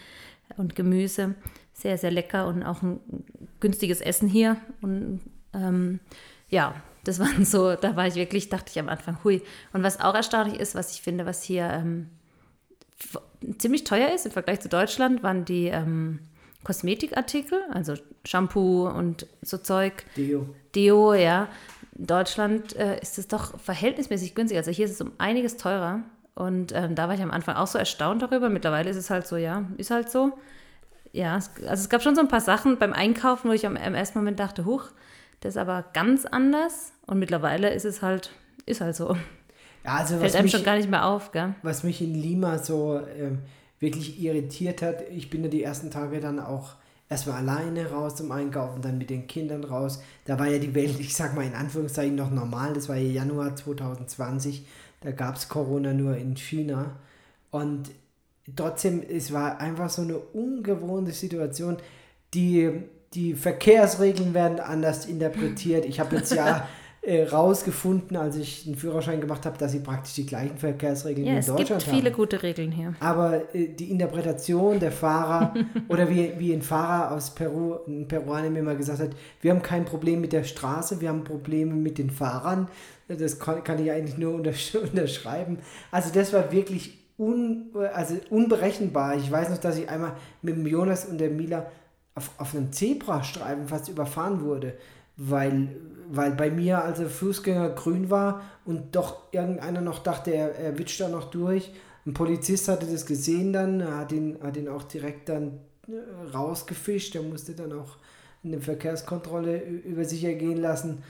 und 0.57 0.75
Gemüse. 0.75 1.35
Sehr, 1.73 1.97
sehr 1.97 2.11
lecker 2.11 2.47
und 2.47 2.63
auch 2.63 2.83
ein 2.83 3.01
günstiges 3.61 4.01
Essen 4.01 4.29
hier. 4.29 4.57
Und 4.83 5.21
ähm, 5.55 6.01
ja, 6.51 6.75
das 7.05 7.19
waren 7.19 7.45
so, 7.45 7.75
da 7.77 7.97
war 7.97 8.07
ich 8.07 8.17
wirklich, 8.17 8.49
dachte 8.49 8.71
ich 8.71 8.79
am 8.79 8.89
Anfang, 8.89 9.19
hui. 9.25 9.43
Und 9.73 9.83
was 9.83 10.01
auch 10.01 10.15
erstaunlich 10.15 10.61
ist, 10.61 10.75
was 10.75 10.93
ich 10.93 11.01
finde, 11.01 11.25
was 11.25 11.43
hier 11.43 11.71
ähm, 11.71 12.09
ziemlich 13.59 13.85
teuer 13.85 14.15
ist 14.15 14.27
im 14.27 14.33
Vergleich 14.33 14.61
zu 14.61 14.69
Deutschland, 14.69 15.23
waren 15.23 15.45
die 15.45 15.69
ähm, 15.69 16.21
Kosmetikartikel, 16.63 17.63
also 17.71 17.95
Shampoo 18.25 18.87
und 18.87 19.27
so 19.41 19.57
Zeug. 19.57 20.05
Deo. 20.17 20.55
Deo, 20.75 21.15
ja. 21.15 21.49
In 22.01 22.07
Deutschland 22.07 22.75
äh, 22.77 22.99
ist 23.01 23.19
es 23.19 23.29
doch 23.29 23.61
verhältnismäßig 23.61 24.35
günstig. 24.35 24.57
Also 24.57 24.71
hier 24.71 24.87
ist 24.87 24.93
es 24.93 25.01
um 25.03 25.13
einiges 25.19 25.59
teurer. 25.59 26.01
Und 26.35 26.73
ähm, 26.75 26.95
da 26.95 27.09
war 27.09 27.15
ich 27.15 27.21
am 27.21 27.31
Anfang 27.31 27.57
auch 27.57 27.67
so 27.67 27.77
erstaunt 27.77 28.23
darüber. 28.23 28.49
Mittlerweile 28.49 28.89
ist 28.89 28.97
es 28.97 29.11
halt 29.11 29.27
so, 29.27 29.37
ja, 29.37 29.67
ist 29.77 29.91
halt 29.91 30.11
so. 30.11 30.33
Ja, 31.13 31.37
es, 31.37 31.51
also 31.59 31.83
es 31.83 31.91
gab 31.91 32.03
schon 32.03 32.15
so 32.15 32.23
ein 32.23 32.29
paar 32.29 32.41
Sachen 32.41 32.79
beim 32.79 32.95
Einkaufen, 32.95 33.51
wo 33.51 33.53
ich 33.53 33.67
am, 33.67 33.77
ersten 33.77 34.19
Moment 34.19 34.41
dachte, 34.41 34.65
huch, 34.65 34.85
das 35.41 35.57
ist 35.57 35.57
aber 35.59 35.85
ganz 35.93 36.25
anders. 36.25 36.95
Und 37.07 37.19
mittlerweile 37.19 37.69
ist 37.69 37.85
es 37.85 38.01
halt, 38.01 38.31
ist 38.65 38.81
halt 38.81 38.97
so. 38.97 39.15
Ja, 39.85 39.97
also 39.97 40.15
Fällt 40.15 40.31
was 40.31 40.35
einem 40.37 40.45
mich, 40.45 40.53
schon 40.53 40.65
gar 40.65 40.77
nicht 40.77 40.89
mehr 40.89 41.05
auf, 41.05 41.33
gell? 41.33 41.55
was 41.63 41.85
mich 41.85 42.01
in 42.01 42.15
Lima 42.15 42.57
so 42.57 42.99
ähm, 43.19 43.41
wirklich 43.79 44.19
irritiert 44.23 44.81
hat, 44.81 45.03
ich 45.11 45.29
bin 45.29 45.43
ja 45.43 45.51
die 45.51 45.63
ersten 45.63 45.91
Tage 45.91 46.21
dann 46.21 46.41
auch 46.41 46.77
erstmal 47.11 47.39
alleine 47.39 47.91
raus 47.91 48.17
zum 48.17 48.31
Einkaufen, 48.31 48.81
dann 48.81 48.97
mit 48.97 49.11
den 49.11 49.27
Kindern 49.27 49.65
raus. 49.65 50.01
Da 50.25 50.39
war 50.39 50.47
ja 50.47 50.59
die 50.59 50.75
Welt, 50.75 50.99
ich 51.01 51.15
sag 51.15 51.35
mal 51.35 51.45
in 51.45 51.55
Anführungszeichen, 51.55 52.15
noch 52.15 52.31
normal. 52.31 52.73
Das 52.73 52.89
war 52.89 52.97
ja 52.97 53.11
Januar 53.11 53.55
2020. 53.57 54.65
Da 55.01 55.11
gab 55.11 55.37
es 55.37 55.49
Corona 55.49 55.93
nur 55.93 56.17
in 56.17 56.37
China. 56.37 56.97
Und 57.51 57.91
trotzdem, 58.55 59.03
es 59.03 59.33
war 59.33 59.61
einfach 59.61 59.91
so 59.91 60.03
eine 60.03 60.19
ungewohnte 60.19 61.11
Situation. 61.11 61.79
Die, 62.33 62.71
die 63.13 63.35
Verkehrsregeln 63.35 64.33
werden 64.33 64.61
anders 64.61 65.07
interpretiert. 65.07 65.85
Ich 65.85 65.99
habe 65.99 66.17
jetzt 66.17 66.33
ja 66.33 66.69
äh, 67.03 67.25
rausgefunden, 67.25 68.17
als 68.17 68.37
ich 68.37 68.67
einen 68.67 68.75
Führerschein 68.75 69.21
gemacht 69.21 69.47
habe, 69.47 69.57
dass 69.57 69.73
sie 69.73 69.81
praktisch 69.81 70.15
die 70.15 70.27
gleichen 70.27 70.59
Verkehrsregeln 70.59 71.27
Ja, 71.27 71.33
wie 71.33 71.37
in 71.37 71.41
es 71.41 71.47
gibt 71.47 71.59
Deutschland 71.61 71.83
viele 71.83 72.11
haben. 72.11 72.17
gute 72.17 72.43
Regeln 72.43 72.73
hier. 72.73 72.95
Aber 73.01 73.55
äh, 73.55 73.69
die 73.69 73.91
Interpretation 73.91 74.79
der 74.79 74.93
Fahrer 74.93 75.55
oder 75.89 76.11
wie, 76.11 76.33
wie 76.39 76.53
ein 76.53 76.63
Fahrer 76.63 77.17
aus 77.17 77.35
Peru, 77.35 77.79
ein 77.87 78.07
Peruaner 78.07 78.51
mir 78.51 78.63
mal 78.63 78.77
gesagt 78.77 79.01
hat, 79.01 79.11
wir 79.41 79.51
haben 79.51 79.63
kein 79.63 79.85
Problem 79.87 80.21
mit 80.21 80.33
der 80.33 80.45
Straße, 80.45 81.01
wir 81.01 81.09
haben 81.09 81.25
Probleme 81.25 81.75
mit 81.75 81.97
den 81.99 82.11
Fahrern. 82.11 82.69
Das 83.09 83.39
kann, 83.39 83.65
kann 83.65 83.83
ich 83.83 83.91
eigentlich 83.91 84.19
nur 84.19 84.35
untersch 84.35 84.75
unterschreiben. 84.93 85.59
Also 85.91 86.11
das 86.13 86.33
war 86.33 86.53
wirklich 86.53 86.99
un, 87.19 87.71
also 87.95 88.17
unberechenbar. 88.31 89.17
Ich 89.17 89.31
weiß 89.31 89.49
noch, 89.51 89.59
dass 89.59 89.79
ich 89.79 89.89
einmal 89.89 90.13
mit 90.43 90.57
dem 90.57 90.67
Jonas 90.67 91.07
und 91.07 91.19
der 91.19 91.31
Mila 91.31 91.67
auf, 92.15 92.31
auf 92.39 92.55
einem 92.55 92.73
Zebrastreifen 92.73 93.69
fast 93.69 93.89
überfahren 93.89 94.43
wurde, 94.43 94.75
weil, 95.17 95.69
weil 96.13 96.33
bei 96.33 96.51
mir 96.51 96.83
also 96.83 97.09
Fußgänger 97.09 97.71
grün 97.71 98.11
war 98.11 98.43
und 98.65 98.97
doch 98.97 99.33
irgendeiner 99.33 99.81
noch 99.81 100.01
dachte, 100.01 100.33
er, 100.33 100.57
er 100.57 100.79
witscht 100.79 101.01
da 101.01 101.09
noch 101.09 101.31
durch. 101.31 101.73
Ein 102.05 102.15
Polizist 102.15 102.69
hatte 102.69 102.87
das 102.87 103.07
gesehen 103.07 103.53
dann, 103.53 103.85
hat 103.97 104.11
ihn, 104.11 104.39
hat 104.43 104.57
ihn 104.57 104.69
auch 104.69 104.83
direkt 104.83 105.29
dann 105.29 105.61
äh, 105.87 106.33
rausgefischt, 106.35 107.15
er 107.15 107.23
musste 107.23 107.53
dann 107.53 107.73
auch 107.73 107.97
eine 108.43 108.61
Verkehrskontrolle 108.61 109.61
über 109.63 110.05
sich 110.05 110.25
ergehen 110.25 110.57
lassen. 110.57 111.03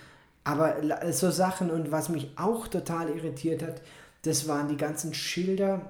Aber 0.45 0.77
so 1.13 1.31
Sachen 1.31 1.71
und 1.71 1.93
was 1.93 2.09
mich 2.09 2.33
auch 2.37 2.67
total 2.69 3.09
irritiert 3.09 3.63
hat, 3.63 3.81
das 4.23 4.49
waren 4.49 4.69
die 4.69 4.77
ganzen 4.77 5.15
Schilder 5.15 5.81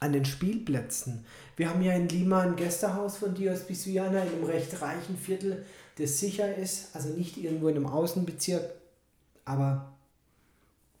an 0.00 0.12
den 0.12 0.24
Spielplätzen. 0.24 1.24
Wir 1.56 1.68
haben 1.70 1.82
ja 1.82 1.92
in 1.92 2.08
Lima 2.08 2.40
ein 2.40 2.56
Gästehaus 2.56 3.18
von 3.18 3.34
Dios 3.34 3.60
Bisuana 3.60 4.22
in 4.22 4.28
einem 4.28 4.44
recht 4.44 4.80
reichen 4.80 5.16
Viertel, 5.16 5.64
das 5.98 6.18
sicher 6.18 6.54
ist, 6.54 6.94
also 6.94 7.10
nicht 7.10 7.36
irgendwo 7.36 7.68
in 7.68 7.76
einem 7.76 7.86
Außenbezirk, 7.86 8.62
aber 9.44 9.92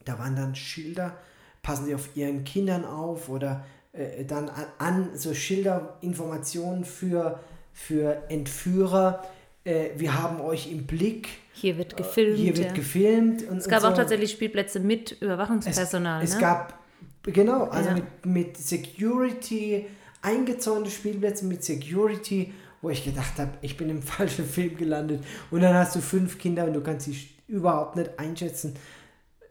da 0.04 0.18
waren 0.18 0.34
dann 0.36 0.54
Schilder, 0.54 1.16
passen 1.62 1.86
Sie 1.86 1.94
auf 1.94 2.16
Ihren 2.16 2.44
Kindern 2.44 2.84
auf 2.84 3.28
oder 3.28 3.64
äh, 3.92 4.24
dann 4.24 4.48
an, 4.48 4.66
an 4.78 5.10
so 5.14 5.34
Schilder, 5.34 5.98
Informationen 6.00 6.84
für, 6.84 7.40
für 7.72 8.22
Entführer. 8.28 9.22
Äh, 9.64 9.90
wir 9.96 10.20
haben 10.20 10.40
euch 10.40 10.70
im 10.70 10.86
Blick. 10.86 11.28
Hier 11.52 11.76
wird 11.78 11.96
gefilmt. 11.96 12.38
Hier 12.38 12.56
wird 12.56 12.68
ja. 12.68 12.72
gefilmt. 12.72 13.42
Und, 13.48 13.58
es 13.58 13.68
gab 13.68 13.82
und 13.82 13.86
auch 13.86 13.90
so. 13.90 13.96
tatsächlich 13.96 14.32
Spielplätze 14.32 14.80
mit 14.80 15.12
Es, 15.12 15.22
Überwachungspersonal. 15.22 16.22
es 16.22 16.34
ne? 16.34 16.40
gab, 16.40 16.78
genau, 17.24 17.64
also 17.64 17.90
Ja. 17.90 17.94
mit, 17.96 18.26
mit 18.26 18.56
Security, 18.56 19.86
eingezäunte 20.22 20.90
Spielplätze 20.90 21.44
mit 21.44 21.62
Security, 21.64 22.52
wo 22.82 22.90
ich 22.90 23.04
gedacht 23.04 23.38
habe, 23.38 23.52
ich 23.60 23.76
bin 23.76 23.90
im 23.90 24.02
falschen 24.16 24.46
Film 24.46 24.76
gelandet. 24.76 25.24
Und 25.50 25.62
dann 25.62 25.74
hast 25.74 25.96
du 25.96 26.00
fünf 26.00 26.38
Kinder 26.38 26.64
und 26.64 26.74
du 26.74 26.80
kannst 26.80 27.06
sie 27.06 27.16
überhaupt 27.46 27.96
nicht 27.96 28.18
einschätzen. 28.18 28.74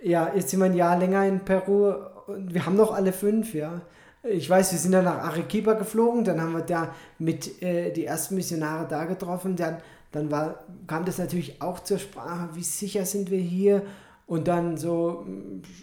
Ja, 0.01 0.31
jetzt 0.35 0.49
sind 0.49 0.59
wir 0.59 0.65
ein 0.65 0.75
Jahr 0.75 0.97
länger 0.97 1.25
in 1.25 1.39
Peru 1.39 1.91
und 2.27 2.53
wir 2.53 2.65
haben 2.65 2.75
noch 2.75 2.93
alle 2.93 3.13
fünf, 3.13 3.53
ja. 3.53 3.81
Ich 4.23 4.49
weiß, 4.49 4.71
wir 4.71 4.79
sind 4.79 4.91
dann 4.91 5.05
nach 5.05 5.19
Arequipa 5.19 5.73
geflogen, 5.73 6.23
dann 6.23 6.41
haben 6.41 6.53
wir 6.53 6.61
da 6.61 6.93
mit 7.17 7.61
äh, 7.61 7.91
die 7.91 8.05
ersten 8.05 8.35
Missionare 8.35 8.87
da 8.87 9.05
getroffen, 9.05 9.55
dann, 9.55 9.77
dann 10.11 10.29
war, 10.29 10.65
kam 10.85 11.05
das 11.05 11.17
natürlich 11.17 11.61
auch 11.61 11.79
zur 11.79 11.97
Sprache, 11.97 12.49
wie 12.53 12.63
sicher 12.63 13.05
sind 13.05 13.31
wir 13.31 13.39
hier 13.39 13.83
und 14.25 14.47
dann 14.47 14.77
so 14.77 15.25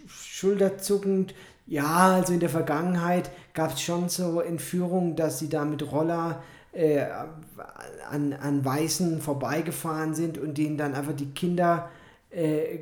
schulterzuckend, 0.07 1.33
ja, 1.65 2.13
also 2.13 2.33
in 2.33 2.39
der 2.39 2.49
Vergangenheit 2.49 3.31
gab 3.53 3.73
es 3.73 3.81
schon 3.81 4.07
so 4.07 4.39
Entführungen, 4.39 5.15
dass 5.15 5.39
sie 5.39 5.49
da 5.49 5.65
mit 5.65 5.91
Roller 5.91 6.43
äh, 6.75 7.05
an, 8.09 8.33
an 8.33 8.63
Weißen 8.63 9.21
vorbeigefahren 9.21 10.13
sind 10.13 10.37
und 10.37 10.57
denen 10.57 10.77
dann 10.77 10.93
einfach 10.93 11.15
die 11.15 11.31
Kinder 11.31 11.89
äh, 12.29 12.79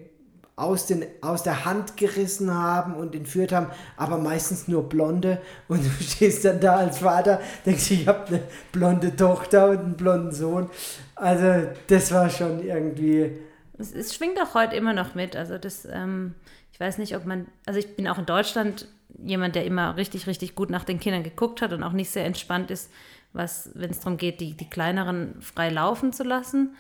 aus, 0.56 0.86
den, 0.86 1.06
aus 1.22 1.44
der 1.44 1.66
Hand 1.66 1.98
gerissen 1.98 2.54
haben 2.54 2.96
und 2.96 3.16
entführt 3.16 3.52
haben, 3.52 3.68
aber 3.98 4.18
meistens 4.18 4.68
nur 4.68 4.88
Blonde. 4.88 5.42
Und 5.68 5.84
du 5.84 5.90
stehst 6.04 6.46
dann 6.46 6.60
da 6.60 6.78
als 6.78 7.00
Vater, 7.00 7.40
denkst, 7.66 7.92
ich 7.92 8.08
habe 8.08 8.28
eine 8.28 8.44
blonde 8.72 9.16
Tochter 9.16 9.70
und 9.70 9.80
einen 9.80 9.96
blonden 9.96 10.32
Sohn. 10.32 10.70
Also 11.16 11.68
das 11.88 12.12
war 12.12 12.30
schon 12.30 12.64
irgendwie... 12.64 13.32
Es, 13.78 13.94
es 13.94 14.14
schwingt 14.14 14.40
auch 14.42 14.54
heute 14.54 14.76
immer 14.76 14.94
noch 14.94 15.16
mit. 15.16 15.36
Also 15.36 15.58
das, 15.58 15.86
ähm, 15.92 16.36
ich 16.72 16.80
weiß 16.80 17.00
nicht, 17.00 17.16
ob 17.16 17.26
man, 17.26 17.48
also 17.66 17.80
ich 17.80 17.96
bin 17.96 18.08
auch 18.08 18.20
in 18.20 18.26
Deutschland 18.26 18.88
jemand, 19.24 19.56
der 19.56 19.66
immer 19.66 19.98
richtig, 19.98 20.28
richtig 20.28 20.56
gut 20.56 20.70
nach 20.70 20.84
den 20.84 21.00
Kindern 21.00 21.24
geguckt 21.24 21.62
hat 21.62 21.74
und 21.74 21.84
auch 21.84 21.92
nicht 21.92 22.10
sehr 22.10 22.26
entspannt 22.26 22.72
ist, 22.72 22.92
was, 23.34 23.72
wenn 23.74 23.90
es 23.90 24.00
darum 24.00 24.18
geht, 24.18 24.40
die, 24.40 24.56
die 24.56 24.70
kleineren 24.70 25.42
frei 25.42 25.70
laufen 25.70 26.14
zu 26.14 26.24
lassen. 26.24 26.76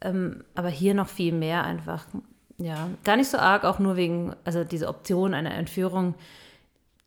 Ähm, 0.00 0.44
aber 0.54 0.68
hier 0.68 0.94
noch 0.94 1.08
viel 1.08 1.32
mehr 1.32 1.64
einfach. 1.64 2.06
Ja, 2.58 2.88
gar 3.04 3.16
nicht 3.16 3.30
so 3.30 3.38
arg, 3.38 3.64
auch 3.64 3.78
nur 3.78 3.96
wegen, 3.96 4.34
also 4.44 4.64
diese 4.64 4.88
Option 4.88 5.34
einer 5.34 5.54
Entführung, 5.54 6.14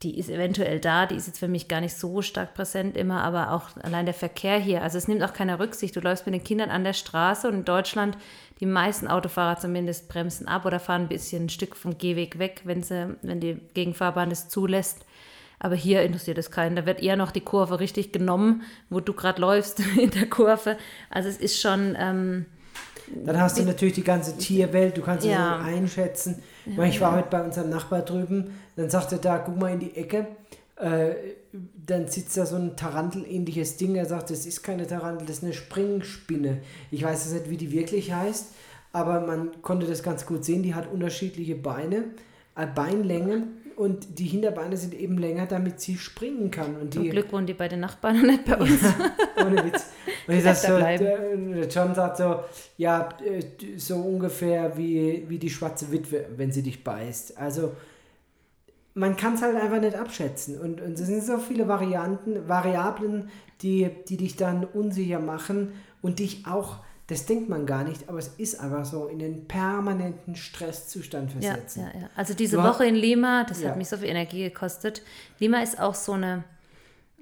die 0.03 0.19
ist 0.19 0.29
eventuell 0.29 0.79
da, 0.79 1.07
die 1.07 1.15
ist 1.15 1.25
jetzt 1.25 1.39
für 1.39 1.47
mich 1.47 1.67
gar 1.67 1.81
nicht 1.81 1.95
so 1.95 2.21
stark 2.21 2.53
präsent 2.53 2.95
immer, 2.95 3.23
aber 3.23 3.51
auch 3.51 3.75
allein 3.81 4.05
der 4.05 4.13
Verkehr 4.13 4.59
hier, 4.59 4.83
also 4.83 4.97
es 4.97 5.07
nimmt 5.07 5.23
auch 5.23 5.33
keine 5.33 5.57
Rücksicht. 5.57 5.95
Du 5.95 6.01
läufst 6.01 6.27
mit 6.27 6.35
den 6.35 6.43
Kindern 6.43 6.69
an 6.69 6.83
der 6.83 6.93
Straße 6.93 7.47
und 7.47 7.55
in 7.55 7.65
Deutschland, 7.65 8.15
die 8.59 8.67
meisten 8.67 9.07
Autofahrer 9.07 9.59
zumindest 9.59 10.07
bremsen 10.07 10.47
ab 10.47 10.65
oder 10.65 10.79
fahren 10.79 11.03
ein 11.03 11.07
bisschen 11.07 11.45
ein 11.45 11.49
Stück 11.49 11.75
vom 11.75 11.97
Gehweg 11.97 12.37
weg, 12.37 12.61
wenn, 12.65 12.83
sie, 12.83 13.15
wenn 13.23 13.39
die 13.39 13.55
Gegenfahrbahn 13.73 14.29
es 14.29 14.49
zulässt. 14.49 15.03
Aber 15.59 15.75
hier 15.75 16.03
interessiert 16.03 16.37
es 16.37 16.51
keinen. 16.51 16.75
Da 16.75 16.85
wird 16.85 17.01
eher 17.01 17.15
noch 17.15 17.31
die 17.31 17.41
Kurve 17.41 17.79
richtig 17.79 18.11
genommen, 18.11 18.61
wo 18.89 18.99
du 18.99 19.13
gerade 19.13 19.41
läufst 19.41 19.79
in 19.97 20.11
der 20.11 20.29
Kurve. 20.29 20.77
Also 21.09 21.29
es 21.29 21.37
ist 21.37 21.59
schon, 21.59 21.95
ähm, 21.99 22.45
Dann 23.25 23.39
hast 23.39 23.57
du 23.57 23.63
natürlich 23.63 23.95
die 23.95 24.03
ganze 24.03 24.37
Tierwelt, 24.37 24.97
du 24.97 25.01
kannst 25.01 25.23
sie 25.23 25.31
Ja. 25.31 25.59
einschätzen. 25.59 26.43
Ich 26.65 26.77
meine, 26.77 26.89
Ich 26.89 27.01
war 27.01 27.15
heute 27.15 27.29
bei 27.29 27.41
unserem 27.43 27.69
Nachbar 27.69 28.01
drüben, 28.01 28.51
dann 28.75 28.89
sagte 28.89 29.15
er 29.15 29.21
da, 29.21 29.37
guck 29.39 29.57
mal 29.57 29.71
in 29.73 29.79
die 29.79 29.95
Ecke. 29.95 30.27
Äh, 30.75 31.15
dann 31.87 32.07
sitzt 32.07 32.37
da 32.37 32.45
so 32.45 32.55
ein 32.57 32.75
Tarantel-ähnliches 32.75 33.77
Ding. 33.77 33.95
Er 33.95 34.05
sagt, 34.05 34.29
das 34.29 34.45
ist 34.45 34.61
keine 34.61 34.85
Tarantel, 34.85 35.25
das 35.25 35.37
ist 35.37 35.43
eine 35.43 35.53
Springspinne. 35.53 36.59
Ich 36.91 37.01
weiß 37.03 37.23
jetzt 37.25 37.33
nicht, 37.33 37.49
wie 37.49 37.57
die 37.57 37.71
wirklich 37.71 38.11
heißt, 38.13 38.47
aber 38.93 39.21
man 39.21 39.61
konnte 39.63 39.87
das 39.87 40.03
ganz 40.03 40.25
gut 40.27 40.45
sehen. 40.45 40.61
Die 40.61 40.75
hat 40.75 40.91
unterschiedliche 40.91 41.55
Beine, 41.55 42.03
äh, 42.55 42.67
Beinlänge 42.67 43.43
und 43.77 44.19
die 44.19 44.25
Hinterbeine 44.25 44.75
sind 44.75 44.95
eben 44.95 45.17
länger, 45.17 45.45
damit 45.45 45.79
sie 45.79 45.97
springen 45.97 46.49
kann. 46.49 46.75
Und 46.75 46.95
zum 46.95 47.03
die, 47.03 47.09
Glück 47.09 47.31
wohnen 47.31 47.45
die 47.45 47.53
bei 47.53 47.67
den 47.67 47.79
Nachbarn 47.79 48.17
und 48.17 48.27
nicht 48.27 48.45
bei 48.45 48.57
uns. 48.57 48.81
ohne 49.39 49.63
Witz. 49.63 49.85
Und 50.27 50.35
ich 50.35 50.43
sag 50.43 50.55
so, 50.55 50.77
der 50.77 51.67
John 51.69 51.95
sagt 51.95 52.17
so, 52.17 52.41
ja, 52.75 53.07
äh, 53.23 53.77
so 53.77 53.95
ungefähr 53.95 54.77
wie, 54.77 55.23
wie 55.29 55.39
die 55.39 55.49
schwarze 55.49 55.89
Witwe, 55.89 56.25
wenn 56.35 56.51
sie 56.51 56.63
dich 56.63 56.83
beißt. 56.83 57.37
Also 57.37 57.71
man 58.93 59.15
kann 59.15 59.35
es 59.35 59.41
halt 59.41 59.55
einfach 59.55 59.79
nicht 59.79 59.95
abschätzen. 59.95 60.59
Und, 60.59 60.81
und 60.81 60.99
es 60.99 61.05
sind 61.05 61.23
so 61.23 61.37
viele 61.37 61.69
Varianten, 61.69 62.47
Variablen, 62.49 63.29
die, 63.61 63.89
die 64.09 64.17
dich 64.17 64.35
dann 64.35 64.65
unsicher 64.65 65.19
machen 65.19 65.71
und 66.01 66.19
dich 66.19 66.45
auch, 66.45 66.79
das 67.07 67.25
denkt 67.25 67.47
man 67.49 67.65
gar 67.65 67.83
nicht, 67.85 68.09
aber 68.09 68.19
es 68.19 68.27
ist 68.37 68.59
einfach 68.59 68.83
so, 68.85 69.07
in 69.07 69.19
den 69.19 69.47
permanenten 69.47 70.35
Stresszustand 70.35 71.31
Ja, 71.39 71.51
versetzen. 71.53 71.87
ja, 71.93 72.01
ja. 72.01 72.09
Also 72.15 72.33
diese 72.33 72.57
Du 72.57 72.63
hast- 72.63 72.75
Woche 72.75 72.85
in 72.85 72.95
Lima, 72.95 73.45
das 73.47 73.61
Ja. 73.61 73.69
hat 73.69 73.77
mich 73.77 73.87
so 73.87 73.97
viel 73.97 74.09
Energie 74.09 74.43
gekostet. 74.43 75.01
Lima 75.39 75.61
ist 75.61 75.79
auch 75.79 75.95
so 75.95 76.11
eine, 76.13 76.43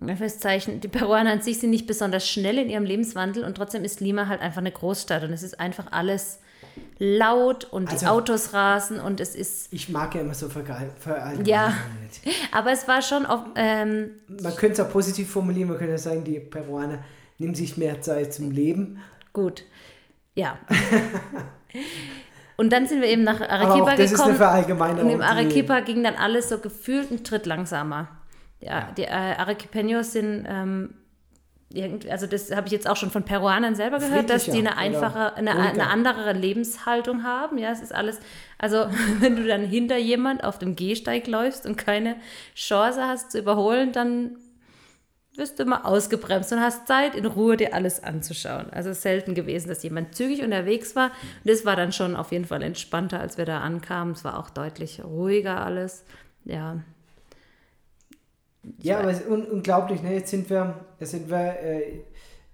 in 0.02 0.10
Anführungszeichen, 0.10 0.82
die 0.82 0.88
Peruaner 0.88 1.32
an 1.32 1.42
sich 1.42 1.60
sind 1.60 1.70
nicht 1.70 1.86
besonders 1.88 2.28
schnell 2.28 2.58
in 2.58 2.70
ihrem 2.70 2.84
Lebenswandel 2.84 3.44
und 3.44 3.56
trotzdem 3.56 3.84
ist 3.84 4.00
Lima 4.02 4.28
halt 4.28 4.42
einfach 4.42 4.58
eine 4.58 4.72
Großstadt 4.72 5.24
und 5.24 5.32
es 5.32 5.44
ist 5.44 5.60
einfach 5.60 5.92
alles 5.92 6.40
laut 6.98 7.66
und 7.66 7.90
die 7.90 7.94
Also- 7.94 8.08
Autos 8.08 8.54
rasen 8.54 9.00
und 9.00 9.20
es 9.20 9.36
ist, 9.36 9.72
Ich 9.72 9.90
mag 9.90 10.16
ja 10.16 10.22
immer 10.22 10.34
so 10.34 10.50
verallgemeinern 10.50 11.46
Ja. 11.46 11.74
aber 12.52 12.72
es 12.72 12.88
war 12.88 13.02
schon, 13.02 13.26
auf, 13.26 13.42
ähm, 13.56 14.10
Man 14.42 14.56
könnte 14.56 14.82
es 14.82 14.88
auch 14.88 14.92
positiv 14.92 15.30
formulieren, 15.30 15.70
man 15.70 15.78
könnte 15.78 15.98
sagen, 15.98 16.24
die 16.24 16.40
Peruaner 16.40 17.00
nimm 17.38 17.54
sich 17.54 17.78
mehr 17.78 18.02
Zeit 18.02 18.34
zum 18.34 18.52
Leben. 18.52 19.00
Gut, 19.34 19.64
ja. 20.36 20.58
Und 22.58 22.72
dann 22.72 22.88
sind 22.88 23.02
wir 23.02 23.10
eben 23.10 23.24
nach 23.24 23.42
Arequipa 23.42 23.96
gekommen. 23.96 25.00
Und 25.00 25.10
im 25.10 25.22
Arequipa 25.22 25.82
ging 25.82 26.04
dann 26.04 26.16
alles 26.16 26.50
so 26.50 26.60
gefühlt 26.60 27.10
einen 27.10 27.24
Tritt 27.24 27.46
langsamer. 27.46 28.08
Ja, 28.60 28.90
die 28.98 29.04
äh, 29.04 29.08
Arequipeños 29.08 30.04
sind 30.04 30.46
ähm, 30.48 30.94
irgendwie, 31.74 32.10
also 32.10 32.26
das 32.28 32.56
habe 32.56 32.68
ich 32.68 32.74
jetzt 32.74 32.90
auch 32.90 32.96
schon 32.96 33.12
von 33.12 33.24
Peruanern 33.24 33.76
selber 33.76 34.00
gehört, 34.00 34.30
dass 34.30 34.46
die 34.46 34.60
eine 34.60 34.78
einfache, 34.78 35.36
eine, 35.36 35.52
eine 35.52 35.90
andere 35.90 36.32
Lebenshaltung 36.32 37.24
haben. 37.24 37.58
Ja, 37.58 37.72
es 37.72 37.82
ist 37.82 37.94
alles, 37.94 38.20
also 38.58 38.88
wenn 39.20 39.36
du 39.36 39.46
dann 39.46 39.66
hinter 39.66 39.98
jemand 39.98 40.44
auf 40.44 40.58
dem 40.58 40.76
Gehsteig 40.76 41.28
läufst 41.28 41.66
und 41.66 41.76
keine 41.76 42.16
Chance 42.56 43.02
hast 43.02 43.32
zu 43.32 43.40
überholen, 43.40 43.92
dann 43.92 44.38
wirst 45.38 45.60
du 45.60 45.64
immer 45.64 45.86
ausgebremst 45.86 46.52
und 46.54 46.62
hast 46.62 46.88
Zeit, 46.88 47.16
in 47.16 47.26
Ruhe 47.26 47.58
dir 47.58 47.74
alles 47.74 48.04
anzuschauen. 48.04 48.70
Also 48.72 48.90
es 48.90 48.98
ist 48.98 49.04
selten 49.04 49.36
gewesen, 49.36 49.70
dass 49.70 49.84
jemand 49.84 50.16
zügig 50.16 50.44
unterwegs 50.44 50.96
war. 50.96 51.08
Und 51.44 51.52
das 51.52 51.66
war 51.66 51.76
dann 51.76 51.92
schon 51.92 52.16
auf 52.16 52.32
jeden 52.32 52.46
Fall 52.46 52.62
entspannter, 52.62 53.20
als 53.20 53.38
wir 53.38 53.46
da 53.46 53.60
ankamen. 53.60 54.14
Es 54.14 54.24
war 54.24 54.40
auch 54.40 54.50
deutlich 54.50 55.04
ruhiger 55.04 55.66
alles. 55.66 56.04
Ja, 56.46 56.80
Ja, 58.82 59.00
aber 59.00 59.12
es 59.12 59.22
ist 59.22 59.28
un 59.28 59.46
unglaublich, 59.46 60.02
ne? 60.02 60.14
Jetzt 60.14 60.32
sind 60.32 60.50
wir, 60.50 60.86
jetzt 61.00 61.12
sind 61.12 61.30
wir 61.30 61.60
äh, 61.60 62.02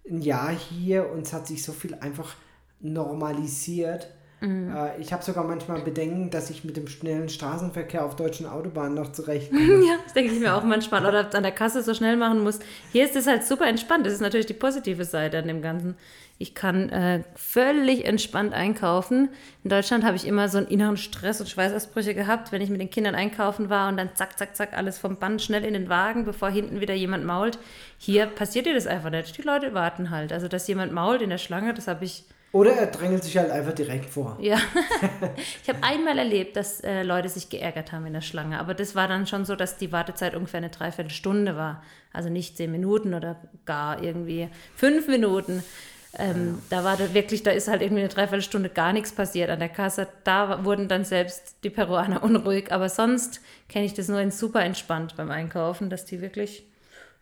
ein 0.10 0.22
Jahr 0.22 0.52
hier 0.52 1.10
und 1.10 1.28
es 1.28 1.34
hat 1.34 1.48
sich 1.48 1.64
so 1.64 1.72
viel 1.72 1.94
einfach 1.96 2.36
normalisiert. 2.80 4.10
Mhm. 4.42 4.76
Äh, 4.76 5.00
ich 5.00 5.14
habe 5.14 5.24
sogar 5.24 5.44
manchmal 5.44 5.82
Bedenken, 5.82 6.32
dass 6.32 6.50
ich 6.50 6.64
mit 6.64 6.76
dem 6.76 6.88
schnellen 6.88 7.30
Straßenverkehr 7.30 8.04
auf 8.04 8.16
deutschen 8.16 8.48
Autobahnen 8.48 8.96
noch 8.96 9.12
zurechtkomme. 9.12 9.62
Ja, 9.86 9.96
das 10.04 10.14
denke 10.14 10.34
ich 10.34 10.40
mir 10.40 10.56
auch 10.56 10.64
manchmal. 10.64 11.06
Oder 11.06 11.34
an 11.34 11.44
der 11.44 11.52
Kasse 11.52 11.84
so 11.84 11.94
schnell 11.94 12.18
machen 12.18 12.44
muss. 12.44 12.60
Hier 12.92 13.06
ist 13.06 13.16
es 13.16 13.28
halt 13.28 13.46
super 13.46 13.68
entspannt. 13.68 14.06
Das 14.06 14.14
ist 14.14 14.22
natürlich 14.22 14.48
die 14.48 14.54
positive 14.54 15.06
Seite 15.06 15.38
an 15.40 15.48
dem 15.48 15.62
Ganzen. 15.62 15.96
Ich 16.40 16.56
kann 16.56 16.90
äh, 16.90 17.24
völlig 17.36 18.06
entspannt 18.06 18.54
einkaufen. 18.54 19.30
In 19.64 19.70
Deutschland 19.70 20.04
habe 20.04 20.16
ich 20.16 20.26
immer 20.26 20.50
so 20.50 20.58
einen 20.58 20.68
inneren 20.68 20.98
Stress 20.98 21.40
und 21.40 21.48
Schweißausbrüche 21.48 22.16
gehabt, 22.16 22.52
wenn 22.52 22.64
ich 22.64 22.72
mit 22.72 22.82
den 22.82 22.90
Kindern 22.90 23.14
einkaufen 23.14 23.70
war 23.70 23.90
und 23.90 23.98
dann 23.98 24.16
zack, 24.16 24.40
zack, 24.40 24.56
zack, 24.56 24.76
alles 24.76 24.98
vom 24.98 25.18
Band 25.18 25.44
schnell 25.44 25.64
in 25.64 25.74
den 25.74 25.88
Wagen, 25.88 26.26
bevor 26.26 26.50
hinten 26.50 26.82
wieder 26.82 26.96
jemand 26.96 27.26
mault. 27.26 27.60
Hier 28.00 28.26
passiert 28.26 28.66
dir 28.66 28.74
das 28.74 28.88
einfach 28.88 29.12
nicht. 29.12 29.38
Die 29.38 29.44
Leute 29.44 29.76
warten 29.76 30.10
halt. 30.10 30.34
Also, 30.34 30.48
dass 30.48 30.68
jemand 30.68 30.92
mault 30.94 31.22
in 31.22 31.30
der 31.30 31.38
Schlange, 31.38 31.76
das 31.76 31.88
habe 31.88 32.06
ich 32.06 32.26
Oder 32.54 32.74
er 32.74 32.88
drängelt 32.88 33.24
sich 33.24 33.38
halt 33.38 33.50
einfach 33.50 33.74
direkt 33.74 34.10
vor. 34.10 34.38
ja, 34.42 34.58
ich 35.64 35.70
habe 35.70 35.82
einmal 35.84 36.18
erlebt, 36.18 36.58
dass 36.58 36.82
äh, 36.82 37.04
Leute 37.04 37.30
sich 37.30 37.50
geärgert 37.50 37.92
haben 37.94 38.06
in 38.06 38.14
der 38.14 38.22
Schlange, 38.22 38.60
aber 38.60 38.74
das 38.74 38.94
war 38.94 39.08
dann 39.08 39.26
schon 39.26 39.46
so, 39.46 39.56
dass 39.56 39.78
die 39.78 39.92
Wartezeit 39.92 40.36
ungefähr 40.36 40.58
eine 40.58 40.70
Dreiviertelstunde 40.70 41.56
war. 41.56 41.82
Also 42.12 42.30
nicht 42.30 42.58
zehn 42.58 42.72
Minuten 42.72 43.14
oder 43.14 43.38
gar 43.66 44.04
irgendwie 44.04 44.50
fünf 44.76 45.08
Minuten. 45.08 45.64
Ähm, 46.20 46.62
Da 46.70 46.84
war 46.84 46.98
da 46.98 47.14
wirklich, 47.14 47.42
da 47.44 47.52
ist 47.52 47.70
halt 47.70 47.82
irgendwie 47.82 48.02
eine 48.02 48.10
Dreiviertelstunde 48.10 48.68
gar 48.68 48.92
nichts 48.92 49.14
passiert 49.14 49.50
an 49.50 49.60
der 49.60 49.70
Kasse. 49.70 50.08
Da 50.26 50.66
wurden 50.66 50.90
dann 50.90 51.06
selbst 51.06 51.56
die 51.64 51.70
Peruaner 51.70 52.22
unruhig, 52.26 52.74
aber 52.74 52.90
sonst 52.90 53.40
kenne 53.70 53.86
ich 53.86 53.94
das 53.94 54.10
nur 54.10 54.20
in 54.20 54.30
super 54.32 54.62
entspannt 54.62 55.16
beim 55.16 55.32
Einkaufen, 55.32 55.90
dass 55.90 56.04
die 56.04 56.20
wirklich, 56.20 56.66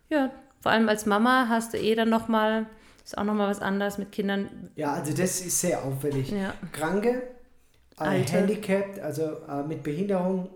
ja, 0.08 0.30
vor 0.60 0.72
allem 0.72 0.88
als 0.88 1.06
Mama 1.06 1.46
hast 1.48 1.72
du 1.72 1.78
eh 1.78 1.94
dann 1.94 2.08
nochmal, 2.08 2.66
ist 3.04 3.18
auch 3.18 3.24
nochmal 3.24 3.48
was 3.50 3.60
anderes 3.60 3.98
mit 3.98 4.12
Kindern. 4.12 4.70
Ja, 4.76 4.92
also 4.94 5.10
das 5.12 5.40
ist 5.40 5.60
sehr 5.60 5.82
auffällig. 5.84 6.30
Ja. 6.30 6.54
Kranke, 6.72 7.22
äh, 7.98 8.22
handicapped, 8.22 8.98
also 9.00 9.22
äh, 9.48 9.62
mit 9.66 9.82
Behinderung 9.82 10.48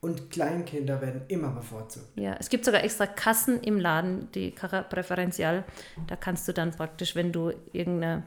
und 0.00 0.30
Kleinkinder 0.30 1.00
werden 1.00 1.22
immer 1.28 1.48
bevorzugt. 1.50 2.06
Ja, 2.16 2.36
es 2.38 2.48
gibt 2.48 2.64
sogar 2.64 2.84
extra 2.84 3.06
Kassen 3.06 3.60
im 3.62 3.78
Laden, 3.80 4.30
die 4.32 4.52
Cara 4.52 4.82
Präferenzial. 4.82 5.64
Da 6.06 6.14
kannst 6.16 6.46
du 6.46 6.52
dann 6.52 6.70
praktisch, 6.72 7.16
wenn 7.16 7.32
du 7.32 7.52
irgendeine 7.72 8.22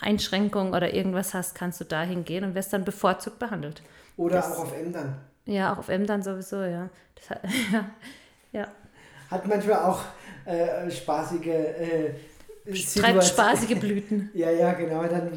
Einschränkung 0.00 0.70
oder 0.72 0.94
irgendwas 0.94 1.34
hast, 1.34 1.54
kannst 1.54 1.80
du 1.80 1.84
da 1.84 2.02
hingehen 2.02 2.44
und 2.44 2.54
wirst 2.54 2.72
dann 2.72 2.84
bevorzugt 2.84 3.38
behandelt. 3.38 3.82
Oder 4.16 4.36
Das- 4.36 4.56
auch 4.56 4.64
auf 4.64 4.76
Ämtern. 4.76 5.16
Ja, 5.44 5.72
auch 5.72 5.78
auf 5.78 5.88
Emdern 5.88 6.22
sowieso, 6.22 6.62
ja. 6.62 6.88
Das, 7.16 7.30
hat- 7.30 7.40
ja, 7.72 7.84
ja. 8.60 8.68
Hat 9.30 9.46
manchmal 9.46 9.78
auch 9.80 10.00
äh, 10.46 10.90
spaßige 10.90 11.46
äh, 11.46 12.14
Treibt 12.96 13.24
spaßige 13.24 13.78
Blüten. 13.78 14.30
Ja, 14.34 14.50
ja, 14.50 14.72
genau. 14.72 15.02
Dann 15.04 15.30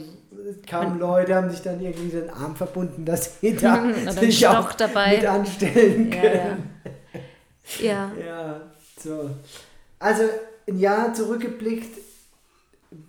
kamen 0.66 1.00
Leute, 1.00 1.36
haben 1.36 1.50
sich 1.50 1.62
dann 1.62 1.80
irgendwie 1.80 2.10
den 2.10 2.30
Arm 2.30 2.56
verbunden, 2.56 3.06
dass 3.06 3.40
sie 3.40 3.56
da 3.56 3.84
sich 4.12 4.48
auch 4.48 4.74
dabei. 4.74 5.18
mit 5.18 5.26
anstellen 5.26 6.12
Ja, 6.12 6.22
können. 6.22 6.70
ja. 7.80 7.86
ja. 7.86 8.12
Ja, 8.26 8.62
so. 9.02 9.30
Also 10.00 10.24
ein 10.68 10.78
Jahr 10.80 11.14
zurückgeblickt 11.14 11.98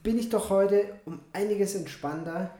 bin 0.02 0.18
ich 0.18 0.28
doch 0.28 0.50
heute 0.50 0.84
um 1.04 1.20
einiges 1.32 1.74
entspannter. 1.74 2.50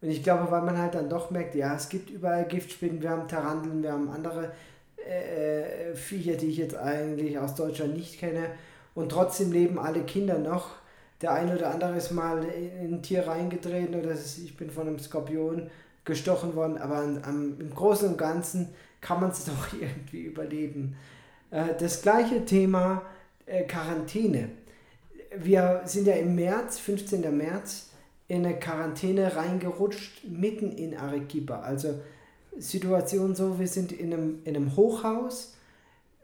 Und 0.00 0.08
ich 0.10 0.22
glaube, 0.24 0.50
weil 0.50 0.62
man 0.62 0.78
halt 0.78 0.94
dann 0.96 1.08
doch 1.08 1.30
merkt, 1.30 1.54
ja, 1.54 1.76
es 1.76 1.88
gibt 1.88 2.10
überall 2.10 2.44
Giftspinnen, 2.46 3.00
wir 3.00 3.10
haben 3.10 3.28
Taranteln, 3.28 3.82
wir 3.82 3.92
haben 3.92 4.10
andere 4.10 4.50
äh, 4.96 5.94
Viecher, 5.94 6.34
die 6.34 6.46
ich 6.46 6.56
jetzt 6.56 6.76
eigentlich 6.76 7.38
aus 7.38 7.54
Deutschland 7.54 7.94
nicht 7.96 8.18
kenne. 8.18 8.46
Und 8.94 9.10
trotzdem 9.10 9.52
leben 9.52 9.78
alle 9.78 10.02
Kinder 10.02 10.38
noch. 10.38 10.70
Der 11.22 11.32
eine 11.32 11.56
oder 11.56 11.70
andere 11.72 11.96
ist 11.96 12.10
mal 12.10 12.44
in 12.44 12.94
ein 12.94 13.02
Tier 13.02 13.26
reingetreten 13.26 13.94
oder 13.94 14.12
ich 14.12 14.56
bin 14.56 14.70
von 14.70 14.88
einem 14.88 14.98
Skorpion 14.98 15.70
gestochen 16.04 16.56
worden, 16.56 16.78
aber 16.78 16.98
am, 16.98 17.18
am, 17.22 17.60
im 17.60 17.70
Großen 17.72 18.08
und 18.08 18.18
Ganzen 18.18 18.70
kann 19.00 19.20
man 19.20 19.30
es 19.30 19.44
doch 19.46 19.72
irgendwie 19.72 20.22
überleben. 20.22 20.96
Äh, 21.50 21.74
Das 21.78 22.02
gleiche 22.02 22.44
Thema 22.44 23.02
äh, 23.46 23.62
Quarantäne. 23.64 24.50
Wir 25.36 25.82
sind 25.84 26.06
ja 26.06 26.14
im 26.14 26.34
März, 26.34 26.78
15. 26.80 27.36
März, 27.36 27.90
in 28.28 28.44
eine 28.44 28.58
Quarantäne 28.58 29.34
reingerutscht, 29.36 30.24
mitten 30.24 30.72
in 30.72 30.96
Arequipa. 30.96 31.60
Also 31.60 32.00
Situation 32.58 33.34
so, 33.34 33.58
wir 33.58 33.68
sind 33.68 33.92
in 33.92 34.12
einem, 34.12 34.38
in 34.44 34.56
einem 34.56 34.76
Hochhaus, 34.76 35.54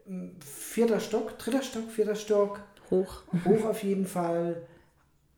m, 0.07 0.31
vierter 0.39 0.99
Stock, 0.99 1.37
dritter 1.39 1.61
Stock, 1.63 1.89
vierter 1.89 2.15
Stock, 2.15 2.59
Hoch. 2.91 3.21
hoch 3.45 3.65
auf 3.65 3.83
jeden 3.83 4.05
Fall. 4.07 4.63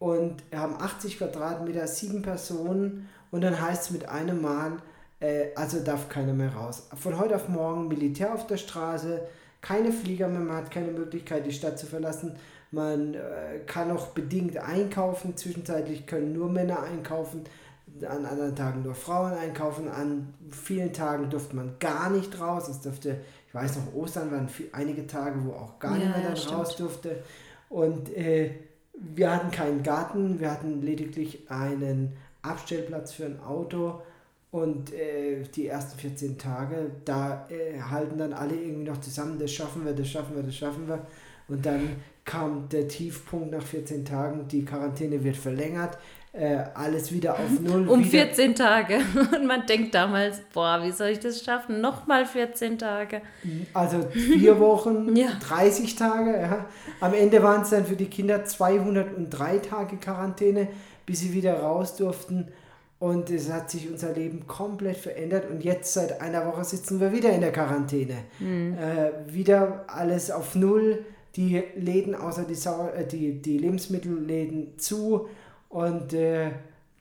Und 0.01 0.41
wir 0.49 0.59
haben 0.59 0.81
80 0.81 1.19
Quadratmeter, 1.19 1.85
sieben 1.85 2.23
Personen. 2.23 3.07
Und 3.29 3.41
dann 3.41 3.61
heißt 3.61 3.83
es 3.83 3.91
mit 3.91 4.09
einem 4.09 4.41
Mal, 4.41 4.77
äh, 5.19 5.49
also 5.55 5.79
darf 5.79 6.09
keiner 6.09 6.33
mehr 6.33 6.55
raus. 6.55 6.87
Von 6.99 7.19
heute 7.19 7.35
auf 7.35 7.47
morgen 7.49 7.87
Militär 7.87 8.33
auf 8.33 8.47
der 8.47 8.57
Straße, 8.57 9.21
keine 9.61 9.91
Flieger 9.91 10.27
mehr, 10.27 10.39
man 10.39 10.57
hat 10.57 10.71
keine 10.71 10.91
Möglichkeit, 10.91 11.45
die 11.45 11.51
Stadt 11.51 11.77
zu 11.77 11.85
verlassen. 11.85 12.35
Man 12.71 13.13
äh, 13.13 13.59
kann 13.67 13.91
auch 13.91 14.07
bedingt 14.07 14.57
einkaufen. 14.57 15.37
Zwischenzeitlich 15.37 16.07
können 16.07 16.33
nur 16.33 16.49
Männer 16.49 16.81
einkaufen, 16.81 17.43
an 18.01 18.25
anderen 18.25 18.55
Tagen 18.55 18.81
nur 18.81 18.95
Frauen 18.95 19.33
einkaufen. 19.33 19.87
An 19.87 20.33
vielen 20.49 20.93
Tagen 20.93 21.29
durfte 21.29 21.55
man 21.55 21.75
gar 21.79 22.09
nicht 22.09 22.39
raus. 22.39 22.67
Es 22.69 22.81
durfte, 22.81 23.21
ich 23.47 23.53
weiß 23.53 23.77
noch, 23.77 23.93
Ostern 23.93 24.31
waren 24.31 24.49
viel, 24.49 24.69
einige 24.71 25.05
Tage, 25.05 25.45
wo 25.45 25.51
auch 25.51 25.77
gar 25.77 25.95
Ja, 25.95 26.07
niemand 26.07 26.43
ja, 26.43 26.57
raus 26.57 26.75
durfte. 26.75 27.21
Und 27.69 28.11
äh, 28.17 28.70
wir 28.93 29.31
hatten 29.31 29.51
keinen 29.51 29.83
Garten, 29.83 30.39
wir 30.39 30.51
hatten 30.51 30.81
lediglich 30.81 31.49
einen 31.49 32.13
Abstellplatz 32.41 33.13
für 33.13 33.25
ein 33.25 33.39
Auto. 33.39 34.01
Und 34.51 34.93
äh, 34.93 35.43
die 35.55 35.67
ersten 35.67 35.97
14 35.97 36.37
Tage, 36.37 36.91
da 37.05 37.47
äh, 37.49 37.79
halten 37.79 38.17
dann 38.17 38.33
alle 38.33 38.55
irgendwie 38.55 38.89
noch 38.89 38.99
zusammen, 38.99 39.39
das 39.39 39.51
schaffen 39.51 39.85
wir, 39.85 39.93
das 39.93 40.09
schaffen 40.09 40.35
wir, 40.35 40.43
das 40.43 40.55
schaffen 40.55 40.89
wir. 40.89 41.05
Und 41.47 41.65
dann 41.65 41.97
kam 42.25 42.67
der 42.67 42.87
Tiefpunkt 42.89 43.51
nach 43.51 43.63
14 43.63 44.03
Tagen, 44.03 44.47
die 44.49 44.65
Quarantäne 44.65 45.23
wird 45.23 45.37
verlängert, 45.37 45.97
äh, 46.33 46.57
alles 46.73 47.11
wieder 47.11 47.33
auf 47.33 47.49
Null. 47.61 47.87
Um 47.87 47.99
wieder, 47.99 48.25
14 48.25 48.55
Tage. 48.55 48.99
Und 49.35 49.45
man 49.45 49.65
denkt 49.65 49.93
damals, 49.93 50.41
boah, 50.53 50.79
wie 50.83 50.91
soll 50.91 51.09
ich 51.09 51.19
das 51.19 51.43
schaffen? 51.43 51.81
Nochmal 51.81 52.25
14 52.25 52.77
Tage. 52.77 53.21
Also 53.73 54.01
vier 54.11 54.59
Wochen, 54.59 55.15
Ja. 55.15 55.29
30 55.45 55.95
Tage. 55.95 56.31
Ja. 56.39 56.65
Am 57.01 57.13
Ende 57.13 57.43
waren 57.43 57.63
es 57.63 57.71
dann 57.71 57.85
für 57.85 57.95
die 57.95 58.05
Kinder 58.05 58.45
203 58.45 59.57
Tage 59.57 59.97
Quarantäne, 59.97 60.69
bis 61.05 61.19
sie 61.19 61.33
wieder 61.33 61.59
raus 61.59 61.95
durften. 61.97 62.47
Und 62.99 63.31
es 63.31 63.51
hat 63.51 63.71
sich 63.71 63.89
unser 63.89 64.13
Leben 64.13 64.45
komplett 64.45 64.95
verändert. 64.97 65.49
Und 65.49 65.63
jetzt 65.63 65.91
seit 65.93 66.21
einer 66.21 66.45
Woche 66.45 66.63
sitzen 66.63 66.99
wir 66.99 67.11
wieder 67.11 67.31
in 67.31 67.41
der 67.41 67.51
Quarantäne. 67.51 68.13
Äh, 68.39 69.33
wieder 69.33 69.85
alles 69.87 70.29
auf 70.29 70.53
Null. 70.53 71.03
Die 71.35 71.63
Läden 71.75 72.13
außer 72.13 72.43
die, 72.43 72.53
Sau 72.53 72.89
äh, 72.89 73.05
die, 73.07 73.41
die 73.41 73.57
Lebensmittelläden 73.57 74.77
zu. 74.77 75.27
Und 75.71 76.13
äh, 76.13 76.51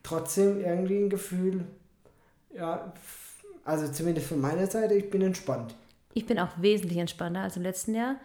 trotzdem 0.04 0.60
irgendwie 0.60 0.98
ein 0.98 1.10
Gefühl, 1.10 1.64
ja, 2.54 2.92
also 3.64 3.90
zumindest 3.92 4.28
von 4.28 4.40
meiner 4.40 4.68
Seite, 4.68 4.94
ich 4.94 5.10
bin 5.10 5.22
entspannt. 5.22 5.74
Ich 6.14 6.26
bin 6.26 6.38
auch 6.38 6.50
wesentlich 6.56 6.98
entspannter 6.98 7.40
als 7.40 7.56
im 7.56 7.64
letzten 7.64 7.94
Jahr. 7.94 8.16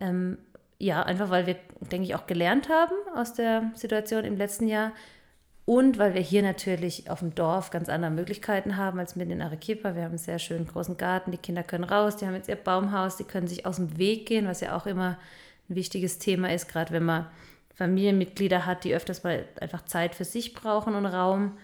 Ähm, 0.00 0.38
ja, 0.78 1.02
einfach 1.02 1.28
weil 1.30 1.46
wir, 1.46 1.56
denke 1.92 2.06
ich, 2.06 2.14
auch 2.14 2.26
gelernt 2.26 2.70
haben 2.70 2.94
aus 3.14 3.34
der 3.34 3.70
Situation 3.74 4.24
im 4.24 4.38
letzten 4.38 4.68
Jahr. 4.68 4.92
Und 5.66 5.98
weil 5.98 6.14
wir 6.14 6.20
hier 6.22 6.42
natürlich 6.42 7.10
auf 7.10 7.20
dem 7.20 7.34
Dorf 7.34 7.70
ganz 7.70 7.90
andere 7.90 8.10
Möglichkeiten 8.10 8.78
haben 8.78 8.98
als 8.98 9.16
mitten 9.16 9.32
in 9.32 9.42
Arequipa. 9.42 9.94
Wir 9.94 10.02
haben 10.02 10.10
einen 10.10 10.18
sehr 10.18 10.38
schönen 10.38 10.66
großen 10.66 10.96
Garten, 10.96 11.30
die 11.30 11.38
Kinder 11.38 11.62
können 11.62 11.84
raus, 11.84 12.16
die 12.16 12.26
haben 12.26 12.34
jetzt 12.34 12.48
ihr 12.48 12.56
Baumhaus, 12.56 13.16
die 13.16 13.24
können 13.24 13.48
sich 13.48 13.64
aus 13.64 13.76
dem 13.76 13.98
Weg 13.98 14.26
gehen, 14.26 14.46
was 14.46 14.60
ja 14.60 14.76
auch 14.76 14.86
immer 14.86 15.18
ein 15.68 15.76
wichtiges 15.76 16.18
Thema 16.18 16.52
ist, 16.52 16.68
gerade 16.68 16.92
wenn 16.92 17.04
man 17.04 17.26
Familienmitglieder 17.74 18.66
hat, 18.66 18.84
die 18.84 18.94
öfters 18.94 19.24
mal 19.24 19.44
einfach 19.60 19.84
Zeit 19.84 20.14
für 20.14 20.24
sich 20.24 20.54
brauchen 20.54 20.94
und 20.94 21.06
Raum. 21.06 21.58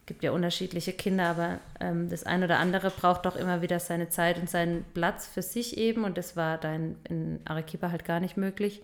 Es 0.00 0.06
gibt 0.06 0.22
ja 0.22 0.30
unterschiedliche 0.30 0.92
Kinder, 0.92 1.26
aber 1.26 1.58
ähm, 1.80 2.08
das 2.08 2.24
eine 2.24 2.46
oder 2.46 2.58
andere 2.58 2.90
braucht 2.90 3.26
doch 3.26 3.36
immer 3.36 3.60
wieder 3.60 3.80
seine 3.80 4.08
Zeit 4.08 4.38
und 4.38 4.48
seinen 4.48 4.84
Platz 4.94 5.26
für 5.26 5.42
sich 5.42 5.76
eben. 5.76 6.04
Und 6.04 6.16
das 6.16 6.36
war 6.36 6.58
da 6.58 6.74
in, 6.74 6.96
in 7.08 7.40
Arequipa 7.44 7.90
halt 7.90 8.04
gar 8.04 8.20
nicht 8.20 8.36
möglich. 8.36 8.82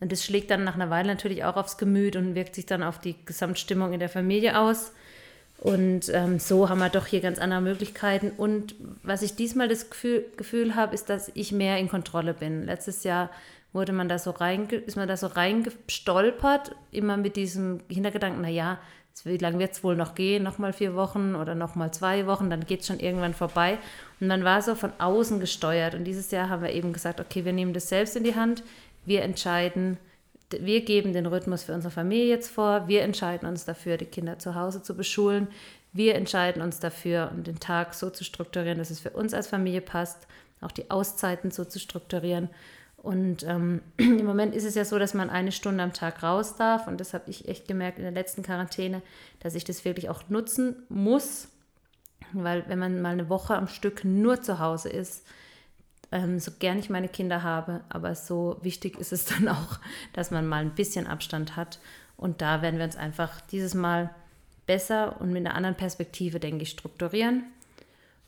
Und 0.00 0.12
das 0.12 0.24
schlägt 0.24 0.50
dann 0.50 0.64
nach 0.64 0.74
einer 0.74 0.90
Weile 0.90 1.08
natürlich 1.08 1.44
auch 1.44 1.56
aufs 1.56 1.78
Gemüt 1.78 2.16
und 2.16 2.34
wirkt 2.34 2.54
sich 2.54 2.66
dann 2.66 2.82
auf 2.82 2.98
die 3.00 3.16
Gesamtstimmung 3.24 3.92
in 3.92 3.98
der 3.98 4.08
Familie 4.08 4.58
aus. 4.58 4.92
Und 5.58 6.08
ähm, 6.10 6.38
so 6.38 6.68
haben 6.68 6.78
wir 6.78 6.88
doch 6.88 7.06
hier 7.06 7.20
ganz 7.20 7.40
andere 7.40 7.60
Möglichkeiten. 7.60 8.30
Und 8.30 8.76
was 9.02 9.22
ich 9.22 9.34
diesmal 9.34 9.66
das 9.66 9.90
Gefühl, 9.90 10.24
Gefühl 10.36 10.76
habe, 10.76 10.94
ist, 10.94 11.10
dass 11.10 11.32
ich 11.34 11.50
mehr 11.50 11.78
in 11.78 11.88
Kontrolle 11.88 12.32
bin. 12.32 12.64
Letztes 12.64 13.02
Jahr 13.02 13.30
wurde 13.72 13.92
man 13.92 14.08
da 14.08 14.18
so 14.18 14.30
rein, 14.30 14.68
ist 14.68 14.96
man 14.96 15.08
da 15.08 15.16
so 15.16 15.26
reingestolpert, 15.26 16.74
immer 16.90 17.16
mit 17.16 17.36
diesem 17.36 17.80
Hintergedanken, 17.88 18.42
naja, 18.42 18.78
wie 19.24 19.36
lange 19.36 19.58
wird 19.58 19.72
es 19.72 19.82
wohl 19.82 19.96
noch 19.96 20.14
gehen? 20.14 20.42
Nochmal 20.42 20.72
vier 20.72 20.94
Wochen 20.94 21.34
oder 21.34 21.54
nochmal 21.54 21.92
zwei 21.92 22.26
Wochen, 22.26 22.50
dann 22.50 22.66
geht 22.66 22.80
es 22.80 22.86
schon 22.86 23.00
irgendwann 23.00 23.34
vorbei. 23.34 23.78
Und 24.20 24.28
man 24.28 24.44
war 24.44 24.62
so 24.62 24.74
von 24.74 24.92
außen 24.98 25.40
gesteuert. 25.40 25.94
Und 25.94 26.04
dieses 26.04 26.30
Jahr 26.30 26.48
haben 26.48 26.62
wir 26.62 26.70
eben 26.70 26.92
gesagt, 26.92 27.20
okay, 27.20 27.44
wir 27.44 27.52
nehmen 27.52 27.72
das 27.72 27.88
selbst 27.88 28.16
in 28.16 28.24
die 28.24 28.36
Hand, 28.36 28.62
wir 29.06 29.22
entscheiden, 29.22 29.98
wir 30.50 30.84
geben 30.84 31.12
den 31.12 31.26
Rhythmus 31.26 31.64
für 31.64 31.74
unsere 31.74 31.92
Familie 31.92 32.28
jetzt 32.28 32.50
vor, 32.50 32.88
wir 32.88 33.02
entscheiden 33.02 33.48
uns 33.48 33.64
dafür, 33.64 33.96
die 33.96 34.06
Kinder 34.06 34.38
zu 34.38 34.54
Hause 34.54 34.82
zu 34.82 34.96
beschulen, 34.96 35.48
wir 35.92 36.14
entscheiden 36.14 36.62
uns 36.62 36.80
dafür, 36.80 37.30
um 37.34 37.42
den 37.42 37.60
Tag 37.60 37.94
so 37.94 38.10
zu 38.10 38.24
strukturieren, 38.24 38.78
dass 38.78 38.90
es 38.90 39.00
für 39.00 39.10
uns 39.10 39.34
als 39.34 39.48
Familie 39.48 39.80
passt, 39.80 40.26
auch 40.60 40.72
die 40.72 40.90
Auszeiten 40.90 41.50
so 41.50 41.64
zu 41.64 41.78
strukturieren. 41.78 42.48
Und 43.08 43.42
ähm, 43.44 43.80
im 43.96 44.26
Moment 44.26 44.54
ist 44.54 44.64
es 44.64 44.74
ja 44.74 44.84
so, 44.84 44.98
dass 44.98 45.14
man 45.14 45.30
eine 45.30 45.50
Stunde 45.50 45.82
am 45.82 45.94
Tag 45.94 46.22
raus 46.22 46.56
darf. 46.56 46.86
Und 46.86 47.00
das 47.00 47.14
habe 47.14 47.30
ich 47.30 47.48
echt 47.48 47.66
gemerkt 47.66 47.96
in 47.96 48.04
der 48.04 48.12
letzten 48.12 48.42
Quarantäne, 48.42 49.00
dass 49.40 49.54
ich 49.54 49.64
das 49.64 49.86
wirklich 49.86 50.10
auch 50.10 50.28
nutzen 50.28 50.76
muss. 50.90 51.48
Weil 52.34 52.64
wenn 52.68 52.78
man 52.78 53.00
mal 53.00 53.14
eine 53.14 53.30
Woche 53.30 53.56
am 53.56 53.66
Stück 53.66 54.04
nur 54.04 54.42
zu 54.42 54.58
Hause 54.58 54.90
ist, 54.90 55.24
ähm, 56.12 56.38
so 56.38 56.50
gern 56.58 56.78
ich 56.78 56.90
meine 56.90 57.08
Kinder 57.08 57.42
habe, 57.42 57.80
aber 57.88 58.14
so 58.14 58.58
wichtig 58.60 58.98
ist 58.98 59.14
es 59.14 59.24
dann 59.24 59.48
auch, 59.48 59.78
dass 60.12 60.30
man 60.30 60.46
mal 60.46 60.60
ein 60.60 60.74
bisschen 60.74 61.06
Abstand 61.06 61.56
hat. 61.56 61.78
Und 62.18 62.42
da 62.42 62.60
werden 62.60 62.76
wir 62.76 62.84
uns 62.84 62.96
einfach 62.96 63.40
dieses 63.40 63.72
Mal 63.72 64.10
besser 64.66 65.18
und 65.18 65.32
mit 65.32 65.46
einer 65.46 65.54
anderen 65.54 65.76
Perspektive, 65.76 66.40
denke 66.40 66.64
ich, 66.64 66.70
strukturieren. 66.70 67.44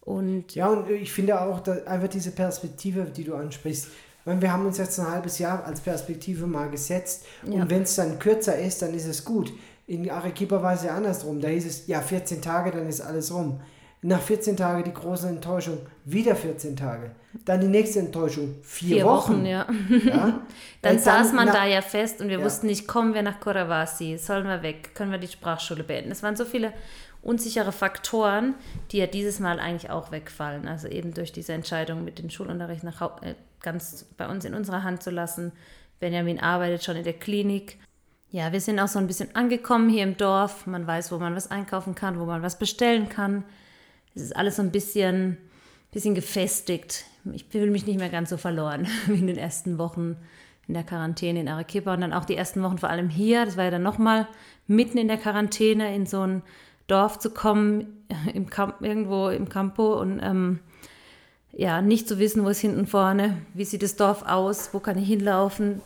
Und 0.00 0.54
ja, 0.54 0.68
und 0.68 0.88
ich 0.88 1.12
finde 1.12 1.38
auch, 1.38 1.68
einfach 1.68 2.08
diese 2.08 2.30
Perspektive, 2.30 3.04
die 3.04 3.24
du 3.24 3.34
ansprichst, 3.34 3.88
wir 4.24 4.52
haben 4.52 4.66
uns 4.66 4.78
jetzt 4.78 4.98
ein 4.98 5.10
halbes 5.10 5.38
Jahr 5.38 5.64
als 5.64 5.80
Perspektive 5.80 6.46
mal 6.46 6.68
gesetzt 6.68 7.24
ja. 7.44 7.54
und 7.54 7.70
wenn 7.70 7.82
es 7.82 7.94
dann 7.94 8.18
kürzer 8.18 8.58
ist, 8.58 8.82
dann 8.82 8.94
ist 8.94 9.06
es 9.06 9.24
gut. 9.24 9.52
In 9.86 10.08
Arequipa 10.08 10.62
war 10.62 10.74
es 10.74 10.84
ja 10.84 10.94
andersrum. 10.94 11.40
Da 11.40 11.48
hieß 11.48 11.66
es, 11.66 11.86
ja, 11.88 12.00
14 12.00 12.40
Tage, 12.40 12.70
dann 12.70 12.86
ist 12.86 13.00
alles 13.00 13.34
rum. 13.34 13.60
Nach 14.02 14.20
14 14.20 14.56
Tagen 14.56 14.84
die 14.84 14.94
große 14.94 15.28
Enttäuschung, 15.28 15.78
wieder 16.04 16.34
14 16.34 16.76
Tage. 16.76 17.10
Dann 17.44 17.60
die 17.60 17.68
nächste 17.68 17.98
Enttäuschung, 17.98 18.56
vier, 18.62 18.96
vier 18.96 19.04
Wochen. 19.04 19.32
Wochen 19.34 19.46
ja. 19.46 19.66
ja? 20.04 20.40
dann, 20.82 20.98
saß 20.98 21.32
man 21.32 21.48
da 21.48 21.66
ja 21.66 21.82
fest 21.82 22.20
und 22.20 22.28
wir 22.28 22.38
ja. 22.38 22.44
wussten 22.44 22.66
nicht, 22.66 22.88
kommen 22.88 23.14
wir 23.14 23.22
nach 23.22 23.40
Coravasi, 23.40 24.16
sollen 24.16 24.46
wir 24.46 24.62
weg, 24.62 24.94
können 24.94 25.10
wir 25.10 25.18
die 25.18 25.28
Sprachschule 25.28 25.84
beenden. 25.84 26.10
Es 26.12 26.22
waren 26.22 26.34
so 26.34 26.44
viele 26.44 26.72
unsichere 27.22 27.72
Faktoren, 27.72 28.54
die 28.90 28.98
ja 28.98 29.06
dieses 29.06 29.38
Mal 29.38 29.60
eigentlich 29.60 29.90
auch 29.90 30.10
wegfallen. 30.10 30.66
Also 30.66 30.88
eben 30.88 31.12
durch 31.12 31.32
diese 31.32 31.52
Entscheidung 31.52 32.04
mit 32.04 32.18
dem 32.18 32.30
Schulunterricht 32.30 32.84
nach, 32.84 33.22
äh, 33.22 33.34
ganz 33.62 34.06
bei 34.16 34.28
uns 34.28 34.44
in 34.44 34.54
unserer 34.54 34.82
Hand 34.82 35.02
zu 35.02 35.10
lassen. 35.10 35.52
Benjamin 35.98 36.40
arbeitet 36.40 36.84
schon 36.84 36.96
in 36.96 37.04
der 37.04 37.12
Klinik. 37.12 37.78
Ja, 38.30 38.52
wir 38.52 38.60
sind 38.60 38.78
auch 38.78 38.88
so 38.88 38.98
ein 38.98 39.06
bisschen 39.06 39.34
angekommen 39.34 39.88
hier 39.88 40.04
im 40.04 40.16
Dorf. 40.16 40.66
Man 40.66 40.86
weiß, 40.86 41.10
wo 41.12 41.18
man 41.18 41.34
was 41.34 41.50
einkaufen 41.50 41.94
kann, 41.94 42.18
wo 42.18 42.24
man 42.24 42.42
was 42.42 42.58
bestellen 42.58 43.08
kann. 43.08 43.44
Es 44.14 44.22
ist 44.22 44.36
alles 44.36 44.56
so 44.56 44.62
ein 44.62 44.70
bisschen, 44.70 45.36
bisschen 45.90 46.14
gefestigt. 46.14 47.04
Ich 47.32 47.44
fühle 47.44 47.70
mich 47.70 47.86
nicht 47.86 47.98
mehr 47.98 48.08
ganz 48.08 48.30
so 48.30 48.36
verloren 48.36 48.86
wie 49.06 49.18
in 49.18 49.26
den 49.26 49.36
ersten 49.36 49.78
Wochen 49.78 50.16
in 50.68 50.74
der 50.74 50.84
Quarantäne 50.84 51.40
in 51.40 51.48
Arequipa 51.48 51.92
und 51.92 52.00
dann 52.00 52.12
auch 52.12 52.24
die 52.24 52.36
ersten 52.36 52.62
Wochen 52.62 52.78
vor 52.78 52.90
allem 52.90 53.08
hier. 53.08 53.44
Das 53.44 53.56
war 53.56 53.64
ja 53.64 53.70
dann 53.72 53.82
nochmal 53.82 54.28
mitten 54.68 54.98
in 54.98 55.08
der 55.08 55.16
Quarantäne 55.16 55.94
in 55.94 56.06
so 56.06 56.24
ein 56.24 56.42
Dorf 56.86 57.18
zu 57.18 57.30
kommen, 57.30 58.04
im 58.34 58.48
Camp, 58.48 58.80
irgendwo 58.80 59.28
im 59.28 59.48
Campo 59.48 60.00
und 60.00 60.20
ähm, 60.22 60.60
ja, 61.52 61.82
nicht 61.82 62.08
zu 62.08 62.18
wissen, 62.18 62.44
wo 62.44 62.48
ist 62.48 62.60
hinten 62.60 62.86
vorne, 62.86 63.38
wie 63.54 63.64
sieht 63.64 63.82
das 63.82 63.96
Dorf 63.96 64.22
aus, 64.22 64.70
wo 64.72 64.80
kann 64.80 64.98
ich 64.98 65.06
hinlaufen, 65.06 65.80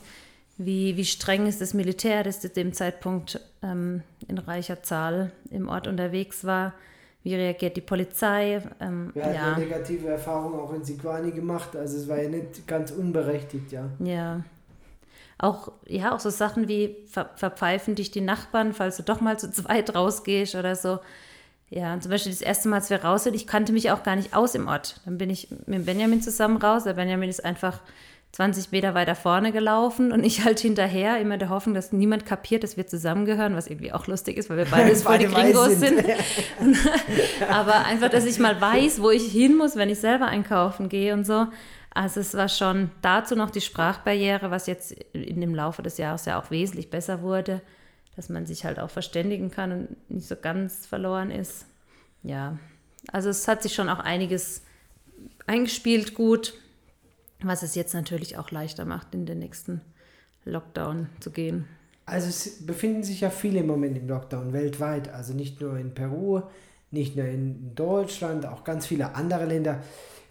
wie, 0.56 0.96
wie 0.96 1.04
streng 1.04 1.46
ist 1.46 1.60
das 1.60 1.74
Militär, 1.74 2.22
das 2.22 2.40
zu 2.40 2.48
dem 2.48 2.72
Zeitpunkt 2.72 3.40
ähm, 3.62 4.02
in 4.28 4.38
reicher 4.38 4.82
Zahl 4.82 5.32
im 5.50 5.68
Ort 5.68 5.88
unterwegs 5.88 6.44
war. 6.44 6.74
Wie 7.22 7.34
reagiert 7.34 7.76
die 7.76 7.80
Polizei? 7.80 8.62
Ähm, 8.80 9.10
Wir 9.14 9.24
hatten 9.24 9.34
ja. 9.34 9.54
eine 9.54 9.64
negative 9.64 10.08
Erfahrung 10.08 10.60
auch 10.60 10.72
in 10.74 10.84
Siquani 10.84 11.32
gemacht, 11.32 11.74
also 11.74 11.96
es 11.96 12.06
war 12.06 12.20
ja 12.20 12.28
nicht 12.28 12.68
ganz 12.68 12.90
unberechtigt, 12.90 13.72
ja. 13.72 13.88
Ja. 13.98 14.44
Auch, 15.38 15.72
ja, 15.86 16.14
auch 16.14 16.20
so 16.20 16.30
Sachen 16.30 16.68
wie 16.68 16.96
ver 17.10 17.30
verpfeifen 17.34 17.96
dich 17.96 18.10
die 18.10 18.20
Nachbarn, 18.20 18.72
falls 18.72 18.98
du 18.98 19.02
doch 19.02 19.20
mal 19.20 19.38
zu 19.38 19.50
zweit 19.50 19.94
rausgehst 19.94 20.54
oder 20.54 20.76
so. 20.76 21.00
Ja, 21.76 21.98
zum 21.98 22.12
Beispiel 22.12 22.30
das 22.30 22.40
erste 22.40 22.68
Mal, 22.68 22.76
als 22.76 22.90
wir 22.90 23.02
raus 23.02 23.24
sind, 23.24 23.34
ich 23.34 23.48
kannte 23.48 23.72
mich 23.72 23.90
auch 23.90 24.04
gar 24.04 24.14
nicht 24.14 24.32
aus 24.32 24.54
im 24.54 24.68
Ort. 24.68 25.00
Dann 25.06 25.18
bin 25.18 25.28
ich 25.28 25.48
mit 25.66 25.84
Benjamin 25.84 26.22
zusammen 26.22 26.56
raus. 26.56 26.84
Der 26.84 26.92
Benjamin 26.92 27.28
ist 27.28 27.44
einfach 27.44 27.80
20 28.30 28.70
Meter 28.70 28.94
weiter 28.94 29.16
vorne 29.16 29.50
gelaufen 29.50 30.12
und 30.12 30.22
ich 30.22 30.44
halt 30.44 30.60
hinterher, 30.60 31.18
immer 31.18 31.36
der 31.36 31.48
Hoffnung, 31.48 31.74
dass 31.74 31.90
niemand 31.90 32.26
kapiert, 32.26 32.62
dass 32.62 32.76
wir 32.76 32.86
zusammengehören, 32.86 33.56
was 33.56 33.66
irgendwie 33.66 33.92
auch 33.92 34.06
lustig 34.06 34.36
ist, 34.36 34.50
weil 34.50 34.58
wir 34.58 34.64
beides 34.66 35.02
voll 35.04 35.18
die 35.18 35.26
Gringos 35.26 35.80
sind. 35.80 35.98
sind. 35.98 36.78
Aber 37.48 37.84
einfach, 37.86 38.08
dass 38.08 38.24
ich 38.24 38.38
mal 38.38 38.60
weiß, 38.60 39.02
wo 39.02 39.10
ich 39.10 39.24
hin 39.24 39.56
muss, 39.56 39.74
wenn 39.74 39.88
ich 39.88 39.98
selber 39.98 40.26
einkaufen 40.26 40.88
gehe 40.88 41.12
und 41.12 41.26
so. 41.26 41.48
Also 41.90 42.20
es 42.20 42.34
war 42.34 42.48
schon 42.48 42.92
dazu 43.02 43.34
noch 43.34 43.50
die 43.50 43.60
Sprachbarriere, 43.60 44.52
was 44.52 44.68
jetzt 44.68 44.92
in 45.12 45.40
dem 45.40 45.56
Laufe 45.56 45.82
des 45.82 45.98
Jahres 45.98 46.24
ja 46.24 46.40
auch 46.40 46.52
wesentlich 46.52 46.88
besser 46.88 47.20
wurde, 47.22 47.62
dass 48.16 48.28
man 48.28 48.46
sich 48.46 48.64
halt 48.64 48.78
auch 48.78 48.90
verständigen 48.90 49.50
kann 49.50 49.72
und 49.72 50.10
nicht 50.10 50.28
so 50.28 50.36
ganz 50.36 50.86
verloren 50.86 51.30
ist. 51.30 51.66
Ja, 52.22 52.58
also 53.12 53.28
es 53.28 53.46
hat 53.48 53.62
sich 53.62 53.74
schon 53.74 53.88
auch 53.88 53.98
einiges 53.98 54.62
eingespielt 55.46 56.14
gut 56.14 56.54
was 57.46 57.62
es 57.62 57.74
jetzt 57.74 57.94
natürlich 57.94 58.36
auch 58.38 58.50
leichter 58.50 58.84
macht, 58.84 59.14
in 59.14 59.26
den 59.26 59.38
nächsten 59.38 59.80
Lockdown 60.44 61.08
zu 61.20 61.30
gehen. 61.30 61.66
Also 62.06 62.28
es 62.28 62.66
befinden 62.66 63.02
sich 63.02 63.22
ja 63.22 63.30
viele 63.30 63.60
im 63.60 63.66
Moment 63.66 63.96
im 63.96 64.08
Lockdown 64.08 64.52
weltweit, 64.52 65.12
also 65.12 65.32
nicht 65.32 65.60
nur 65.60 65.78
in 65.78 65.94
Peru, 65.94 66.42
nicht 66.90 67.16
nur 67.16 67.26
in 67.26 67.74
Deutschland, 67.74 68.46
auch 68.46 68.62
ganz 68.64 68.86
viele 68.86 69.14
andere 69.14 69.46
Länder. 69.46 69.82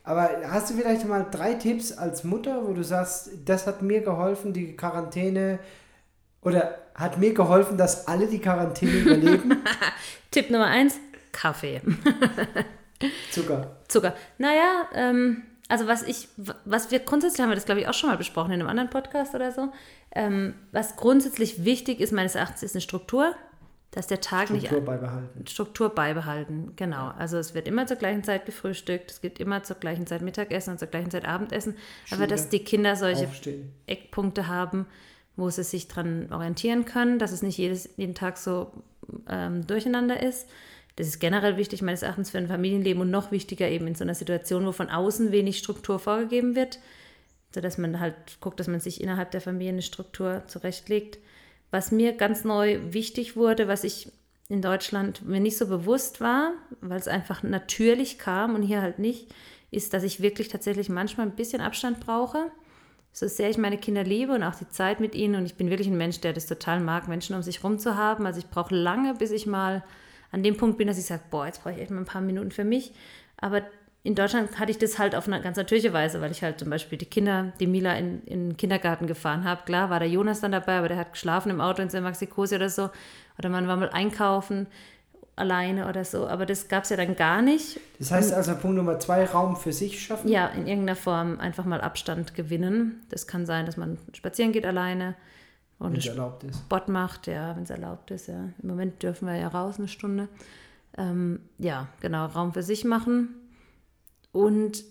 Aber 0.03 0.29
hast 0.47 0.69
du 0.69 0.75
vielleicht 0.75 1.07
mal 1.07 1.25
drei 1.31 1.53
Tipps 1.53 1.91
als 1.91 2.23
Mutter, 2.23 2.67
wo 2.67 2.73
du 2.73 2.83
sagst, 2.83 3.31
das 3.45 3.65
hat 3.65 3.81
mir 3.81 4.01
geholfen, 4.01 4.53
die 4.53 4.75
Quarantäne 4.75 5.59
oder 6.43 6.79
hat 6.95 7.17
mir 7.17 7.33
geholfen, 7.33 7.77
dass 7.77 8.07
alle 8.07 8.27
die 8.27 8.39
Quarantäne 8.39 8.91
überleben? 8.91 9.63
Tipp 10.31 10.49
Nummer 10.49 10.67
eins, 10.67 10.99
Kaffee. 11.31 11.81
Zucker. 13.31 13.77
Zucker. 13.87 14.15
Naja, 14.37 14.87
ähm, 14.93 15.43
also 15.69 15.87
was 15.87 16.03
ich, 16.03 16.27
was 16.65 16.91
wir 16.91 16.99
grundsätzlich 16.99 17.41
haben 17.41 17.49
wir 17.49 17.55
das 17.55 17.65
glaube 17.65 17.81
ich 17.81 17.87
auch 17.87 17.93
schon 17.93 18.09
mal 18.09 18.17
besprochen 18.17 18.51
in 18.51 18.59
einem 18.59 18.69
anderen 18.69 18.89
Podcast 18.89 19.33
oder 19.33 19.51
so. 19.51 19.71
Ähm, 20.11 20.53
was 20.71 20.95
grundsätzlich 20.95 21.65
wichtig 21.65 21.99
ist 21.99 22.11
meines 22.11 22.35
Erachtens 22.35 22.63
ist 22.63 22.75
eine 22.75 22.81
Struktur, 22.81 23.33
dass 23.91 24.07
der 24.07 24.21
Tag 24.21 24.47
Struktur 24.47 24.55
nicht 24.55 24.67
Struktur 24.67 24.85
beibehalten. 24.85 25.47
Struktur 25.47 25.89
beibehalten, 25.89 26.73
genau. 26.75 27.11
Also 27.17 27.37
es 27.37 27.53
wird 27.53 27.67
immer 27.67 27.85
zur 27.85 27.97
gleichen 27.97 28.23
Zeit 28.23 28.45
gefrühstückt, 28.45 29.11
es 29.11 29.21
gibt 29.21 29.39
immer 29.39 29.63
zur 29.63 29.77
gleichen 29.77 30.07
Zeit 30.07 30.21
Mittagessen 30.21 30.71
und 30.71 30.79
zur 30.79 30.87
gleichen 30.87 31.11
Zeit 31.11 31.25
Abendessen, 31.25 31.75
Schule, 32.05 32.21
aber 32.21 32.27
dass 32.27 32.49
die 32.49 32.63
Kinder 32.63 32.95
solche 32.95 33.27
aufstehen. 33.27 33.71
Eckpunkte 33.85 34.47
haben, 34.47 34.87
wo 35.35 35.49
sie 35.49 35.63
sich 35.63 35.87
dran 35.87 36.27
orientieren 36.31 36.85
können, 36.85 37.19
dass 37.19 37.31
es 37.31 37.41
nicht 37.41 37.57
jedes, 37.57 37.89
jeden 37.97 38.15
Tag 38.15 38.37
so 38.37 38.71
ähm, 39.29 39.65
durcheinander 39.65 40.21
ist. 40.21 40.47
Das 40.95 41.07
ist 41.07 41.19
generell 41.19 41.57
wichtig, 41.57 41.81
meines 41.81 42.03
Erachtens, 42.03 42.29
für 42.29 42.37
ein 42.37 42.47
Familienleben 42.47 43.01
und 43.01 43.09
noch 43.09 43.31
wichtiger 43.31 43.67
eben 43.67 43.87
in 43.87 43.95
so 43.95 44.03
einer 44.03 44.13
Situation, 44.13 44.65
wo 44.65 44.71
von 44.71 44.89
außen 44.89 45.31
wenig 45.31 45.57
Struktur 45.57 45.97
vorgegeben 45.97 46.55
wird, 46.55 46.79
sodass 47.53 47.77
man 47.77 47.99
halt 47.99 48.15
guckt, 48.41 48.59
dass 48.59 48.67
man 48.67 48.79
sich 48.79 49.01
innerhalb 49.01 49.31
der 49.31 49.41
Familie 49.41 49.73
eine 49.73 49.81
Struktur 49.81 50.43
zurechtlegt. 50.47 51.17
Was 51.71 51.91
mir 51.91 52.13
ganz 52.13 52.43
neu 52.43 52.79
wichtig 52.93 53.35
wurde, 53.35 53.67
was 53.67 53.83
ich 53.83 54.11
in 54.49 54.61
Deutschland 54.61 55.25
mir 55.25 55.39
nicht 55.39 55.57
so 55.57 55.65
bewusst 55.65 56.21
war, 56.21 56.53
weil 56.81 56.99
es 56.99 57.07
einfach 57.07 57.41
natürlich 57.41 58.19
kam 58.19 58.53
und 58.53 58.61
hier 58.61 58.83
halt 58.83 58.99
nicht, 58.99 59.33
ist, 59.71 59.93
dass 59.95 60.03
ich 60.03 60.21
wirklich 60.21 60.49
tatsächlich 60.49 60.89
manchmal 60.89 61.25
ein 61.25 61.35
bisschen 61.35 61.61
Abstand 61.61 61.99
brauche. 61.99 62.51
So 63.15 63.27
sehr 63.27 63.51
ich 63.51 63.59
meine 63.59 63.77
Kinder 63.77 64.03
liebe 64.03 64.33
und 64.33 64.41
auch 64.41 64.55
die 64.55 64.67
Zeit 64.67 64.99
mit 64.99 65.13
ihnen 65.13 65.35
und 65.35 65.45
ich 65.45 65.53
bin 65.53 65.69
wirklich 65.69 65.87
ein 65.87 65.97
Mensch, 65.97 66.19
der 66.19 66.33
das 66.33 66.47
total 66.47 66.79
mag, 66.79 67.07
Menschen 67.07 67.35
um 67.35 67.43
sich 67.43 67.63
rum 67.63 67.77
zu 67.77 67.95
haben. 67.95 68.25
Also 68.25 68.39
ich 68.39 68.49
brauche 68.49 68.73
lange, 68.73 69.13
bis 69.13 69.29
ich 69.29 69.45
mal 69.45 69.83
an 70.31 70.41
dem 70.41 70.57
Punkt 70.57 70.79
bin, 70.79 70.87
dass 70.87 70.97
ich 70.97 71.05
sage, 71.05 71.21
boah, 71.29 71.45
jetzt 71.45 71.61
brauche 71.61 71.75
ich 71.75 71.79
echt 71.79 71.91
mal 71.91 71.99
ein 71.99 72.05
paar 72.05 72.21
Minuten 72.21 72.49
für 72.49 72.63
mich. 72.63 72.91
Aber 73.37 73.61
in 74.01 74.15
Deutschland 74.15 74.59
hatte 74.59 74.71
ich 74.71 74.79
das 74.79 74.97
halt 74.97 75.13
auf 75.13 75.27
eine 75.27 75.39
ganz 75.41 75.57
natürliche 75.57 75.93
Weise, 75.93 76.21
weil 76.21 76.31
ich 76.31 76.41
halt 76.41 76.57
zum 76.57 76.71
Beispiel 76.71 76.97
die 76.97 77.05
Kinder, 77.05 77.53
die 77.59 77.67
Mila 77.67 77.93
in, 77.93 78.23
in 78.23 78.49
den 78.49 78.57
Kindergarten 78.57 79.05
gefahren 79.05 79.43
habe. 79.43 79.61
Klar 79.63 79.91
war 79.91 79.99
der 79.99 80.09
Jonas 80.09 80.41
dann 80.41 80.51
dabei, 80.51 80.79
aber 80.79 80.87
der 80.87 80.97
hat 80.97 81.13
geschlafen 81.13 81.51
im 81.51 81.61
Auto 81.61 81.83
in 81.83 81.91
St. 81.91 82.01
Maxikosi 82.01 82.55
oder 82.55 82.69
so. 82.69 82.89
Oder 83.37 83.49
man 83.49 83.67
war 83.67 83.77
mal 83.77 83.91
einkaufen 83.91 84.65
alleine 85.35 85.87
oder 85.87 86.05
so. 86.05 86.27
Aber 86.27 86.45
das 86.45 86.67
gab 86.67 86.83
es 86.83 86.89
ja 86.89 86.97
dann 86.97 87.15
gar 87.15 87.41
nicht. 87.41 87.79
Das 87.99 88.11
heißt 88.11 88.33
also 88.33 88.55
Punkt 88.55 88.77
Nummer 88.77 88.99
zwei, 88.99 89.25
Raum 89.25 89.55
für 89.55 89.73
sich 89.73 90.03
schaffen? 90.03 90.29
Ja, 90.29 90.47
in 90.47 90.67
irgendeiner 90.67 90.95
Form 90.95 91.39
einfach 91.39 91.65
mal 91.65 91.81
Abstand 91.81 92.35
gewinnen. 92.35 93.01
Das 93.09 93.27
kann 93.27 93.45
sein, 93.45 93.65
dass 93.65 93.77
man 93.77 93.97
spazieren 94.13 94.51
geht 94.51 94.65
alleine 94.65 95.15
und 95.79 95.97
es 95.97 96.05
erlaubt 96.05 96.43
ist. 96.43 96.59
Sport 96.59 96.89
macht, 96.89 97.27
ja, 97.27 97.55
wenn 97.55 97.63
es 97.63 97.69
erlaubt 97.69 98.11
ist. 98.11 98.27
Ja. 98.27 98.49
Im 98.61 98.69
Moment 98.69 99.01
dürfen 99.01 99.27
wir 99.27 99.35
ja 99.35 99.47
raus 99.47 99.79
eine 99.79 99.87
Stunde. 99.87 100.27
Ähm, 100.97 101.39
ja, 101.57 101.87
genau, 102.01 102.27
Raum 102.27 102.53
für 102.53 102.63
sich 102.63 102.85
machen 102.85 103.29
und 104.31 104.83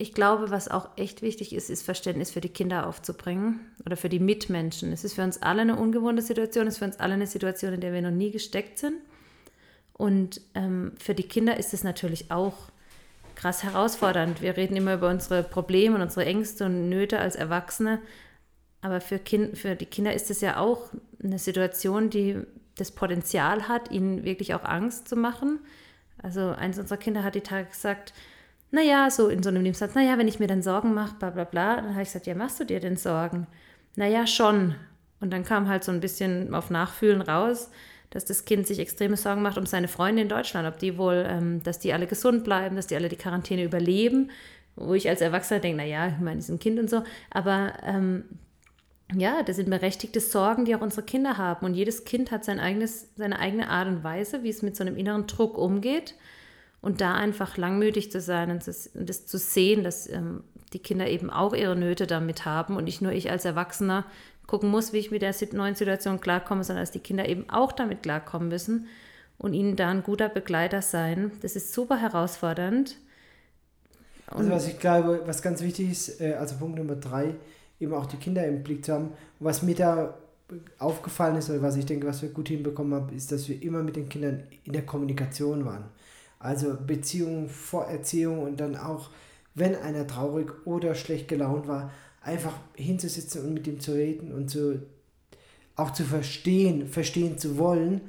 ich 0.00 0.14
glaube, 0.14 0.50
was 0.50 0.68
auch 0.68 0.90
echt 0.96 1.22
wichtig 1.22 1.52
ist, 1.52 1.70
ist 1.70 1.82
Verständnis 1.82 2.30
für 2.30 2.40
die 2.40 2.48
Kinder 2.48 2.86
aufzubringen 2.86 3.58
oder 3.84 3.96
für 3.96 4.08
die 4.08 4.20
Mitmenschen. 4.20 4.92
Es 4.92 5.02
ist 5.02 5.14
für 5.14 5.24
uns 5.24 5.42
alle 5.42 5.62
eine 5.62 5.76
ungewohnte 5.76 6.22
Situation, 6.22 6.68
es 6.68 6.74
ist 6.74 6.78
für 6.78 6.84
uns 6.84 7.00
alle 7.00 7.14
eine 7.14 7.26
Situation, 7.26 7.74
in 7.74 7.80
der 7.80 7.92
wir 7.92 8.02
noch 8.02 8.12
nie 8.12 8.30
gesteckt 8.30 8.78
sind. 8.78 8.94
Und 9.92 10.40
ähm, 10.54 10.92
für 11.00 11.14
die 11.14 11.24
Kinder 11.24 11.56
ist 11.56 11.74
es 11.74 11.82
natürlich 11.82 12.30
auch 12.30 12.54
krass 13.34 13.64
herausfordernd. 13.64 14.40
Wir 14.40 14.56
reden 14.56 14.76
immer 14.76 14.94
über 14.94 15.10
unsere 15.10 15.42
Probleme 15.42 15.96
und 15.96 16.02
unsere 16.02 16.26
Ängste 16.26 16.66
und 16.66 16.88
Nöte 16.88 17.18
als 17.18 17.34
Erwachsene. 17.34 18.00
Aber 18.80 19.00
für, 19.00 19.18
kind, 19.18 19.58
für 19.58 19.74
die 19.74 19.86
Kinder 19.86 20.14
ist 20.14 20.30
es 20.30 20.40
ja 20.40 20.58
auch 20.58 20.92
eine 21.20 21.40
Situation, 21.40 22.08
die 22.08 22.36
das 22.76 22.92
Potenzial 22.92 23.66
hat, 23.66 23.90
ihnen 23.90 24.22
wirklich 24.22 24.54
auch 24.54 24.62
Angst 24.62 25.08
zu 25.08 25.16
machen 25.16 25.58
also 26.22 26.50
eines 26.50 26.78
unserer 26.78 26.98
Kinder 26.98 27.22
hat 27.22 27.34
die 27.34 27.40
Tage 27.40 27.68
gesagt, 27.68 28.12
naja, 28.70 29.10
so 29.10 29.28
in 29.28 29.42
so 29.42 29.48
einem 29.48 29.62
Nebensatz, 29.62 29.94
naja, 29.94 30.18
wenn 30.18 30.28
ich 30.28 30.38
mir 30.38 30.46
dann 30.46 30.62
Sorgen 30.62 30.94
mache, 30.94 31.14
bla 31.18 31.30
bla 31.30 31.44
bla, 31.44 31.76
dann 31.76 31.90
habe 31.90 32.02
ich 32.02 32.08
gesagt, 32.08 32.26
ja, 32.26 32.34
machst 32.34 32.60
du 32.60 32.64
dir 32.64 32.80
denn 32.80 32.96
Sorgen? 32.96 33.46
Naja, 33.96 34.26
schon. 34.26 34.74
Und 35.20 35.32
dann 35.32 35.44
kam 35.44 35.68
halt 35.68 35.84
so 35.84 35.92
ein 35.92 36.00
bisschen 36.00 36.54
auf 36.54 36.70
Nachfühlen 36.70 37.22
raus, 37.22 37.70
dass 38.10 38.24
das 38.24 38.44
Kind 38.44 38.66
sich 38.66 38.78
extreme 38.78 39.16
Sorgen 39.16 39.42
macht 39.42 39.58
um 39.58 39.66
seine 39.66 39.88
Freunde 39.88 40.22
in 40.22 40.28
Deutschland, 40.28 40.68
ob 40.68 40.78
die 40.78 40.96
wohl, 40.96 41.26
ähm, 41.28 41.62
dass 41.62 41.78
die 41.78 41.92
alle 41.92 42.06
gesund 42.06 42.44
bleiben, 42.44 42.76
dass 42.76 42.86
die 42.86 42.96
alle 42.96 43.08
die 43.08 43.16
Quarantäne 43.16 43.64
überleben, 43.64 44.30
wo 44.76 44.94
ich 44.94 45.08
als 45.08 45.20
Erwachsener 45.20 45.60
denke, 45.60 45.78
naja, 45.78 46.08
ich 46.08 46.18
meine, 46.18 46.40
sind 46.40 46.56
ein 46.56 46.60
Kind 46.60 46.78
und 46.78 46.88
so, 46.88 47.02
aber 47.30 47.72
ähm, 47.84 48.24
ja, 49.14 49.42
das 49.42 49.56
sind 49.56 49.70
berechtigte 49.70 50.20
Sorgen, 50.20 50.64
die 50.64 50.74
auch 50.74 50.80
unsere 50.80 51.02
Kinder 51.02 51.38
haben. 51.38 51.64
Und 51.64 51.74
jedes 51.74 52.04
Kind 52.04 52.30
hat 52.30 52.44
sein 52.44 52.60
eigenes, 52.60 53.08
seine 53.16 53.38
eigene 53.38 53.68
Art 53.68 53.88
und 53.88 54.04
Weise, 54.04 54.42
wie 54.42 54.50
es 54.50 54.62
mit 54.62 54.76
so 54.76 54.84
einem 54.84 54.96
inneren 54.96 55.26
Druck 55.26 55.56
umgeht. 55.56 56.14
Und 56.80 57.00
da 57.00 57.14
einfach 57.14 57.56
langmütig 57.56 58.12
zu 58.12 58.20
sein 58.20 58.50
und 58.50 58.66
das, 58.66 58.86
und 58.88 59.08
das 59.08 59.26
zu 59.26 59.36
sehen, 59.36 59.82
dass 59.82 60.08
ähm, 60.08 60.44
die 60.72 60.78
Kinder 60.78 61.08
eben 61.08 61.30
auch 61.30 61.54
ihre 61.54 61.74
Nöte 61.74 62.06
damit 62.06 62.44
haben 62.44 62.76
und 62.76 62.84
nicht 62.84 63.02
nur 63.02 63.12
ich 63.12 63.30
als 63.30 63.44
Erwachsener 63.44 64.04
gucken 64.46 64.70
muss, 64.70 64.92
wie 64.92 64.98
ich 64.98 65.10
mit 65.10 65.22
der 65.22 65.34
neuen 65.52 65.74
Situation 65.74 66.20
klarkomme, 66.20 66.64
sondern 66.64 66.82
dass 66.82 66.90
die 66.90 67.00
Kinder 67.00 67.28
eben 67.28 67.48
auch 67.50 67.72
damit 67.72 68.02
klarkommen 68.02 68.48
müssen 68.48 68.86
und 69.38 69.54
ihnen 69.54 69.76
da 69.76 69.88
ein 69.88 70.02
guter 70.02 70.28
Begleiter 70.28 70.82
sein. 70.82 71.32
Das 71.42 71.56
ist 71.56 71.72
super 71.72 71.98
herausfordernd. 71.98 72.96
Und 74.30 74.38
also 74.38 74.50
was 74.50 74.68
ich 74.68 74.78
glaube, 74.78 75.22
was 75.26 75.42
ganz 75.42 75.62
wichtig 75.62 75.90
ist, 75.90 76.20
äh, 76.20 76.34
also 76.34 76.56
Punkt 76.56 76.78
Nummer 76.78 76.96
drei, 76.96 77.34
eben 77.80 77.94
auch 77.94 78.06
die 78.06 78.16
Kinder 78.16 78.46
im 78.46 78.62
Blick 78.62 78.84
zu 78.84 78.92
haben. 78.92 79.12
Was 79.38 79.62
mir 79.62 79.74
da 79.74 80.14
aufgefallen 80.78 81.36
ist 81.36 81.50
oder 81.50 81.62
was 81.62 81.76
ich 81.76 81.86
denke, 81.86 82.06
was 82.06 82.22
wir 82.22 82.30
gut 82.30 82.48
hinbekommen 82.48 82.94
haben, 82.94 83.14
ist, 83.14 83.30
dass 83.32 83.48
wir 83.48 83.62
immer 83.62 83.82
mit 83.82 83.96
den 83.96 84.08
Kindern 84.08 84.42
in 84.64 84.72
der 84.72 84.84
Kommunikation 84.84 85.64
waren. 85.64 85.84
Also 86.38 86.76
Beziehung 86.86 87.48
vor 87.48 87.86
Erziehung 87.86 88.42
und 88.42 88.60
dann 88.60 88.76
auch, 88.76 89.10
wenn 89.54 89.74
einer 89.74 90.06
traurig 90.06 90.66
oder 90.66 90.94
schlecht 90.94 91.28
gelaunt 91.28 91.66
war, 91.66 91.92
einfach 92.22 92.54
hinzusitzen 92.74 93.44
und 93.44 93.54
mit 93.54 93.66
ihm 93.66 93.80
zu 93.80 93.92
reden 93.92 94.32
und 94.32 94.48
zu, 94.48 94.82
auch 95.76 95.92
zu 95.92 96.04
verstehen, 96.04 96.86
verstehen 96.86 97.38
zu 97.38 97.58
wollen. 97.58 98.02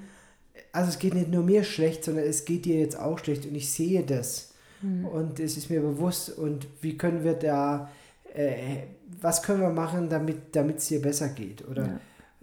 Also 0.71 0.89
es 0.89 0.99
geht 0.99 1.13
nicht 1.15 1.29
nur 1.29 1.43
mir 1.43 1.63
schlecht, 1.63 2.03
sondern 2.03 2.25
es 2.25 2.45
geht 2.45 2.65
dir 2.65 2.79
jetzt 2.79 2.99
auch 2.99 3.17
schlecht 3.19 3.45
und 3.45 3.55
ich 3.55 3.71
sehe 3.71 4.03
das. 4.03 4.53
Mhm. 4.81 5.05
Und 5.05 5.39
es 5.39 5.57
ist 5.57 5.69
mir 5.69 5.81
bewusst 5.81 6.29
und 6.29 6.67
wie 6.81 6.97
können 6.97 7.23
wir 7.23 7.33
da 7.33 7.89
äh, 8.33 8.83
was 9.21 9.41
können 9.43 9.61
wir 9.61 9.69
machen, 9.69 10.09
damit 10.09 10.77
es 10.77 10.87
dir 10.87 11.01
besser 11.01 11.29
geht? 11.29 11.67
Oder 11.67 11.87
ja. 11.87 11.99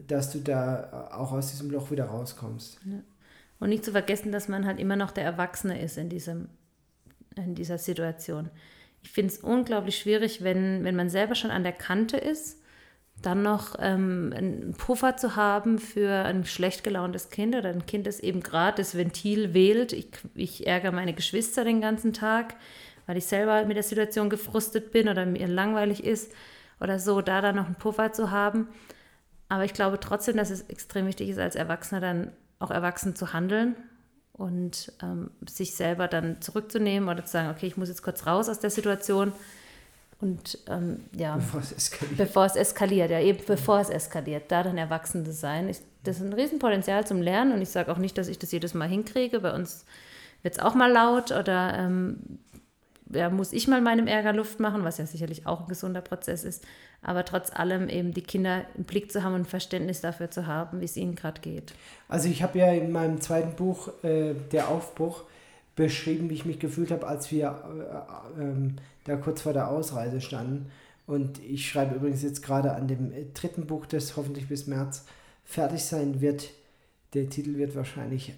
dass 0.07 0.33
du 0.33 0.41
da 0.41 1.09
auch 1.13 1.33
aus 1.33 1.51
diesem 1.51 1.71
Loch 1.71 1.91
wieder 1.91 2.07
rauskommst. 2.07 2.79
Ja. 2.85 2.99
Und 3.59 3.71
nicht 3.71 3.85
zu 3.85 3.93
vergessen, 3.93 4.33
dass 4.33 4.49
man 4.49 4.67
halt 4.67 4.79
immer 4.79 4.97
noch 4.97 5.11
der 5.11 5.25
Erwachsene 5.25 5.81
ist 5.81 5.97
in, 5.97 6.09
diesem, 6.09 6.49
in 7.37 7.55
dieser 7.55 7.79
Situation. 7.79 8.51
Ich 9.03 9.11
finde 9.11 9.33
es 9.33 9.39
unglaublich 9.39 9.99
schwierig, 9.99 10.43
wenn, 10.43 10.85
wenn 10.85 10.97
man 10.97 11.09
selber 11.09 11.35
schon 11.35 11.51
an 11.51 11.63
der 11.63 11.73
Kante 11.73 12.17
ist, 12.17 12.61
dann 13.23 13.43
noch 13.43 13.77
ähm, 13.79 14.35
einen 14.37 14.75
Puffer 14.75 15.17
zu 15.17 15.37
haben 15.37 15.79
für 15.79 16.11
ein 16.25 16.45
schlecht 16.45 16.85
gelauntes 16.85 17.31
Kind 17.31 17.57
oder 17.57 17.71
ein 17.71 17.87
Kind, 17.87 18.07
das 18.07 18.21
eben 18.21 18.43
gerade 18.43 18.77
das 18.77 18.95
Ventil 18.95 19.55
wählt. 19.55 19.95
Ich, 19.95 20.09
ich 20.35 20.67
ärgere 20.67 20.93
meine 20.93 21.15
Geschwister 21.15 21.65
den 21.65 21.81
ganzen 21.81 22.13
Tag 22.13 22.57
weil 23.07 23.17
ich 23.17 23.27
selber 23.27 23.65
mit 23.65 23.77
der 23.77 23.85
Situation 23.85 24.29
gefrustet 24.29 24.91
bin 24.91 25.09
oder 25.09 25.25
mir 25.25 25.47
langweilig 25.47 26.05
ist 26.05 26.33
oder 26.81 26.99
so, 26.99 27.23
da 27.23 27.41
dann 27.41 27.57
noch 27.57 27.67
einen 27.67 27.77
Puffer 27.77 28.13
zu 28.13 28.31
haben. 28.31 28.69
Aber 29.49 29.65
ich 29.65 29.73
glaube 29.73 29.99
trotzdem, 30.01 30.37
dass 30.37 30.51
es 30.51 30.63
extrem 30.63 31.07
wichtig 31.07 31.31
ist, 31.31 31.39
als 31.39 31.55
Erwachsener 31.55 32.01
dann 32.01 32.33
auch 32.59 32.71
erwachsen 32.71 33.17
zu 33.17 33.33
handeln 33.33 33.77
und 34.33 34.93
ähm, 35.03 35.31
sich 35.49 35.75
selber 35.75 36.09
dann 36.09 36.41
zurückzunehmen 36.41 37.09
oder 37.09 37.25
zu 37.25 37.33
sagen, 37.33 37.51
okay, 37.51 37.67
ich 37.67 37.77
muss 37.77 37.89
jetzt 37.89 38.03
kurz 38.03 38.27
raus 38.27 38.49
aus 38.49 38.61
der 38.61 38.71
Situation 38.71 39.33
und 40.21 40.59
ähm, 40.69 41.05
ja, 41.13 41.37
bevor 41.37 41.61
es 41.61 41.73
eskaliert. 41.73 42.17
Bevor 42.17 42.47
es 42.47 42.57
eskaliert, 42.57 43.11
ja, 43.11 43.21
eben 43.21 43.45
bevor 43.47 43.81
es 43.81 43.91
eskaliert, 43.91 44.51
da 44.51 44.63
dann 44.63 44.79
erwachsen 44.79 45.27
zu 45.27 45.33
sein. 45.33 45.69
Ich, 45.69 45.79
das 46.05 46.17
ist 46.17 46.23
ein 46.23 46.33
Riesenpotenzial 46.33 47.07
zum 47.07 47.21
Lernen 47.21 47.53
und 47.53 47.61
ich 47.61 47.69
sage 47.69 47.93
auch 47.93 47.99
nicht, 47.99 48.17
dass 48.17 48.29
ich 48.29 48.39
das 48.39 48.53
jedes 48.53 48.73
Mal 48.73 48.89
hinkriege. 48.89 49.41
Bei 49.41 49.53
uns 49.55 49.85
wird 50.43 50.55
es 50.55 50.61
auch 50.61 50.75
mal 50.75 50.91
laut 50.91 51.33
oder 51.33 51.75
ähm, 51.77 52.39
ja, 53.13 53.31
muss 53.31 53.53
ich 53.53 53.69
mal 53.69 53.81
meinem 53.81 54.07
Ärger 54.07 54.33
Luft 54.33 54.61
machen, 54.61 54.85
was 54.85 54.99
ja 54.99 55.07
sicherlich 55.07 55.47
auch 55.47 55.63
ein 55.63 55.69
gesunder 55.69 56.01
Prozess 56.01 56.45
ist, 56.45 56.65
aber 57.03 57.25
trotz 57.25 57.55
allem 57.55 57.89
eben 57.89 58.13
die 58.13 58.23
Kinder 58.23 58.65
im 58.77 58.85
Blick 58.85 59.13
zu 59.13 59.23
haben 59.23 59.35
und 59.35 59.47
Verständnis 59.47 60.01
dafür 60.01 60.31
zu 60.31 60.47
haben, 60.47 60.81
wie 60.81 60.85
es 60.85 60.97
ihnen 60.97 61.15
gerade 61.15 61.41
geht. 61.41 61.75
Also 62.09 62.29
ich 62.29 62.43
habe 62.43 62.59
ja 62.59 62.73
in 62.73 62.93
meinem 62.93 63.21
zweiten 63.21 63.55
Buch, 63.55 63.89
äh, 64.03 64.35
Der 64.53 64.69
Aufbruch, 64.69 65.25
beschrieben, 65.77 66.31
wie 66.31 66.35
ich 66.35 66.47
mich 66.47 66.59
gefühlt 66.59 66.91
habe, 66.91 67.07
als 67.07 67.31
wir 67.31 67.63
äh, 68.39 68.43
äh, 68.43 68.71
da 69.05 69.17
kurz 69.17 69.43
vor 69.43 69.53
der 69.53 69.69
Ausreise 69.69 70.21
standen. 70.21 70.71
Und 71.07 71.39
ich 71.45 71.69
schreibe 71.69 71.95
übrigens 71.95 72.23
jetzt 72.23 72.43
gerade 72.43 72.73
an 72.73 72.89
dem 72.89 73.13
äh, 73.13 73.27
dritten 73.35 73.67
Buch, 73.67 73.87
das 73.87 74.17
hoffentlich 74.17 74.49
bis 74.49 74.67
März 74.67 75.05
fertig 75.45 75.85
sein 75.85 76.21
wird. 76.21 76.51
Der 77.15 77.29
Titel 77.29 77.57
wird 77.57 77.77
wahrscheinlich 77.77 78.35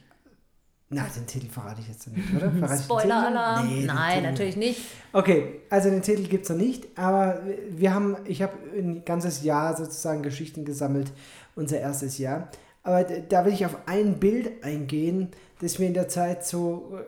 na, 0.91 1.07
den 1.15 1.27
Titel 1.27 1.49
verrate 1.49 1.83
ich 1.83 1.89
jetzt 1.89 2.09
nicht, 2.09 2.35
oder? 2.35 2.79
Spoiler-Alarm? 2.79 3.69
Nee, 3.69 3.85
Nein, 3.85 4.23
natürlich 4.23 4.57
nicht. 4.57 4.81
Okay, 5.13 5.61
also 5.69 5.91
den 5.91 6.01
Titel 6.01 6.27
gibt 6.27 6.45
es 6.45 6.51
noch 6.51 6.57
nicht, 6.57 6.87
aber 6.97 7.43
wir 7.71 7.93
haben, 7.93 8.17
ich 8.25 8.41
habe 8.41 8.55
ein 8.75 9.05
ganzes 9.05 9.43
Jahr 9.43 9.77
sozusagen 9.77 10.23
Geschichten 10.23 10.65
gesammelt, 10.65 11.13
unser 11.55 11.79
erstes 11.79 12.17
Jahr. 12.17 12.49
Aber 12.83 13.05
da 13.05 13.45
will 13.45 13.53
ich 13.53 13.67
auf 13.67 13.77
ein 13.85 14.19
Bild 14.19 14.65
eingehen, 14.65 15.29
das 15.61 15.79
mir 15.79 15.89
in 15.89 15.95
der 15.95 16.09
Zeit 16.09 16.47
so, 16.47 16.99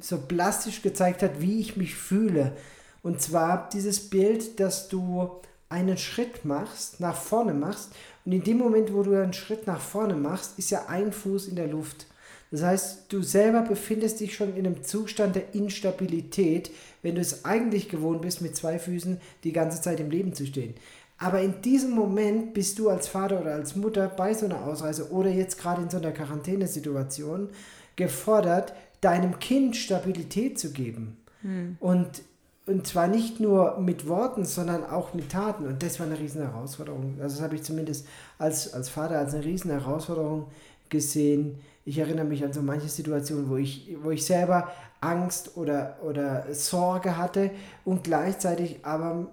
so 0.00 0.18
plastisch 0.18 0.82
gezeigt 0.82 1.22
hat, 1.22 1.40
wie 1.40 1.60
ich 1.60 1.76
mich 1.76 1.94
fühle. 1.94 2.56
Und 3.04 3.22
zwar 3.22 3.68
dieses 3.72 4.10
Bild, 4.10 4.58
dass 4.58 4.88
du 4.88 5.30
einen 5.68 5.96
Schritt 5.96 6.44
machst, 6.44 6.98
nach 6.98 7.14
vorne 7.14 7.54
machst. 7.54 7.92
Und 8.24 8.32
in 8.32 8.42
dem 8.42 8.58
Moment, 8.58 8.92
wo 8.92 9.04
du 9.04 9.14
einen 9.14 9.32
Schritt 9.32 9.68
nach 9.68 9.80
vorne 9.80 10.14
machst, 10.14 10.58
ist 10.58 10.70
ja 10.70 10.86
ein 10.88 11.12
Fuß 11.12 11.46
in 11.46 11.54
der 11.54 11.68
Luft. 11.68 12.06
Das 12.50 12.62
heißt, 12.62 13.12
du 13.12 13.22
selber 13.22 13.62
befindest 13.62 14.20
dich 14.20 14.34
schon 14.34 14.56
in 14.56 14.66
einem 14.66 14.82
Zustand 14.82 15.36
der 15.36 15.54
Instabilität, 15.54 16.70
wenn 17.02 17.14
du 17.14 17.20
es 17.20 17.44
eigentlich 17.44 17.88
gewohnt 17.88 18.22
bist, 18.22 18.42
mit 18.42 18.56
zwei 18.56 18.78
Füßen 18.78 19.20
die 19.44 19.52
ganze 19.52 19.80
Zeit 19.80 20.00
im 20.00 20.10
Leben 20.10 20.34
zu 20.34 20.46
stehen. 20.46 20.74
Aber 21.18 21.40
in 21.42 21.60
diesem 21.62 21.90
Moment 21.90 22.54
bist 22.54 22.78
du 22.78 22.88
als 22.88 23.06
Vater 23.06 23.40
oder 23.40 23.52
als 23.52 23.76
Mutter 23.76 24.08
bei 24.08 24.34
so 24.34 24.46
einer 24.46 24.64
Ausreise 24.64 25.12
oder 25.12 25.28
jetzt 25.30 25.58
gerade 25.58 25.82
in 25.82 25.90
so 25.90 25.98
einer 25.98 26.12
Quarantänesituation 26.12 27.50
gefordert, 27.94 28.72
deinem 29.02 29.38
Kind 29.38 29.76
Stabilität 29.76 30.58
zu 30.58 30.72
geben. 30.72 31.18
Hm. 31.42 31.76
Und, 31.78 32.22
und 32.66 32.86
zwar 32.86 33.06
nicht 33.06 33.38
nur 33.38 33.78
mit 33.78 34.08
Worten, 34.08 34.46
sondern 34.46 34.84
auch 34.84 35.12
mit 35.12 35.30
Taten. 35.30 35.66
Und 35.66 35.82
das 35.82 36.00
war 36.00 36.06
eine 36.06 36.18
riesen 36.18 36.40
Herausforderung. 36.40 37.18
Also 37.20 37.36
das 37.36 37.44
habe 37.44 37.54
ich 37.54 37.62
zumindest 37.62 38.06
als, 38.38 38.72
als 38.72 38.88
Vater 38.88 39.18
als 39.18 39.34
eine 39.34 39.44
riesen 39.44 39.70
Herausforderung 39.70 40.46
gesehen, 40.88 41.58
ich 41.84 41.98
erinnere 41.98 42.26
mich 42.26 42.44
an 42.44 42.52
so 42.52 42.62
manche 42.62 42.88
Situationen, 42.88 43.48
wo 43.48 43.56
ich, 43.56 43.96
wo 44.02 44.10
ich 44.10 44.24
selber 44.24 44.70
Angst 45.00 45.56
oder, 45.56 45.98
oder 46.02 46.52
Sorge 46.52 47.16
hatte 47.16 47.50
und 47.84 48.04
gleichzeitig 48.04 48.84
aber 48.84 49.30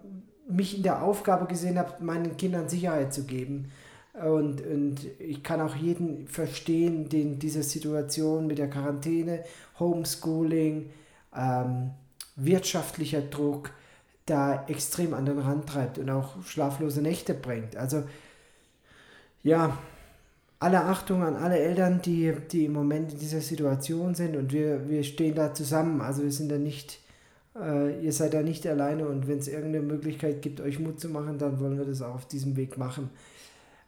mich 0.48 0.78
in 0.78 0.84
der 0.84 1.04
Aufgabe 1.04 1.46
gesehen 1.46 1.78
habe, 1.78 2.04
meinen 2.04 2.38
Kindern 2.38 2.70
Sicherheit 2.70 3.14
zu 3.14 3.26
geben. 3.26 3.72
Und, 4.14 4.66
und 4.66 5.06
ich 5.20 5.44
kann 5.44 5.62
auch 5.62 5.76
jeden 5.76 6.28
verstehen, 6.28 7.10
den 7.10 7.38
diese 7.38 7.64
Situation 7.64 8.48
mit 8.48 8.58
der 8.58 8.70
Quarantäne, 8.70 9.44
Homeschooling, 9.80 10.90
ähm, 11.36 11.92
wirtschaftlicher 12.36 13.22
Druck 13.22 13.72
da 14.26 14.66
extrem 14.68 15.14
an 15.14 15.26
den 15.26 15.40
Rand 15.40 15.68
treibt 15.68 15.98
und 15.98 16.10
auch 16.10 16.42
schlaflose 16.44 17.02
Nächte 17.02 17.34
bringt. 17.34 17.76
Also 17.76 18.04
ja, 19.44 19.78
alle 20.60 20.84
Achtung 20.86 21.24
an 21.24 21.36
alle 21.36 21.60
Eltern, 21.60 22.02
die, 22.02 22.34
die 22.52 22.66
im 22.66 22.74
Moment 22.74 23.14
in 23.14 23.20
dieser 23.20 23.42
Situation 23.42 24.16
sind 24.16 24.36
und 24.36 24.52
wir, 24.52 24.90
wir 24.90 25.04
stehen 25.04 25.36
da 25.36 25.54
zusammen. 25.54 26.02
Also 26.02 26.24
wir 26.24 26.32
sind 26.32 26.50
da 26.50 26.58
nicht, 26.58 27.00
äh, 27.56 28.04
ihr 28.04 28.12
seid 28.12 28.34
da 28.34 28.42
nicht 28.42 28.66
alleine 28.66 29.08
und 29.08 29.28
wenn 29.28 29.38
es 29.38 29.48
irgendeine 29.48 29.86
Möglichkeit 29.86 30.42
gibt, 30.42 30.60
euch 30.60 30.80
Mut 30.80 31.00
zu 31.00 31.10
machen, 31.10 31.38
dann 31.38 31.60
wollen 31.60 31.78
wir 31.78 31.86
das 31.86 32.02
auch 32.02 32.16
auf 32.16 32.28
diesem 32.28 32.56
Weg 32.56 32.78
machen. 32.78 33.10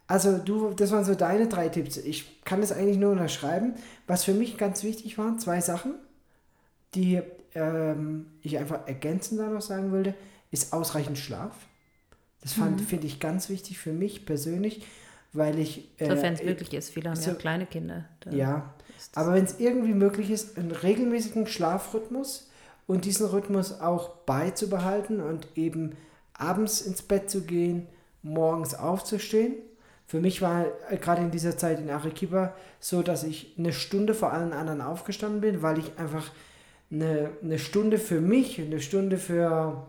Also 0.05 0.37
du, 0.37 0.71
das 0.71 0.91
waren 0.91 1.05
so 1.05 1.15
deine 1.15 1.47
drei 1.47 1.69
Tipps. 1.69 1.97
Ich 1.97 2.43
kann 2.43 2.61
das 2.61 2.71
eigentlich 2.71 2.97
nur 2.97 3.11
unterschreiben. 3.11 3.73
Was 4.07 4.23
für 4.23 4.33
mich 4.33 4.57
ganz 4.57 4.83
wichtig 4.83 5.17
waren, 5.17 5.39
zwei 5.39 5.61
Sachen, 5.61 5.95
die 6.95 7.21
ähm, 7.55 8.27
ich 8.41 8.57
einfach 8.57 8.87
ergänzend 8.87 9.39
da 9.39 9.47
noch 9.47 9.61
sagen 9.61 9.91
wollte, 9.91 10.13
ist 10.51 10.73
ausreichend 10.73 11.17
Schlaf. 11.17 11.55
Das 12.41 12.57
mhm. 12.57 12.79
finde 12.79 13.07
ich 13.07 13.19
ganz 13.19 13.49
wichtig 13.49 13.77
für 13.77 13.93
mich 13.93 14.25
persönlich 14.25 14.85
weil 15.33 15.59
ich. 15.59 15.89
Äh, 15.99 16.07
Sofern 16.07 16.33
es 16.33 16.43
möglich 16.43 16.73
ist, 16.73 16.89
viele 16.89 17.09
haben 17.09 17.17
so, 17.17 17.31
ja 17.31 17.35
kleine 17.35 17.65
Kinder. 17.65 18.05
Ja, 18.31 18.73
aber 19.15 19.33
wenn 19.33 19.45
es 19.45 19.59
irgendwie 19.59 19.93
möglich 19.93 20.31
ist, 20.31 20.57
einen 20.57 20.71
regelmäßigen 20.71 21.47
Schlafrhythmus 21.47 22.49
und 22.87 23.05
diesen 23.05 23.27
Rhythmus 23.27 23.79
auch 23.81 24.09
beizubehalten 24.25 25.21
und 25.21 25.47
eben 25.55 25.95
abends 26.33 26.81
ins 26.81 27.01
Bett 27.01 27.29
zu 27.29 27.41
gehen, 27.41 27.87
morgens 28.21 28.73
aufzustehen. 28.73 29.55
Für 30.05 30.19
mich 30.19 30.41
war 30.41 30.65
äh, 30.89 30.97
gerade 30.97 31.21
in 31.21 31.31
dieser 31.31 31.57
Zeit 31.57 31.79
in 31.79 31.89
Arequipa 31.89 32.55
so, 32.79 33.03
dass 33.03 33.23
ich 33.23 33.53
eine 33.57 33.73
Stunde 33.73 34.13
vor 34.13 34.33
allen 34.33 34.53
anderen 34.53 34.81
aufgestanden 34.81 35.41
bin, 35.41 35.61
weil 35.61 35.77
ich 35.77 35.97
einfach 35.97 36.31
eine, 36.91 37.29
eine 37.43 37.59
Stunde 37.59 37.99
für 37.99 38.19
mich, 38.19 38.59
eine 38.59 38.81
Stunde 38.81 39.17
für 39.17 39.85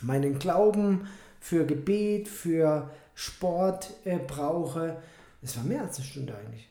meinen 0.00 0.38
Glauben, 0.38 1.06
für 1.38 1.66
Gebet, 1.66 2.28
für 2.28 2.90
Sport 3.22 3.90
äh, 4.04 4.18
brauche. 4.18 4.96
Es 5.42 5.56
war 5.56 5.62
mehr 5.62 5.82
als 5.82 5.96
eine 5.98 6.06
Stunde 6.06 6.34
eigentlich. 6.36 6.68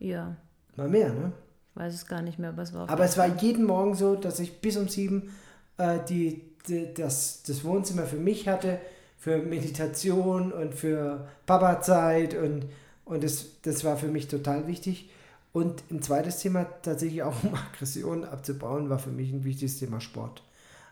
Ja. 0.00 0.36
War 0.74 0.88
mehr, 0.88 1.12
ne? 1.12 1.32
Ich 1.70 1.76
weiß 1.76 1.94
es 1.94 2.06
gar 2.06 2.20
nicht 2.20 2.40
mehr, 2.40 2.48
aber 2.48 2.62
es 2.62 2.74
war. 2.74 2.88
Aber 2.88 3.04
es 3.04 3.16
war 3.16 3.26
jeden 3.36 3.64
Morgen 3.64 3.94
so, 3.94 4.16
dass 4.16 4.40
ich 4.40 4.60
bis 4.60 4.76
um 4.76 4.88
sieben 4.88 5.30
äh, 5.76 6.00
die, 6.08 6.42
die, 6.66 6.92
das, 6.92 7.44
das 7.44 7.62
Wohnzimmer 7.62 8.06
für 8.06 8.16
mich 8.16 8.48
hatte, 8.48 8.80
für 9.18 9.38
Meditation 9.38 10.52
und 10.52 10.74
für 10.74 11.28
Papa-Zeit 11.46 12.34
und, 12.34 12.66
und 13.04 13.22
das, 13.22 13.60
das 13.62 13.84
war 13.84 13.96
für 13.96 14.08
mich 14.08 14.26
total 14.26 14.66
wichtig. 14.66 15.10
Und 15.52 15.84
ein 15.92 16.02
zweites 16.02 16.38
Thema, 16.38 16.64
tatsächlich 16.82 17.22
auch 17.22 17.44
um 17.44 17.54
Aggressionen 17.72 18.24
abzubauen, 18.24 18.90
war 18.90 18.98
für 18.98 19.10
mich 19.10 19.32
ein 19.32 19.44
wichtiges 19.44 19.78
Thema 19.78 20.00
Sport. 20.00 20.42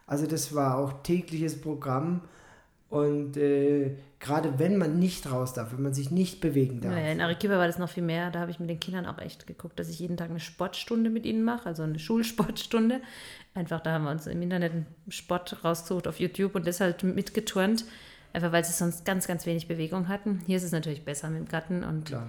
Also 0.07 0.29
das 0.29 0.55
war 0.55 0.79
auch 0.79 1.03
tägliches 1.03 1.61
Programm 1.61 2.21
und 2.89 3.37
äh, 3.37 3.97
gerade 4.21 4.59
wenn 4.59 4.77
man 4.77 4.99
nicht 4.99 5.31
raus 5.31 5.53
darf, 5.55 5.73
wenn 5.73 5.83
man 5.83 5.93
sich 5.93 6.11
nicht 6.11 6.41
bewegen 6.41 6.81
darf. 6.81 6.93
Naja, 6.93 7.11
in 7.11 7.21
Arequipa 7.21 7.59
war 7.59 7.67
das 7.67 7.79
noch 7.79 7.89
viel 7.89 8.05
mehr. 8.05 8.31
Da 8.31 8.41
habe 8.41 8.51
ich 8.51 8.61
mit 8.61 8.71
den 8.71 8.79
Kindern 8.79 9.07
auch 9.07 9.19
echt 9.19 9.47
geguckt, 9.47 9.79
dass 9.79 9.89
ich 9.89 9.99
jeden 9.99 10.17
Tag 10.17 10.31
eine 10.31 10.39
Sportstunde 10.39 11.11
mit 11.11 11.27
ihnen 11.27 11.43
mache, 11.43 11.67
also 11.67 11.83
eine 11.83 11.99
Schulsportstunde. 11.99 13.01
Einfach, 13.55 13.81
da 13.81 13.93
haben 13.93 14.05
wir 14.05 14.11
uns 14.11 14.27
im 14.27 14.41
Internet 14.41 14.73
einen 14.73 14.87
Sport 15.09 15.65
rausgesucht 15.65 16.07
auf 16.07 16.21
YouTube 16.21 16.55
und 16.55 16.67
deshalb 16.67 17.03
mitgeturnt. 17.03 17.85
Einfach 18.33 18.53
weil 18.53 18.65
sie 18.65 18.73
sonst 18.73 19.05
ganz, 19.05 19.27
ganz 19.27 19.47
wenig 19.47 19.67
Bewegung 19.67 20.09
hatten. 20.09 20.43
Hier 20.47 20.59
ist 20.59 20.63
es 20.63 20.73
natürlich 20.73 21.05
besser 21.05 21.31
mit 21.31 21.41
dem 21.41 21.49
Gatten 21.49 21.83
und 21.83 22.07
Klar. 22.07 22.29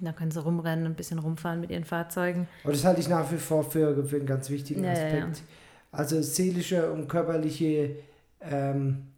da 0.00 0.12
können 0.12 0.30
sie 0.30 0.40
rumrennen 0.40 0.86
und 0.86 0.92
ein 0.92 0.96
bisschen 0.96 1.18
rumfahren 1.18 1.60
mit 1.60 1.70
ihren 1.70 1.84
Fahrzeugen. 1.84 2.46
Und 2.62 2.74
das 2.74 2.84
halte 2.84 3.00
ich 3.00 3.08
nach 3.08 3.30
wie 3.32 3.36
vor 3.36 3.64
für, 3.64 4.04
für 4.06 4.16
einen 4.16 4.26
ganz 4.26 4.48
wichtigen 4.48 4.86
Aspekt. 4.86 5.12
Ja, 5.12 5.18
ja. 5.26 5.32
Also 5.90 6.22
seelische 6.22 6.90
und 6.92 7.08
körperliche 7.08 7.96
ähm, 8.40 9.08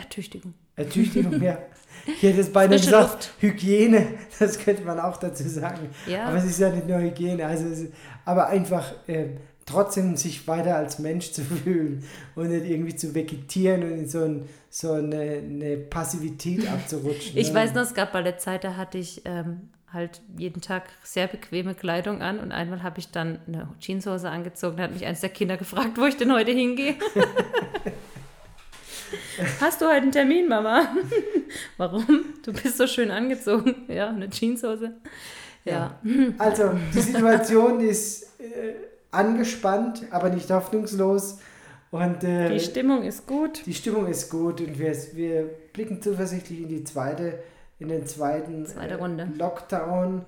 Ertüchtigung. 0.00 0.54
Ertüchtigung, 0.76 1.42
ja. 1.42 1.58
Ich 2.06 2.22
hätte 2.22 2.38
jetzt 2.38 2.52
beinahe 2.52 2.78
Frische 2.78 2.90
gesagt, 2.90 3.12
Luft. 3.12 3.32
Hygiene, 3.40 4.06
das 4.38 4.58
könnte 4.58 4.82
man 4.82 4.98
auch 4.98 5.18
dazu 5.18 5.46
sagen. 5.48 5.90
Ja. 6.06 6.24
Aber 6.26 6.38
es 6.38 6.44
ist 6.44 6.58
ja 6.58 6.70
nicht 6.70 6.88
nur 6.88 6.98
Hygiene, 6.98 7.44
also 7.44 7.66
ist, 7.66 7.92
aber 8.24 8.46
einfach 8.46 8.92
äh, 9.06 9.26
trotzdem 9.66 10.16
sich 10.16 10.46
weiter 10.48 10.76
als 10.76 10.98
Mensch 10.98 11.32
zu 11.32 11.42
fühlen 11.42 12.04
und 12.34 12.48
nicht 12.48 12.64
irgendwie 12.64 12.96
zu 12.96 13.14
vegetieren 13.14 13.82
und 13.82 13.90
in 13.90 14.08
so, 14.08 14.24
ein, 14.24 14.48
so 14.70 14.92
eine, 14.92 15.20
eine 15.20 15.76
Passivität 15.76 16.66
abzurutschen. 16.66 17.36
Ich 17.36 17.48
ne? 17.48 17.54
weiß 17.54 17.74
noch, 17.74 17.82
es 17.82 17.94
gab 17.94 18.12
bei 18.12 18.22
der 18.22 18.38
Zeit, 18.38 18.64
da 18.64 18.76
hatte 18.76 18.98
ich 18.98 19.22
ähm, 19.26 19.68
halt 19.92 20.22
jeden 20.36 20.60
Tag 20.62 20.84
sehr 21.02 21.26
bequeme 21.26 21.74
Kleidung 21.74 22.22
an 22.22 22.38
und 22.38 22.52
einmal 22.52 22.82
habe 22.82 22.98
ich 22.98 23.10
dann 23.10 23.40
eine 23.46 23.68
Jeanshose 23.78 24.30
angezogen, 24.30 24.78
da 24.78 24.84
hat 24.84 24.92
mich 24.92 25.04
eines 25.04 25.20
der 25.20 25.30
Kinder 25.30 25.56
gefragt, 25.56 25.98
wo 25.98 26.06
ich 26.06 26.16
denn 26.16 26.32
heute 26.32 26.52
hingehe. 26.52 26.96
Hast 29.60 29.80
du 29.80 29.86
heute 29.86 30.02
einen 30.02 30.12
Termin, 30.12 30.48
Mama? 30.48 30.88
Warum? 31.76 32.24
Du 32.44 32.52
bist 32.52 32.76
so 32.76 32.86
schön 32.86 33.10
angezogen. 33.10 33.74
Ja, 33.88 34.08
eine 34.08 34.28
Jeanshose. 34.30 34.92
Ja. 35.64 35.98
ja. 36.04 36.32
Also, 36.38 36.70
die 36.94 37.00
Situation 37.00 37.80
ist 37.80 38.40
äh, 38.40 38.74
angespannt, 39.10 40.04
aber 40.10 40.30
nicht 40.30 40.50
hoffnungslos. 40.50 41.38
Und, 41.90 42.22
äh, 42.22 42.50
die 42.50 42.60
Stimmung 42.60 43.02
ist 43.02 43.26
gut. 43.26 43.66
Die 43.66 43.74
Stimmung 43.74 44.06
ist 44.06 44.30
gut 44.30 44.60
und 44.60 44.78
wir, 44.78 44.96
wir 45.14 45.42
blicken 45.72 46.00
zuversichtlich 46.00 46.62
in 46.62 46.68
die 46.68 46.84
zweite, 46.84 47.40
in 47.78 47.88
den 47.88 48.06
zweiten 48.06 48.64
Zweite 48.66 48.98
Runde. 48.98 49.24
Äh, 49.24 49.38
Lockdown. 49.38 50.24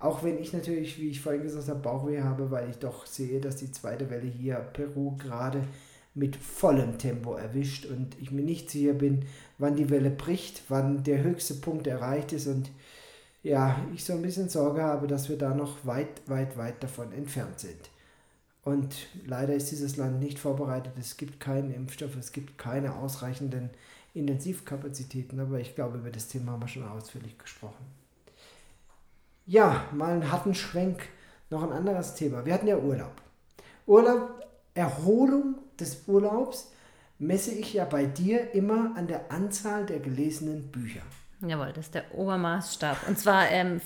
Auch 0.00 0.22
wenn 0.22 0.38
ich 0.38 0.52
natürlich, 0.52 0.98
wie 0.98 1.10
ich 1.10 1.20
vorhin 1.20 1.42
gesagt 1.42 1.68
habe, 1.68 1.80
Bauchweh 1.80 2.22
habe, 2.22 2.50
weil 2.50 2.68
ich 2.70 2.78
doch 2.78 3.06
sehe, 3.06 3.40
dass 3.40 3.56
die 3.56 3.70
zweite 3.70 4.10
Welle 4.10 4.26
hier 4.26 4.56
Peru 4.56 5.16
gerade 5.16 5.62
mit 6.14 6.36
vollem 6.36 6.98
Tempo 6.98 7.34
erwischt 7.34 7.86
und 7.86 8.16
ich 8.20 8.30
mir 8.30 8.44
nicht 8.44 8.70
sicher 8.70 8.92
bin, 8.92 9.24
wann 9.58 9.76
die 9.76 9.90
Welle 9.90 10.10
bricht, 10.10 10.62
wann 10.68 11.02
der 11.02 11.22
höchste 11.22 11.54
Punkt 11.54 11.86
erreicht 11.86 12.32
ist 12.32 12.46
und 12.46 12.70
ja, 13.42 13.76
ich 13.92 14.04
so 14.04 14.14
ein 14.14 14.22
bisschen 14.22 14.48
Sorge 14.48 14.82
habe, 14.82 15.06
dass 15.06 15.28
wir 15.28 15.36
da 15.36 15.54
noch 15.54 15.84
weit, 15.84 16.22
weit, 16.26 16.56
weit 16.56 16.82
davon 16.82 17.12
entfernt 17.12 17.60
sind. 17.60 17.90
Und 18.62 19.08
leider 19.26 19.54
ist 19.54 19.70
dieses 19.70 19.98
Land 19.98 20.20
nicht 20.20 20.38
vorbereitet. 20.38 20.94
Es 20.98 21.18
gibt 21.18 21.38
keinen 21.40 21.70
Impfstoff, 21.70 22.16
es 22.16 22.32
gibt 22.32 22.56
keine 22.56 22.94
ausreichenden 22.94 23.68
Intensivkapazitäten, 24.14 25.38
aber 25.40 25.60
ich 25.60 25.74
glaube, 25.74 25.98
über 25.98 26.10
das 26.10 26.28
Thema 26.28 26.52
haben 26.52 26.62
wir 26.62 26.68
schon 26.68 26.88
ausführlich 26.88 27.36
gesprochen. 27.36 27.84
Ja, 29.46 29.84
mal 29.92 30.12
einen 30.12 30.32
harten 30.32 30.54
Schwenk. 30.54 31.08
Noch 31.50 31.62
ein 31.62 31.72
anderes 31.72 32.14
Thema. 32.14 32.46
Wir 32.46 32.54
hatten 32.54 32.66
ja 32.66 32.78
Urlaub. 32.78 33.12
Urlaub, 33.86 34.46
Erholung 34.72 35.56
des 35.80 36.04
Urlaubs 36.06 36.70
messe 37.18 37.52
ich 37.52 37.74
ja 37.74 37.84
bei 37.84 38.06
dir 38.06 38.54
immer 38.54 38.92
an 38.96 39.06
der 39.06 39.30
Anzahl 39.30 39.86
der 39.86 40.00
gelesenen 40.00 40.68
Bücher. 40.68 41.02
Jawohl, 41.46 41.72
das 41.74 41.86
ist 41.86 41.94
der 41.94 42.14
Obermaßstab. 42.14 43.08
Und 43.08 43.18
zwar 43.18 43.50
ähm, 43.50 43.80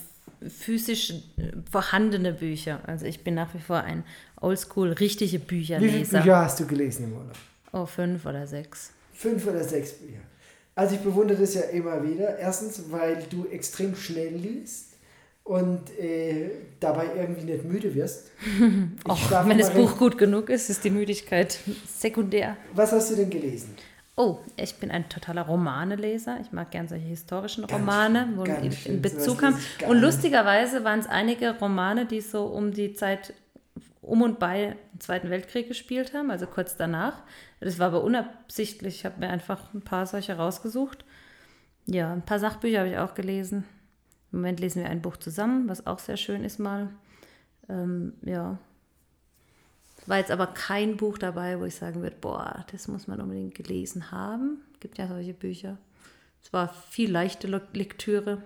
physisch 0.47 1.11
äh, 1.37 1.53
vorhandene 1.71 2.33
Bücher. 2.33 2.81
Also 2.87 3.07
ich 3.07 3.25
bin 3.25 3.35
nach 3.35 3.53
wie 3.55 3.61
vor 3.61 3.79
ein 3.79 4.05
oldschool 4.41 4.93
richtige 4.93 5.39
Bücherleser. 5.39 5.93
Wie 5.93 6.05
viele 6.05 6.23
Bücher 6.23 6.37
hast 6.39 6.61
du 6.61 6.67
gelesen 6.67 7.05
im 7.05 7.13
Urlaub? 7.15 7.37
Oh, 7.73 7.87
fünf 7.87 8.25
oder 8.25 8.47
sechs. 8.47 8.93
Fünf 9.13 9.47
oder 9.47 9.65
sechs 9.65 9.93
Bücher. 9.93 10.21
Also 10.75 10.95
ich 10.95 11.01
bewundere 11.01 11.41
das 11.41 11.55
ja 11.55 11.63
immer 11.63 12.03
wieder. 12.03 12.39
Erstens, 12.39 12.91
weil 12.91 13.25
du 13.29 13.47
extrem 13.47 13.97
schnell 13.97 14.35
liest 14.35 14.88
und 15.49 15.99
äh, 15.99 16.51
dabei 16.79 17.07
irgendwie 17.17 17.45
nicht 17.45 17.65
müde 17.65 17.95
wirst. 17.95 18.31
Och, 19.09 19.31
wenn 19.47 19.57
das 19.57 19.73
Buch 19.73 19.97
gut 19.97 20.19
genug 20.19 20.51
ist, 20.51 20.69
ist 20.69 20.85
die 20.85 20.91
Müdigkeit 20.91 21.59
sekundär. 21.87 22.59
Was 22.75 22.93
hast 22.93 23.11
du 23.11 23.17
denn 23.17 23.31
gelesen? 23.31 23.75
Oh, 24.15 24.41
ich 24.57 24.75
bin 24.75 24.91
ein 24.91 25.09
totaler 25.09 25.43
Romaneleser. 25.43 26.39
Ich 26.43 26.53
mag 26.53 26.71
gern 26.71 26.87
solche 26.87 27.07
historischen 27.07 27.65
Romane, 27.65 28.27
ganz 28.27 28.37
wo 28.37 28.45
ganz 28.45 28.87
in 28.87 29.01
Bezug 29.01 29.43
haben. 29.43 29.57
Und 29.89 29.99
lustigerweise 30.01 30.85
waren 30.85 31.01
es 31.01 31.07
einige 31.07 31.59
Romane, 31.59 32.05
die 32.05 32.21
so 32.21 32.45
um 32.45 32.73
die 32.73 32.93
Zeit 32.93 33.33
um 34.03 34.21
und 34.21 34.39
bei 34.39 34.77
dem 34.93 35.01
Zweiten 35.01 35.31
Weltkrieg 35.31 35.69
gespielt 35.69 36.13
haben, 36.13 36.31
also 36.31 36.47
kurz 36.47 36.77
danach. 36.77 37.23
Das 37.61 37.79
war 37.79 37.87
aber 37.87 38.03
unabsichtlich. 38.03 38.97
Ich 38.97 39.05
habe 39.07 39.21
mir 39.21 39.31
einfach 39.31 39.73
ein 39.73 39.83
paar 39.83 40.05
solche 40.07 40.37
rausgesucht. 40.37 41.05
Ja, 41.87 42.13
ein 42.13 42.23
paar 42.23 42.39
Sachbücher 42.39 42.81
habe 42.81 42.91
ich 42.91 42.99
auch 42.99 43.15
gelesen. 43.15 43.65
Im 44.33 44.41
Moment 44.41 44.61
lesen 44.61 44.83
wir 44.83 44.91
ein 44.91 45.03
Buch 45.03 45.17
zusammen, 45.17 45.69
was 45.69 45.87
auch 45.87 45.99
sehr 45.99 46.17
schön 46.17 46.45
ist 46.45 46.59
mal. 46.59 46.91
Ähm, 47.69 48.15
ja. 48.23 48.59
War 50.07 50.19
jetzt 50.19 50.31
aber 50.31 50.47
kein 50.49 50.97
Buch 50.97 51.19
dabei, 51.19 51.59
wo 51.61 51.65
ich 51.65 51.75
sagen 51.75 52.03
würde, 52.03 52.17
boah, 52.21 52.65
das 52.73 52.89
muss 52.89 53.07
man 53.07 53.21
unbedingt 53.21 53.55
gelesen 53.55 54.11
haben. 54.11 54.63
Es 54.75 54.81
gibt 54.81 54.99
ja 54.99 55.09
solche 55.09 55.35
Bücher. 55.35 55.79
Es 56.43 56.53
war 56.53 56.69
viel 56.69 57.11
leichte 57.11 57.47
Lektüre. 57.73 58.43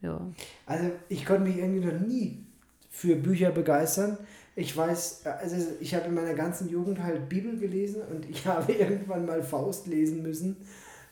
Ja. 0.00 0.20
Also 0.66 0.90
ich 1.08 1.24
konnte 1.26 1.42
mich 1.42 1.58
irgendwie 1.58 1.84
noch 1.84 2.00
nie 2.00 2.46
für 2.90 3.16
Bücher 3.16 3.50
begeistern. 3.50 4.18
Ich 4.56 4.76
weiß, 4.76 5.26
also 5.26 5.56
ich 5.80 5.94
habe 5.94 6.06
in 6.06 6.14
meiner 6.14 6.34
ganzen 6.34 6.68
Jugend 6.68 7.00
halt 7.00 7.28
Bibel 7.28 7.56
gelesen 7.56 8.02
und 8.10 8.28
ich 8.28 8.46
habe 8.46 8.72
irgendwann 8.72 9.26
mal 9.26 9.42
Faust 9.42 9.86
lesen 9.86 10.22
müssen. 10.22 10.56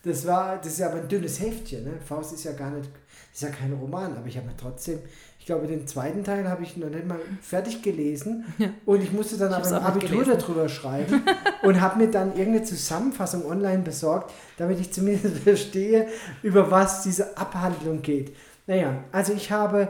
Das 0.03 0.25
war, 0.25 0.57
das 0.57 0.73
ist 0.73 0.79
ja 0.79 0.89
aber 0.89 1.01
ein 1.01 1.09
dünnes 1.09 1.39
Heftchen, 1.39 1.83
ne? 1.83 1.99
Faust 2.05 2.33
ist 2.33 2.43
ja 2.43 2.53
gar 2.53 2.71
nicht 2.71 2.89
ist 3.33 3.41
ja 3.41 3.49
kein 3.49 3.73
Roman, 3.73 4.15
aber 4.17 4.27
ich 4.27 4.37
habe 4.37 4.47
mir 4.47 4.57
trotzdem, 4.57 4.99
ich 5.39 5.45
glaube, 5.45 5.67
den 5.67 5.87
zweiten 5.87 6.23
Teil 6.23 6.49
habe 6.49 6.63
ich 6.63 6.75
noch 6.77 6.89
nicht 6.89 7.05
mal 7.05 7.19
fertig 7.41 7.81
gelesen. 7.81 8.45
Ja. 8.57 8.69
Und 8.85 9.01
ich 9.01 9.11
musste 9.11 9.37
dann 9.37 9.51
Ich 9.51 9.57
aber 9.57 9.67
ein 9.67 9.83
Abitur 9.83 10.23
gelesen. 10.23 10.39
darüber 10.39 10.69
schreiben 10.69 11.23
und 11.63 11.79
habe 11.81 11.99
mir 11.99 12.11
dann 12.11 12.29
irgendeine 12.35 12.63
Zusammenfassung 12.63 13.45
online 13.45 13.83
besorgt, 13.83 14.33
damit 14.57 14.79
ich 14.79 14.91
zumindest 14.91 15.37
verstehe, 15.43 16.07
über 16.43 16.71
was 16.71 17.03
diese 17.03 17.37
Abhandlung 17.37 18.01
geht. 18.01 18.35
Naja, 18.65 19.03
also 19.11 19.33
ich 19.33 19.51
habe 19.51 19.89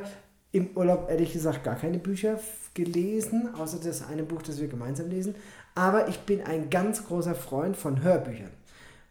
im 0.51 0.69
Urlaub 0.75 1.09
ehrlich 1.09 1.33
gesagt 1.33 1.63
gar 1.63 1.75
keine 1.75 1.99
Bücher 1.99 2.39
gelesen, 2.73 3.53
außer 3.55 3.79
das 3.83 4.07
eine 4.07 4.23
Buch, 4.23 4.41
das 4.41 4.59
wir 4.59 4.67
gemeinsam 4.67 5.09
lesen. 5.09 5.35
Aber 5.75 6.07
ich 6.07 6.19
bin 6.21 6.41
ein 6.41 6.69
ganz 6.69 7.05
großer 7.05 7.35
Freund 7.35 7.75
von 7.77 8.01
Hörbüchern. 8.03 8.51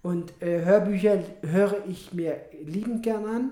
Und 0.02 0.40
äh, 0.40 0.64
Hörbücher 0.64 1.18
höre 1.42 1.84
ich 1.88 2.12
mir 2.12 2.36
liebend 2.64 3.02
gern 3.02 3.24
an. 3.26 3.50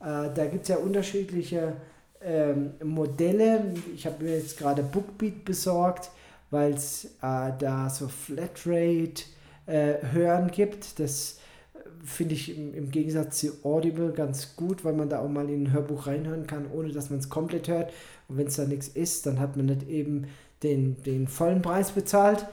Äh, 0.00 0.30
da 0.34 0.46
gibt 0.46 0.62
es 0.62 0.68
ja 0.68 0.76
unterschiedliche 0.76 1.74
ähm, 2.22 2.72
Modelle. 2.82 3.74
Ich 3.94 4.06
habe 4.06 4.24
mir 4.24 4.36
jetzt 4.36 4.58
gerade 4.58 4.82
Bookbeat 4.82 5.44
besorgt, 5.44 6.10
weil 6.50 6.74
es 6.74 7.04
äh, 7.22 7.52
da 7.58 7.88
so 7.90 8.08
Flatrate 8.08 9.24
äh, 9.66 9.94
Hören 10.12 10.50
gibt. 10.50 10.98
Das 10.98 11.38
äh, 11.74 11.78
finde 12.04 12.34
ich 12.34 12.56
im, 12.56 12.74
im 12.74 12.90
Gegensatz 12.90 13.40
zu 13.40 13.64
Audible 13.64 14.12
ganz 14.12 14.56
gut, 14.56 14.84
weil 14.84 14.94
man 14.94 15.08
da 15.08 15.20
auch 15.20 15.28
mal 15.28 15.48
in 15.48 15.64
ein 15.64 15.72
Hörbuch 15.72 16.06
reinhören 16.06 16.46
kann, 16.46 16.70
ohne 16.72 16.92
dass 16.92 17.10
man 17.10 17.18
es 17.18 17.28
komplett 17.28 17.68
hört. 17.68 17.92
Und 18.28 18.38
wenn 18.38 18.46
es 18.46 18.56
da 18.56 18.64
nichts 18.64 18.88
ist, 18.88 19.26
dann 19.26 19.38
hat 19.38 19.56
man 19.56 19.66
nicht 19.66 19.88
eben 19.88 20.26
den, 20.62 21.02
den 21.02 21.26
vollen 21.26 21.62
Preis 21.62 21.92
bezahlt. 21.92 22.46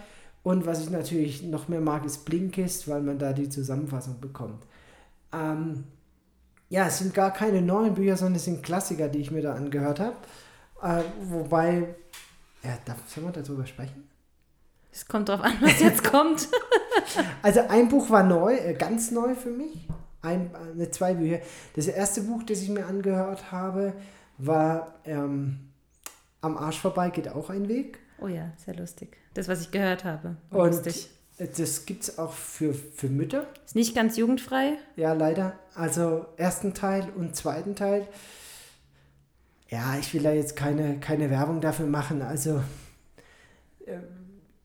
Und 0.44 0.66
was 0.66 0.82
ich 0.82 0.90
natürlich 0.90 1.44
noch 1.44 1.68
mehr 1.68 1.82
mag, 1.82 2.06
ist 2.06 2.24
Blinkist, 2.24 2.88
weil 2.88 3.02
man 3.02 3.20
da 3.20 3.34
die 3.34 3.50
Zusammenfassung 3.50 4.22
bekommt. 4.22 4.64
Ähm, 5.34 5.84
ja, 6.70 6.88
es 6.88 7.00
sind 7.00 7.14
gar 7.14 7.32
keine 7.32 7.62
neuen 7.62 7.94
Bücher, 7.94 8.18
sondern 8.18 8.36
es 8.36 8.46
sind 8.46 8.64
Klassiker, 8.64 9.08
die 9.08 9.20
ich 9.20 9.32
mir 9.32 9.42
da 9.42 9.54
angehört 9.54 10.00
habe. 10.00 10.16
Äh, 10.82 11.04
wobei, 11.24 11.96
ja, 12.64 12.78
darf, 12.86 12.98
sollen 13.08 13.28
wir 13.28 13.42
darüber 13.42 13.66
sprechen? 13.66 14.08
Es 14.92 15.08
kommt 15.08 15.30
drauf 15.30 15.42
an, 15.42 15.54
was 15.62 15.80
jetzt 15.80 16.04
kommt. 16.04 16.48
Also 17.42 17.62
ein 17.70 17.88
Buch 17.88 18.10
war 18.10 18.24
neu, 18.24 18.54
äh, 18.56 18.74
ganz 18.74 19.12
neu 19.12 19.34
für 19.34 19.50
mich. 19.50 19.88
Ein, 20.22 20.52
äh, 20.54 20.76
ne, 20.76 20.92
zwei 20.92 21.14
Bücher. 21.14 21.40
Das 21.76 21.88
erste 21.88 22.22
Buch, 22.22 22.44
das 22.44 22.62
ich 22.62 22.70
mir 22.70 22.86
angehört 22.86 23.52
habe, 23.52 23.94
war 24.38 24.96
ähm, 25.06 25.68
Am 26.42 26.58
Arsch 26.58 26.80
vorbei 26.80 27.10
geht 27.10 27.30
auch 27.30 27.50
ein 27.50 27.68
Weg. 27.70 28.00
Oh 28.20 28.28
ja, 28.28 28.52
sehr 28.58 28.76
lustig. 28.76 29.18
Das, 29.34 29.48
was 29.48 29.62
ich 29.62 29.72
gehört 29.72 30.04
habe. 30.04 30.36
Und 30.50 30.68
lustig. 30.68 31.10
Das 31.38 31.86
gibt 31.86 32.04
es 32.04 32.18
auch 32.18 32.34
für, 32.34 32.74
für 32.74 33.10
Mütter. 33.10 33.48
Ist 33.66 33.76
nicht 33.76 33.94
ganz 33.94 34.18
jugendfrei. 34.18 34.74
Ja, 34.96 35.14
leider. 35.14 35.54
Also 35.76 36.26
ersten 36.38 36.74
Teil 36.74 37.08
und 37.16 37.36
zweiten 37.36 37.76
Teil. 37.76 38.08
Ja, 39.70 39.98
ich 40.00 40.14
will 40.14 40.24
da 40.24 40.32
jetzt 40.32 40.56
keine, 40.56 41.00
keine 41.00 41.30
Werbung 41.30 41.62
dafür 41.62 41.86
machen. 41.86 42.22
Also, 42.22 42.64
ähm, 43.86 44.04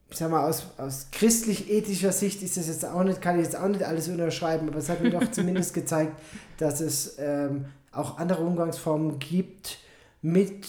ich 0.09 0.17
sag 0.17 0.31
mal, 0.31 0.49
aus, 0.49 0.67
aus 0.79 1.09
christlich-ethischer 1.11 2.13
Sicht 2.13 2.43
ist 2.43 2.57
das 2.57 2.69
jetzt 2.69 2.85
auch 2.85 3.03
nicht, 3.03 3.21
kann 3.21 3.39
ich 3.39 3.45
jetzt 3.45 3.57
auch 3.57 3.69
nicht 3.69 3.83
alles 3.83 4.09
unterschreiben, 4.09 4.69
aber 4.69 4.79
es 4.79 4.89
hat 4.89 5.03
mir 5.03 5.11
doch 5.11 5.31
zumindest 5.31 5.75
gezeigt, 5.75 6.13
dass 6.59 6.81
es 6.81 7.17
ähm, 7.19 7.67
auch 7.91 8.19
andere 8.19 8.43
Umgangsformen 8.45 9.19
gibt, 9.19 9.79
mit 10.23 10.67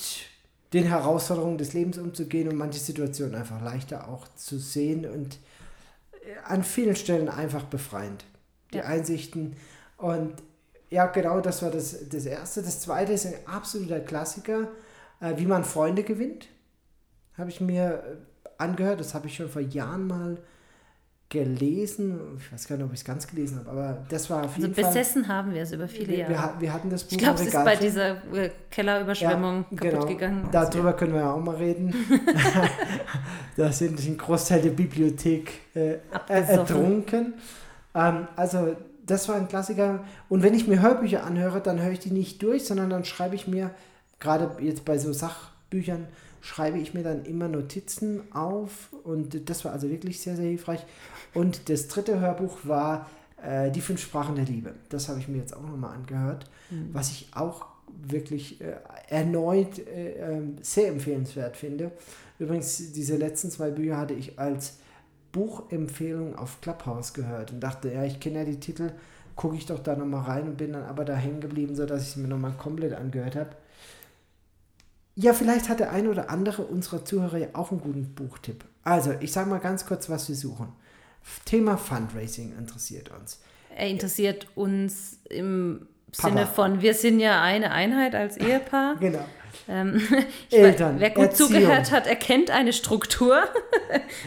den 0.74 0.86
Herausforderungen 0.86 1.60
des 1.60 1.74
Lebens 1.74 1.99
umzugehen 1.99 2.49
und 2.49 2.56
manche 2.56 2.80
Situationen 2.80 3.36
einfach 3.36 3.62
leichter 3.62 4.10
auch 4.10 4.28
zu 4.36 4.58
sehen 4.58 5.06
und 5.06 5.38
an 6.45 6.63
vielen 6.63 6.95
Stellen 6.95 7.30
einfach 7.30 7.63
befreiend. 7.63 8.26
Die 8.74 8.78
Ja. 8.78 8.86
Einsichten. 8.86 9.55
Und 9.97 10.36
ja, 10.89 11.07
genau, 11.07 11.39
das 11.41 11.61
war 11.61 11.71
das, 11.71 12.09
das 12.09 12.26
Erste. 12.26 12.61
Das 12.61 12.82
Zweite 12.82 13.13
ist 13.13 13.26
ein 13.26 13.36
absoluter 13.45 13.99
Klassiker, 13.99 14.69
äh, 15.19 15.38
wie 15.38 15.45
man 15.45 15.63
Freunde 15.63 16.03
gewinnt. 16.03 16.47
Habe 17.38 17.49
ich 17.49 17.61
mir 17.61 18.03
äh, 18.45 18.49
angehört, 18.57 18.99
das 18.99 19.13
habe 19.13 19.28
ich 19.28 19.36
schon 19.36 19.49
vor 19.49 19.61
Jahren 19.61 20.07
mal 20.07 20.38
gelesen. 21.34 22.19
Ich 22.38 22.53
weiß 22.53 22.67
gar 22.67 22.77
nicht, 22.77 22.86
ob 22.86 22.93
ich 22.93 22.99
es 22.99 23.05
ganz 23.05 23.27
gelesen 23.27 23.59
habe, 23.59 23.71
aber 23.71 24.05
das 24.07 24.29
war 24.29 24.45
auf 24.45 24.53
Also 24.53 24.61
jeden 24.61 24.75
Fall. 24.75 24.84
besessen 24.86 25.27
haben 25.27 25.53
wir 25.53 25.63
es 25.63 25.71
über 25.71 25.88
viele 25.88 26.15
Jahre. 26.15 26.31
wir, 26.31 26.61
wir 26.61 26.73
hatten 26.73 26.89
das 26.91 27.03
Buch 27.03 27.13
ich 27.13 27.17
glaube, 27.17 27.39
es 27.41 27.47
ist 27.47 27.53
bei 27.53 27.75
dieser 27.75 28.11
äh, 28.34 28.51
Kellerüberschwemmung 28.69 29.65
Ja, 29.71 29.77
kaputt 29.77 29.91
genau. 29.91 30.05
gegangen. 30.05 30.49
Darüber 30.51 30.93
können 30.93 31.13
wir 31.13 31.21
ja 31.21 31.34
auch 31.34 31.41
mal 31.41 31.55
reden. 31.55 31.93
da 33.57 33.71
sind 33.71 33.99
ein 33.99 34.17
Großteil 34.17 34.61
der 34.61 34.69
Bibliothek 34.69 35.51
äh, 35.75 35.93
äh, 35.93 35.99
ertrunken. 36.27 37.34
Ähm, 37.95 38.27
also 38.36 38.75
das 39.05 39.27
war 39.27 39.36
ein 39.36 39.47
Klassiker. 39.47 40.03
Und 40.29 40.43
wenn 40.43 40.53
ich 40.53 40.67
mir 40.67 40.81
Hörbücher 40.81 41.23
anhöre, 41.23 41.61
dann 41.61 41.81
höre 41.81 41.91
ich 41.91 41.99
die 41.99 42.11
nicht 42.11 42.41
durch, 42.43 42.65
sondern 42.65 42.89
dann 42.89 43.05
schreibe 43.05 43.36
ich 43.36 43.47
mir, 43.47 43.71
gerade 44.19 44.51
jetzt 44.63 44.86
bei 44.86 44.97
so 44.97 45.11
Sachbüchern, 45.11 46.07
schreibe 46.43 46.77
ich 46.77 46.93
mir 46.93 47.03
dann 47.03 47.25
immer 47.25 47.47
Notizen 47.47 48.21
auf. 48.34 48.89
Und 49.03 49.49
das 49.49 49.65
war 49.65 49.71
also 49.71 49.89
wirklich 49.89 50.19
sehr, 50.19 50.36
sehr 50.36 50.45
hilfreich. 50.45 50.86
Und 51.34 51.69
das 51.69 51.88
dritte 51.88 52.19
Hörbuch 52.19 52.59
war 52.63 53.09
äh, 53.41 53.71
Die 53.71 53.81
fünf 53.81 54.01
Sprachen 54.01 54.36
der 54.36 54.45
Liebe. 54.45 54.73
Das 54.89 55.09
habe 55.09 55.19
ich 55.19 55.27
mir 55.27 55.38
jetzt 55.38 55.55
auch 55.55 55.61
nochmal 55.61 55.95
angehört, 55.95 56.45
was 56.91 57.11
ich 57.11 57.29
auch 57.36 57.65
wirklich 58.01 58.61
äh, 58.61 58.75
erneut 59.09 59.79
äh, 59.79 60.13
ähm, 60.13 60.55
sehr 60.61 60.88
empfehlenswert 60.88 61.57
finde. 61.57 61.91
Übrigens, 62.39 62.91
diese 62.93 63.17
letzten 63.17 63.51
zwei 63.51 63.69
Bücher 63.69 63.97
hatte 63.97 64.13
ich 64.13 64.39
als 64.39 64.77
Buchempfehlung 65.31 66.36
auf 66.36 66.61
Clubhouse 66.61 67.13
gehört 67.13 67.51
und 67.51 67.59
dachte, 67.59 67.91
ja, 67.91 68.03
ich 68.03 68.19
kenne 68.19 68.39
ja 68.39 68.45
die 68.45 68.59
Titel, 68.59 68.91
gucke 69.36 69.55
ich 69.55 69.65
doch 69.65 69.79
da 69.79 69.95
nochmal 69.95 70.23
rein 70.23 70.47
und 70.47 70.57
bin 70.57 70.73
dann 70.73 70.84
aber 70.84 71.05
da 71.05 71.15
hängen 71.15 71.41
geblieben, 71.41 71.75
sodass 71.75 72.03
ich 72.03 72.09
es 72.09 72.15
mir 72.15 72.27
nochmal 72.27 72.53
komplett 72.53 72.93
angehört 72.93 73.36
habe. 73.36 73.49
Ja, 75.15 75.34
vielleicht 75.34 75.69
hat 75.69 75.79
der 75.79 75.91
eine 75.91 76.09
oder 76.09 76.29
andere 76.29 76.63
unserer 76.63 77.05
Zuhörer 77.05 77.38
ja 77.38 77.47
auch 77.53 77.71
einen 77.71 77.81
guten 77.81 78.15
Buchtipp. 78.15 78.65
Also, 78.84 79.13
ich 79.19 79.31
sage 79.31 79.49
mal 79.49 79.59
ganz 79.59 79.86
kurz, 79.86 80.09
was 80.09 80.27
wir 80.27 80.36
suchen. 80.36 80.69
Thema 81.45 81.78
Fundraising 81.78 82.57
interessiert 82.57 83.11
uns. 83.11 83.39
Er 83.76 83.89
interessiert 83.89 84.47
uns 84.55 85.19
im 85.30 85.88
Papa. 86.15 86.30
Sinne 86.30 86.47
von, 86.47 86.82
wir 86.82 86.93
sind 86.93 87.19
ja 87.19 87.41
eine 87.41 87.71
Einheit 87.71 88.13
als 88.15 88.38
Ehepaar. 88.38 88.97
Genau. 88.99 89.26
Ähm, 89.68 90.01
Eltern, 90.51 90.95
weiß, 90.95 91.01
wer 91.01 91.09
gut 91.11 91.24
Erziehung. 91.26 91.49
zugehört 91.51 91.91
hat, 91.91 92.07
erkennt 92.07 92.51
eine 92.51 92.74
Struktur. 92.74 93.43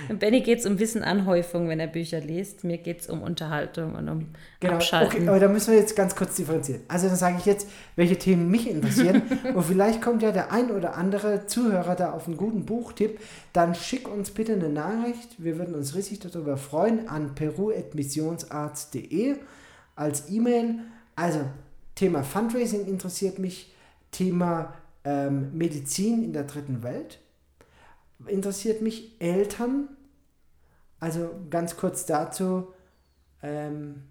Benny 0.18 0.40
geht 0.40 0.60
es 0.60 0.66
um 0.66 0.78
Wissenanhäufung, 0.78 1.68
wenn 1.68 1.80
er 1.80 1.86
Bücher 1.88 2.20
liest. 2.20 2.64
Mir 2.64 2.78
geht 2.78 3.00
es 3.00 3.08
um 3.08 3.22
Unterhaltung 3.22 3.94
und 3.94 4.08
um 4.08 4.28
Genau, 4.60 4.74
Abschalten. 4.74 5.18
okay, 5.18 5.28
aber 5.28 5.38
da 5.38 5.48
müssen 5.48 5.72
wir 5.72 5.78
jetzt 5.78 5.94
ganz 5.94 6.16
kurz 6.16 6.36
differenzieren. 6.36 6.80
Also 6.88 7.08
dann 7.08 7.16
sage 7.16 7.36
ich 7.38 7.44
jetzt, 7.44 7.68
welche 7.94 8.18
Themen 8.18 8.50
mich 8.50 8.70
interessieren 8.70 9.22
und 9.54 9.62
vielleicht 9.64 10.00
kommt 10.00 10.22
ja 10.22 10.32
der 10.32 10.50
ein 10.50 10.70
oder 10.70 10.96
andere 10.96 11.46
Zuhörer 11.46 11.94
da 11.94 12.12
auf 12.12 12.26
einen 12.26 12.38
guten 12.38 12.64
Buchtipp, 12.64 13.20
dann 13.52 13.74
schick 13.74 14.08
uns 14.08 14.30
bitte 14.30 14.54
eine 14.54 14.70
Nachricht. 14.70 15.36
Wir 15.38 15.58
würden 15.58 15.74
uns 15.74 15.94
riesig 15.94 16.20
darüber 16.20 16.56
freuen 16.56 17.06
an 17.08 17.34
peru.missionsarzt.de 17.34 19.36
als 19.94 20.30
E-Mail. 20.30 20.76
Also 21.14 21.40
Thema 21.94 22.22
Fundraising 22.22 22.86
interessiert 22.86 23.38
mich, 23.38 23.74
Thema 24.10 24.72
ähm, 25.06 25.56
Medizin 25.56 26.24
in 26.24 26.32
der 26.32 26.44
dritten 26.44 26.82
Welt 26.82 27.20
interessiert 28.26 28.82
mich, 28.82 29.14
Eltern, 29.20 29.88
also 30.98 31.30
ganz 31.48 31.76
kurz 31.76 32.06
dazu, 32.06 32.72
ähm, 33.42 34.02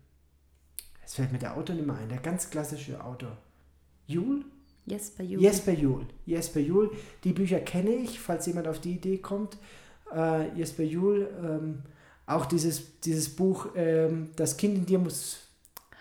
es 1.04 1.16
fällt 1.16 1.34
mir 1.34 1.40
der 1.40 1.58
Autor 1.58 1.76
nicht 1.76 1.86
mehr 1.86 1.98
ein, 1.98 2.08
der 2.08 2.20
ganz 2.20 2.50
klassische 2.50 3.04
Autor. 3.04 3.38
Jul? 4.08 4.46
Jesper 4.86 5.24
Juhl. 5.24 5.42
Jesper 5.42 5.74
Juhl. 5.74 6.06
Jesper 6.26 6.60
Juhl. 6.62 6.92
Die 7.24 7.34
Bücher 7.34 7.60
kenne 7.60 7.92
ich, 7.92 8.20
falls 8.20 8.46
jemand 8.46 8.68
auf 8.68 8.80
die 8.80 8.94
Idee 8.94 9.18
kommt. 9.18 9.58
Äh, 10.14 10.56
Jesper 10.56 10.84
Juhl, 10.84 11.30
ähm, 11.44 11.82
auch 12.26 12.46
dieses, 12.46 13.00
dieses 13.02 13.36
Buch, 13.36 13.68
ähm, 13.76 14.30
Das 14.36 14.56
Kind 14.58 14.78
in 14.78 14.86
dir 14.86 15.00
muss 15.00 15.40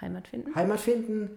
Heimat 0.00 0.28
finden. 0.28 0.54
Heimat 0.54 0.80
finden. 0.80 1.30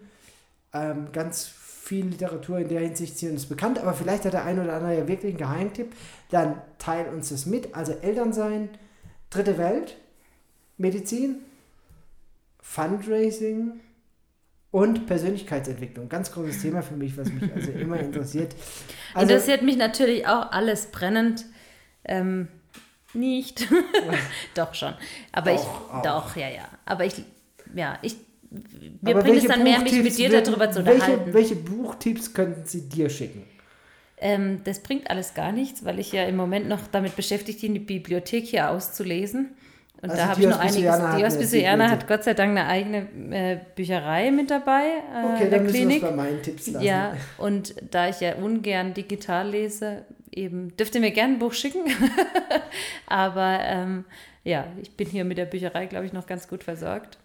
Ähm, 0.73 1.11
ganz 1.11 1.47
viel 1.87 2.05
Literatur 2.07 2.59
in 2.59 2.67
der 2.67 2.81
Hinsicht 2.81 3.15
ist 3.15 3.23
uns 3.23 3.45
bekannt, 3.45 3.79
aber 3.79 3.93
vielleicht 3.93 4.25
hat 4.25 4.33
der 4.33 4.43
ein 4.43 4.59
oder 4.59 4.73
andere 4.73 4.97
ja 4.97 5.07
wirklich 5.07 5.31
einen 5.31 5.37
Geheimtipp. 5.37 5.93
Dann 6.29 6.61
teil 6.79 7.07
uns 7.07 7.29
das 7.29 7.45
mit. 7.45 7.73
Also 7.75 7.93
Eltern 7.93 8.33
sein, 8.33 8.69
dritte 9.29 9.57
Welt, 9.57 9.95
Medizin, 10.77 11.37
Fundraising 12.61 13.79
und 14.71 15.07
Persönlichkeitsentwicklung. 15.07 16.09
Ganz 16.09 16.31
großes 16.33 16.61
Thema 16.61 16.81
für 16.81 16.95
mich, 16.95 17.17
was 17.17 17.31
mich 17.31 17.51
also 17.53 17.71
immer 17.71 17.97
interessiert. 18.01 18.53
Also, 19.13 19.33
Interessiert 19.33 19.61
mich 19.61 19.77
natürlich 19.77 20.27
auch 20.27 20.51
alles 20.51 20.87
brennend. 20.87 21.45
Ähm, 22.03 22.49
nicht. 23.13 23.67
doch 24.55 24.73
schon. 24.73 24.93
Aber 25.31 25.51
Doch, 25.51 25.59
ich. 25.61 25.93
auch. 25.93 26.01
Doch, 26.01 26.35
ja, 26.35 26.49
ja. 26.49 26.67
Aber 26.85 27.05
ich. 27.05 27.23
Ja, 27.73 27.97
ich. 28.01 28.17
Mir 28.49 29.11
aber 29.15 29.23
bringt 29.23 29.37
es 29.37 29.43
welche 29.43 29.47
dann 29.47 29.63
mehr, 29.63 29.79
mich 29.79 29.91
mit 30.03 30.17
dir 30.17 30.31
würden- 30.31 30.45
darüber 30.45 30.71
zu 30.71 30.85
welche, 30.85 31.01
unterhalten. 31.11 31.33
welche 31.33 31.55
Buchtipps 31.55 32.33
könnten 32.33 32.65
Sie 32.65 32.87
dir 32.87 33.09
schicken? 33.09 33.43
Ähm, 34.19 34.61
das 34.63 34.79
bringt 34.79 35.09
alles 35.11 35.33
gar 35.33 35.51
nichts, 35.51 35.85
weil 35.85 35.99
ich 35.99 36.11
ja 36.11 36.23
im 36.25 36.35
Moment 36.37 36.67
noch 36.67 36.87
damit 36.91 37.15
beschäftigt 37.15 37.61
bin, 37.61 37.73
die 37.73 37.79
Bibliothek 37.79 38.45
hier 38.45 38.69
auszulesen. 38.71 39.49
Und 40.01 40.11
also 40.11 40.15
da 40.21 40.27
habe 40.29 40.41
ich 40.41 40.47
noch 40.47 40.59
einiges. 40.59 40.97
Die 41.17 41.25
Hospiciana 41.25 41.89
hat 41.89 42.07
Gott 42.07 42.23
sei 42.23 42.33
Dank 42.35 42.51
eine 42.51 42.67
eigene 42.67 43.07
äh, 43.31 43.57
Bücherei 43.75 44.31
mit 44.31 44.49
dabei. 44.51 44.83
Äh, 45.13 45.25
okay, 45.35 45.49
dann 45.49 45.67
Klinik. 45.67 46.01
bei 46.01 46.11
meinen 46.11 46.41
Tipps 46.41 46.67
lassen. 46.67 46.85
Ja, 46.85 47.15
und 47.37 47.75
da 47.91 48.07
ich 48.09 48.19
ja 48.19 48.35
ungern 48.35 48.93
digital 48.93 49.49
lese, 49.49 50.05
eben 50.31 50.75
dürft 50.77 50.93
ihr 50.95 51.01
mir 51.01 51.11
gerne 51.11 51.33
ein 51.33 51.39
Buch 51.39 51.53
schicken. 51.53 51.81
Aber 53.07 53.59
ähm, 53.63 54.05
ja, 54.43 54.67
ich 54.81 54.91
bin 54.95 55.07
hier 55.07 55.25
mit 55.25 55.37
der 55.37 55.45
Bücherei, 55.45 55.85
glaube 55.87 56.05
ich, 56.05 56.13
noch 56.13 56.27
ganz 56.27 56.47
gut 56.47 56.63
versorgt. 56.63 57.17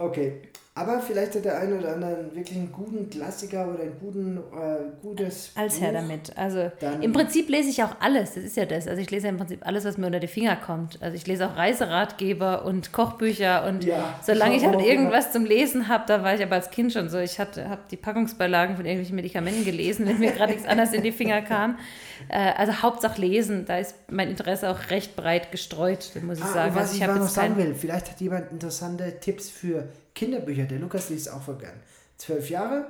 Okay, 0.00 0.42
aber 0.78 1.00
vielleicht 1.00 1.34
hat 1.34 1.44
der 1.44 1.58
eine 1.58 1.76
oder 1.76 1.94
andere 1.94 2.30
wirklich 2.32 2.56
einen 2.56 2.70
guten 2.70 3.10
Klassiker 3.10 3.66
oder 3.66 3.82
ein 3.82 3.94
guten, 4.00 4.36
äh, 4.36 4.92
gutes. 5.02 5.50
Als 5.56 5.74
Buch. 5.74 5.82
her 5.82 5.92
damit. 5.92 6.36
Also 6.36 6.70
im 7.00 7.12
Prinzip 7.12 7.48
lese 7.48 7.68
ich 7.68 7.82
auch 7.82 7.96
alles. 7.98 8.34
Das 8.34 8.44
ist 8.44 8.56
ja 8.56 8.64
das. 8.64 8.86
Also 8.86 9.02
ich 9.02 9.10
lese 9.10 9.26
ja 9.26 9.30
im 9.30 9.38
Prinzip 9.38 9.66
alles, 9.66 9.84
was 9.84 9.98
mir 9.98 10.06
unter 10.06 10.20
die 10.20 10.28
Finger 10.28 10.54
kommt. 10.54 11.02
Also 11.02 11.16
ich 11.16 11.26
lese 11.26 11.48
auch 11.48 11.56
Reiseratgeber 11.56 12.64
und 12.64 12.92
Kochbücher 12.92 13.66
und 13.66 13.82
ja, 13.82 14.20
solange 14.22 14.54
ich, 14.54 14.62
ich 14.62 14.68
halt 14.68 14.80
irgendwas 14.80 15.24
immer. 15.24 15.32
zum 15.32 15.44
Lesen 15.46 15.88
habe, 15.88 16.04
da 16.06 16.22
war 16.22 16.36
ich 16.36 16.42
aber 16.42 16.54
als 16.54 16.70
Kind 16.70 16.92
schon 16.92 17.08
so. 17.08 17.18
Ich 17.18 17.40
habe 17.40 17.50
die 17.90 17.96
Packungsbeilagen 17.96 18.76
von 18.76 18.84
irgendwelchen 18.86 19.16
Medikamenten 19.16 19.64
gelesen, 19.64 20.06
wenn 20.06 20.20
mir 20.20 20.30
gerade 20.30 20.52
nichts 20.52 20.68
anderes 20.68 20.92
in 20.92 21.02
die 21.02 21.12
Finger 21.12 21.42
kam. 21.42 21.78
Äh, 22.28 22.52
also 22.56 22.82
Hauptsache 22.82 23.20
lesen, 23.20 23.64
da 23.64 23.78
ist 23.78 23.94
mein 24.10 24.28
Interesse 24.28 24.68
auch 24.70 24.90
recht 24.90 25.14
breit 25.14 25.52
gestreut, 25.52 26.10
muss 26.22 26.38
ich 26.38 26.44
ah, 26.44 26.52
sagen. 26.52 26.74
Was 26.74 26.90
also 26.90 26.94
ich, 26.96 27.00
ich 27.00 27.06
noch 27.06 27.28
sagen 27.28 27.56
will, 27.56 27.74
vielleicht 27.74 28.10
hat 28.10 28.20
jemand 28.20 28.50
interessante 28.50 29.20
Tipps 29.20 29.48
für 29.48 29.88
Kinderbücher. 30.18 30.64
Der 30.64 30.80
Lukas 30.80 31.10
liest 31.10 31.30
auch 31.32 31.42
voll 31.42 31.58
gern. 31.58 31.80
Zwölf 32.16 32.50
Jahre. 32.50 32.86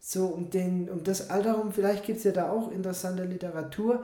So 0.00 0.26
um, 0.26 0.50
den, 0.50 0.88
um 0.88 1.04
das 1.04 1.28
Alter 1.28 1.54
rum, 1.54 1.72
vielleicht 1.72 2.04
gibt 2.04 2.18
es 2.18 2.24
ja 2.24 2.32
da 2.32 2.50
auch 2.50 2.70
interessante 2.70 3.24
Literatur. 3.24 4.02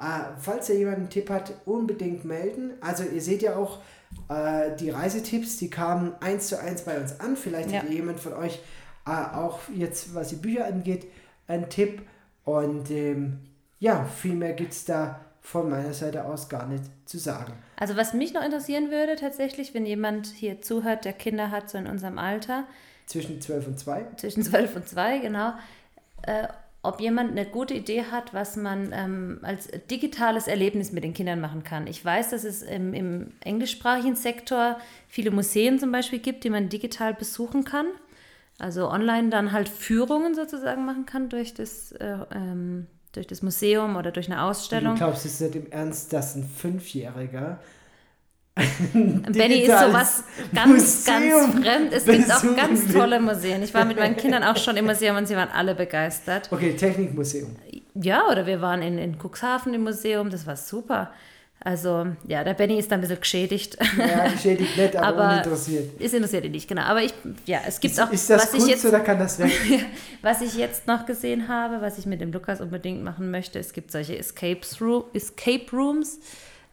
Äh, 0.00 0.34
falls 0.40 0.68
ihr 0.70 0.78
jemand 0.78 0.96
einen 0.96 1.10
Tipp 1.10 1.30
hat, 1.30 1.54
unbedingt 1.64 2.24
melden. 2.24 2.72
Also 2.80 3.04
ihr 3.04 3.22
seht 3.22 3.42
ja 3.42 3.54
auch 3.56 3.78
äh, 4.28 4.74
die 4.76 4.90
Reisetipps, 4.90 5.58
die 5.58 5.70
kamen 5.70 6.14
eins 6.20 6.48
zu 6.48 6.58
eins 6.58 6.82
bei 6.82 6.98
uns 6.98 7.20
an. 7.20 7.36
Vielleicht 7.36 7.70
ja. 7.70 7.82
hat 7.82 7.90
jemand 7.90 8.18
von 8.18 8.32
euch 8.32 8.58
äh, 9.06 9.10
auch 9.10 9.60
jetzt, 9.72 10.14
was 10.14 10.30
die 10.30 10.36
Bücher 10.36 10.66
angeht, 10.66 11.06
einen 11.46 11.68
Tipp. 11.68 12.02
Und 12.44 12.90
ähm, 12.90 13.38
ja, 13.78 14.04
viel 14.04 14.34
mehr 14.34 14.54
gibt 14.54 14.72
es 14.72 14.84
da 14.84 15.20
von 15.42 15.68
meiner 15.68 15.92
Seite 15.92 16.24
aus 16.24 16.48
gar 16.48 16.66
nicht 16.66 16.84
zu 17.04 17.18
sagen. 17.18 17.52
Also 17.76 17.96
was 17.96 18.14
mich 18.14 18.32
noch 18.32 18.44
interessieren 18.44 18.90
würde 18.90 19.16
tatsächlich, 19.16 19.74
wenn 19.74 19.84
jemand 19.84 20.28
hier 20.28 20.62
zuhört, 20.62 21.04
der 21.04 21.12
Kinder 21.12 21.50
hat, 21.50 21.68
so 21.68 21.76
in 21.76 21.86
unserem 21.86 22.18
Alter. 22.18 22.64
Zwischen 23.06 23.40
12 23.40 23.66
und 23.66 23.78
2? 23.78 24.06
Zwischen 24.16 24.42
12 24.44 24.76
und 24.76 24.88
2, 24.88 25.18
genau. 25.18 25.52
Äh, 26.22 26.46
ob 26.84 27.00
jemand 27.00 27.32
eine 27.32 27.44
gute 27.44 27.74
Idee 27.74 28.04
hat, 28.10 28.34
was 28.34 28.56
man 28.56 28.92
ähm, 28.92 29.38
als 29.42 29.68
digitales 29.90 30.48
Erlebnis 30.48 30.90
mit 30.90 31.04
den 31.04 31.14
Kindern 31.14 31.40
machen 31.40 31.62
kann. 31.62 31.86
Ich 31.86 32.04
weiß, 32.04 32.30
dass 32.30 32.44
es 32.44 32.62
im, 32.62 32.92
im 32.92 33.32
englischsprachigen 33.40 34.16
Sektor 34.16 34.78
viele 35.08 35.30
Museen 35.30 35.78
zum 35.78 35.92
Beispiel 35.92 36.18
gibt, 36.18 36.42
die 36.42 36.50
man 36.50 36.68
digital 36.68 37.14
besuchen 37.14 37.64
kann. 37.64 37.86
Also 38.58 38.88
online 38.90 39.30
dann 39.30 39.52
halt 39.52 39.68
Führungen 39.68 40.34
sozusagen 40.34 40.84
machen 40.84 41.06
kann 41.06 41.28
durch 41.28 41.54
das 41.54 41.92
äh, 41.92 42.16
ähm, 42.34 42.86
durch 43.12 43.26
das 43.26 43.42
Museum 43.42 43.96
oder 43.96 44.10
durch 44.10 44.26
eine 44.26 44.42
Ausstellung. 44.42 44.94
Du 44.94 45.00
glaubst 45.00 45.24
es 45.26 45.40
nicht 45.40 45.54
im 45.54 45.70
Ernst, 45.70 46.12
dass 46.12 46.34
ein 46.34 46.44
Fünfjähriger 46.44 47.58
Benny 48.92 49.60
ist 49.60 49.78
sowas 49.78 50.24
ganz, 50.54 51.06
Museum 51.06 51.62
ganz 51.62 51.64
fremd. 51.64 51.92
Es 51.92 52.04
gibt 52.04 52.30
auch 52.30 52.56
ganz 52.56 52.92
tolle 52.92 53.18
Museen. 53.18 53.62
Ich 53.62 53.72
war 53.72 53.86
mit 53.86 53.98
meinen 53.98 54.16
Kindern 54.18 54.42
auch 54.42 54.58
schon 54.58 54.76
im 54.76 54.84
Museum 54.84 55.16
und 55.16 55.26
sie 55.26 55.36
waren 55.36 55.48
alle 55.48 55.74
begeistert. 55.74 56.48
Okay, 56.52 56.76
Technikmuseum. 56.76 57.56
Ja, 57.94 58.28
oder 58.30 58.46
wir 58.46 58.60
waren 58.60 58.82
in, 58.82 58.98
in 58.98 59.16
Cuxhaven 59.18 59.72
im 59.72 59.84
Museum, 59.84 60.28
das 60.28 60.46
war 60.46 60.56
super. 60.56 61.12
Also, 61.64 62.06
ja, 62.26 62.42
der 62.42 62.54
Benny 62.54 62.78
ist 62.78 62.90
da 62.90 62.96
ein 62.96 63.00
bisschen 63.02 63.20
geschädigt. 63.20 63.76
Ja, 63.96 64.28
geschädigt 64.28 64.76
nicht, 64.76 64.96
aber, 64.96 65.06
aber 65.06 65.32
uninteressiert. 65.32 66.00
Ist 66.00 66.12
interessiert 66.12 66.44
ihn 66.44 66.52
nicht, 66.52 66.68
genau. 66.68 66.82
Aber 66.82 67.02
ich, 67.02 67.14
ja, 67.46 67.60
es 67.66 67.78
gibt 67.78 67.94
ist, 67.94 68.00
auch. 68.00 68.10
Ist 68.10 68.28
das 68.28 68.42
was 68.42 68.50
Kunst 68.50 68.66
ich 68.66 68.72
jetzt, 68.72 68.84
oder 68.84 69.00
kann 69.00 69.18
das 69.18 69.38
weg? 69.38 69.52
was 70.22 70.40
ich 70.40 70.54
jetzt 70.54 70.86
noch 70.86 71.06
gesehen 71.06 71.46
habe, 71.48 71.80
was 71.80 71.98
ich 71.98 72.06
mit 72.06 72.20
dem 72.20 72.32
Lukas 72.32 72.60
unbedingt 72.60 73.04
machen 73.04 73.30
möchte, 73.30 73.58
es 73.58 73.72
gibt 73.72 73.92
solche 73.92 74.18
Escapes, 74.18 74.78
Escape 75.12 75.66
Rooms 75.72 76.18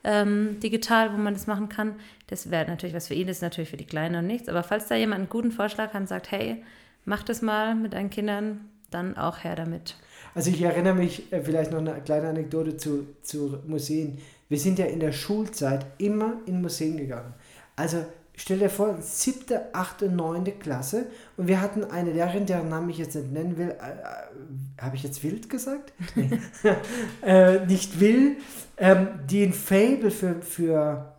ähm, 0.04 0.60
digital, 0.60 1.14
wo 1.14 1.18
man 1.18 1.34
das 1.34 1.46
machen 1.46 1.70
kann. 1.70 1.96
Das 2.28 2.50
wäre 2.50 2.68
natürlich 2.68 2.96
was 2.96 3.08
für 3.08 3.14
ihn, 3.14 3.28
das 3.28 3.38
ist 3.38 3.42
natürlich 3.44 3.70
für 3.70 3.78
die 3.78 3.86
Kleinen 3.86 4.16
und 4.16 4.28
nichts. 4.28 4.50
Aber 4.50 4.64
falls 4.64 4.88
da 4.88 4.96
jemand 4.96 5.20
einen 5.20 5.30
guten 5.30 5.52
Vorschlag 5.52 5.94
hat 5.94 6.02
und 6.02 6.08
sagt, 6.08 6.32
hey, 6.32 6.64
mach 7.06 7.24
das 7.24 7.42
mal 7.42 7.76
mit 7.76 7.94
deinen 7.94 8.10
Kindern, 8.10 8.62
dann 8.92 9.18
auch 9.18 9.44
her 9.44 9.56
damit. 9.56 9.96
Also 10.36 10.50
ich 10.52 10.62
erinnere 10.62 10.96
mich 10.96 11.32
äh, 11.32 11.42
vielleicht 11.42 11.72
noch 11.72 11.80
eine 11.80 12.02
kleine 12.02 12.30
Anekdote 12.30 12.78
zu, 12.78 13.08
zu 13.22 13.60
Museen 13.68 14.20
wir 14.50 14.58
sind 14.58 14.80
ja 14.80 14.86
in 14.86 15.00
der 15.00 15.12
Schulzeit 15.12 15.86
immer 16.00 16.42
in 16.48 16.62
Museen 16.62 16.98
gegangen. 16.98 17.34
Also 17.76 18.04
stell 18.36 18.58
dir 18.58 18.70
vor, 18.70 18.98
siebte, 19.00 19.74
achte, 19.74 20.10
neunte 20.10 20.52
Klasse 20.52 21.06
und 21.38 21.48
wir 21.48 21.62
hatten 21.62 21.84
eine 21.84 22.12
Lehrerin, 22.12 22.48
deren 22.48 22.68
Namen 22.68 22.90
ich 22.90 22.98
jetzt 22.98 23.16
nicht 23.16 23.32
nennen 23.32 23.58
will. 23.58 23.70
Äh, 23.70 23.72
äh, 23.72 24.82
Habe 24.82 24.96
ich 24.96 25.04
jetzt 25.04 25.24
wild 25.24 25.50
gesagt? 25.50 25.94
äh, 27.22 27.66
nicht 27.68 28.00
will, 28.00 28.38
ähm, 28.78 29.08
die 29.30 29.44
ein 29.44 29.54
Fable 29.54 30.10
für, 30.10 30.42
für 30.42 31.14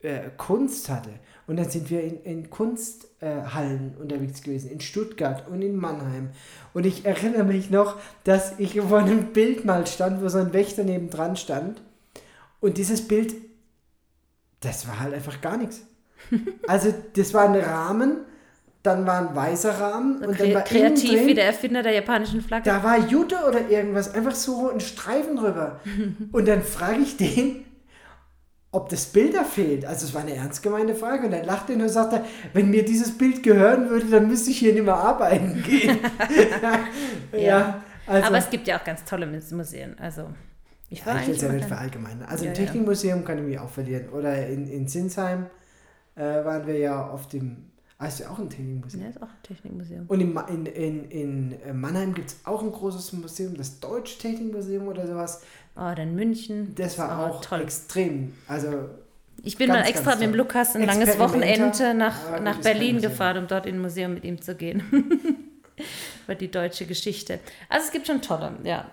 äh, 0.00 0.30
Kunst 0.38 0.88
hatte. 0.88 1.10
Und 1.46 1.56
dann 1.56 1.68
sind 1.68 1.90
wir 1.90 2.02
in, 2.02 2.22
in 2.22 2.48
Kunsthallen 2.48 3.96
unterwegs 4.00 4.42
gewesen, 4.42 4.70
in 4.70 4.80
Stuttgart 4.80 5.46
und 5.46 5.60
in 5.60 5.76
Mannheim. 5.76 6.30
Und 6.72 6.86
ich 6.86 7.04
erinnere 7.04 7.44
mich 7.44 7.68
noch, 7.68 7.98
dass 8.24 8.58
ich 8.58 8.80
vor 8.80 9.00
einem 9.00 9.34
Bild 9.34 9.66
mal 9.66 9.86
stand, 9.86 10.22
wo 10.22 10.28
so 10.28 10.38
ein 10.38 10.54
Wächter 10.54 10.84
nebendran 10.84 11.36
stand 11.36 11.82
und 12.64 12.78
dieses 12.78 13.06
Bild, 13.06 13.34
das 14.60 14.88
war 14.88 15.00
halt 15.00 15.12
einfach 15.14 15.40
gar 15.40 15.56
nichts. 15.56 15.82
Also 16.66 16.94
das 17.14 17.34
war 17.34 17.44
ein 17.44 17.60
Rahmen, 17.60 18.24
dann 18.82 19.06
war 19.06 19.28
ein 19.28 19.36
weißer 19.36 19.78
Rahmen 19.78 20.20
so 20.20 20.28
und 20.28 20.40
dann 20.40 20.54
war 20.54 20.62
kreativ 20.62 21.10
drin, 21.10 21.26
wie 21.26 21.34
der 21.34 21.44
Erfinder 21.44 21.82
der 21.82 21.92
japanischen 21.92 22.40
Flagge. 22.40 22.64
Da 22.64 22.82
war 22.82 22.98
Jute 22.98 23.36
oder 23.46 23.68
irgendwas, 23.68 24.14
einfach 24.14 24.34
so 24.34 24.70
ein 24.70 24.80
Streifen 24.80 25.36
drüber. 25.36 25.80
und 26.32 26.48
dann 26.48 26.62
frage 26.62 27.02
ich 27.02 27.18
den, 27.18 27.66
ob 28.72 28.88
das 28.88 29.04
Bild 29.04 29.34
da 29.34 29.44
fehlt. 29.44 29.84
Also 29.84 30.06
es 30.06 30.14
war 30.14 30.22
eine 30.22 30.34
ernst 30.34 30.62
gemeinte 30.62 30.94
Frage 30.94 31.26
und 31.26 31.32
dann 31.32 31.44
lachte 31.44 31.74
er 31.74 31.80
und 31.80 31.88
sagte, 31.90 32.24
wenn 32.54 32.70
mir 32.70 32.86
dieses 32.86 33.18
Bild 33.18 33.42
gehören 33.42 33.90
würde, 33.90 34.06
dann 34.06 34.26
müsste 34.26 34.50
ich 34.50 34.58
hier 34.58 34.72
nicht 34.72 34.84
mehr 34.84 34.96
arbeiten 34.96 35.62
gehen. 35.62 35.98
ja, 37.32 37.38
ja 37.38 37.82
also. 38.06 38.28
aber 38.28 38.38
es 38.38 38.48
gibt 38.48 38.66
ja 38.66 38.78
auch 38.78 38.84
ganz 38.84 39.04
tolle 39.04 39.26
Museen. 39.26 39.98
Also 39.98 40.30
ich, 40.94 41.04
ja, 41.04 41.20
ich 41.20 41.26
will 41.26 41.34
es 41.34 41.42
ja 41.42 41.52
nicht 41.52 41.66
verallgemeinern. 41.66 42.28
Also 42.28 42.44
ja, 42.44 42.50
im 42.50 42.56
Technikmuseum 42.56 43.24
kann 43.24 43.38
ich 43.38 43.44
mich 43.44 43.58
auch 43.58 43.68
verlieren. 43.68 44.10
Oder 44.10 44.46
in, 44.46 44.68
in 44.68 44.86
Sinsheim 44.86 45.46
äh, 46.14 46.20
waren 46.20 46.66
wir 46.66 46.78
ja 46.78 47.08
auf 47.08 47.28
dem. 47.28 47.70
Ah, 47.98 48.06
ist 48.06 48.20
ja 48.20 48.30
auch 48.30 48.38
ein 48.38 48.48
Technikmuseum. 48.48 49.02
Ja, 49.02 49.08
ist 49.08 49.22
auch 49.22 49.28
ein 49.28 49.42
Technikmuseum. 49.42 50.04
Und 50.06 50.20
in, 50.20 50.36
in, 50.36 50.66
in, 50.66 51.10
in 51.10 51.60
äh, 51.62 51.72
Mannheim 51.72 52.14
gibt 52.14 52.30
es 52.30 52.36
auch 52.44 52.62
ein 52.62 52.70
großes 52.70 53.12
Museum, 53.14 53.56
das 53.56 53.80
Deutsche 53.80 54.18
Technikmuseum 54.18 54.86
oder 54.86 55.06
sowas. 55.06 55.42
Oh, 55.76 55.92
dann 55.94 56.14
München. 56.14 56.74
Das 56.76 56.96
war 56.98 57.26
auch 57.26 57.40
toll. 57.40 57.62
extrem. 57.62 58.34
Also 58.46 58.88
ich 59.42 59.56
bin 59.56 59.68
ganz, 59.68 59.80
mal 59.80 59.88
extra 59.88 60.12
mit 60.12 60.22
dem 60.22 60.34
Lukas 60.34 60.76
ein 60.76 60.86
langes 60.86 61.18
Wochenende 61.18 61.94
nach, 61.94 62.40
nach 62.40 62.60
Berlin 62.60 63.00
gefahren, 63.00 63.38
um 63.38 63.46
dort 63.48 63.66
in 63.66 63.76
ein 63.76 63.80
Museum 63.80 64.14
mit 64.14 64.24
ihm 64.24 64.40
zu 64.40 64.54
gehen. 64.54 64.82
Über 66.24 66.36
die 66.36 66.50
deutsche 66.50 66.86
Geschichte. 66.86 67.40
Also 67.68 67.86
es 67.86 67.92
gibt 67.92 68.06
schon 68.06 68.22
tolle, 68.22 68.52
ja. 68.62 68.86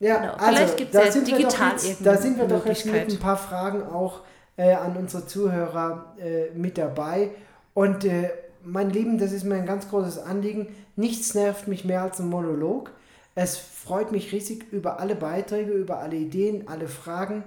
Ja, 0.00 0.18
genau. 0.18 0.32
also, 0.32 0.46
Vielleicht 0.46 0.76
gibt 0.78 0.94
es 0.94 1.14
ja 1.14 1.20
digital 1.20 1.72
jetzt, 1.72 2.04
Da 2.04 2.16
sind 2.16 2.38
wir 2.38 2.46
doch 2.46 2.64
jetzt 2.66 2.86
mit 2.86 3.08
ein 3.08 3.18
paar 3.18 3.36
Fragen 3.36 3.82
auch 3.82 4.20
äh, 4.56 4.72
an 4.72 4.96
unsere 4.96 5.26
Zuhörer 5.26 6.16
äh, 6.18 6.50
mit 6.58 6.78
dabei. 6.78 7.30
Und 7.74 8.04
äh, 8.04 8.30
mein 8.64 8.90
Lieben, 8.90 9.18
das 9.18 9.32
ist 9.32 9.44
mir 9.44 9.56
ein 9.56 9.66
ganz 9.66 9.88
großes 9.88 10.18
Anliegen. 10.18 10.74
Nichts 10.96 11.34
nervt 11.34 11.68
mich 11.68 11.84
mehr 11.84 12.02
als 12.02 12.18
ein 12.18 12.28
Monolog. 12.28 12.90
Es 13.34 13.58
freut 13.58 14.10
mich 14.10 14.32
riesig 14.32 14.72
über 14.72 15.00
alle 15.00 15.14
Beiträge, 15.14 15.70
über 15.72 15.98
alle 15.98 16.16
Ideen, 16.16 16.66
alle 16.66 16.88
Fragen, 16.88 17.44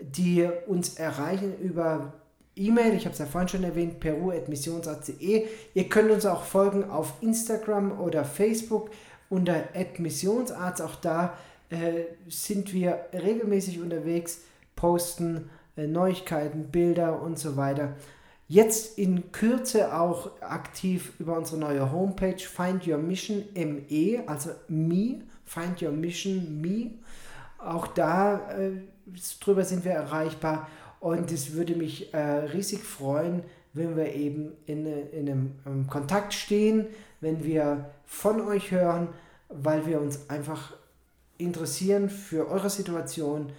die 0.00 0.48
uns 0.66 0.94
erreichen 0.94 1.54
über 1.60 2.14
E-Mail. 2.56 2.94
Ich 2.94 3.04
habe 3.04 3.12
es 3.12 3.18
ja 3.18 3.26
vorhin 3.26 3.48
schon 3.48 3.64
erwähnt, 3.64 4.00
peru.missionsat.de. 4.00 5.46
Ihr 5.74 5.88
könnt 5.88 6.10
uns 6.10 6.24
auch 6.24 6.44
folgen 6.44 6.90
auf 6.90 7.14
Instagram 7.20 8.00
oder 8.00 8.24
Facebook 8.24 8.90
unter 9.28 9.64
missionsarzt. 9.98 10.82
Auch 10.82 10.96
da 10.96 11.34
äh, 11.74 12.06
sind 12.28 12.72
wir 12.72 13.06
regelmäßig 13.12 13.80
unterwegs, 13.80 14.42
posten 14.76 15.50
äh, 15.76 15.86
Neuigkeiten, 15.86 16.70
Bilder 16.70 17.20
und 17.20 17.38
so 17.38 17.56
weiter. 17.56 17.96
Jetzt 18.46 18.98
in 18.98 19.32
Kürze 19.32 19.98
auch 19.98 20.40
aktiv 20.42 21.12
über 21.18 21.36
unsere 21.36 21.58
neue 21.58 21.90
Homepage 21.90 22.38
Find 22.38 22.86
Your 22.86 22.98
Mission 22.98 23.44
ME, 23.54 24.22
also 24.26 24.50
Me, 24.68 25.22
Find 25.44 25.82
Your 25.82 25.92
Mission 25.92 26.60
Me. 26.60 26.90
Auch 27.58 27.86
da 27.86 28.50
äh, 28.50 28.72
drüber 29.40 29.64
sind 29.64 29.84
wir 29.84 29.92
erreichbar 29.92 30.68
und 31.00 31.32
es 31.32 31.54
würde 31.54 31.74
mich 31.74 32.12
äh, 32.12 32.18
riesig 32.18 32.80
freuen, 32.80 33.42
wenn 33.72 33.96
wir 33.96 34.14
eben 34.14 34.52
in, 34.66 34.86
in 34.86 35.28
einem, 35.28 35.52
einem 35.64 35.86
Kontakt 35.86 36.34
stehen, 36.34 36.86
wenn 37.20 37.42
wir 37.44 37.90
von 38.06 38.40
euch 38.42 38.70
hören, 38.70 39.08
weil 39.48 39.86
wir 39.86 40.00
uns 40.00 40.30
einfach 40.30 40.74
interessieren 41.44 42.10
für 42.10 42.48
eure 42.48 42.70
Situation, 42.70 43.52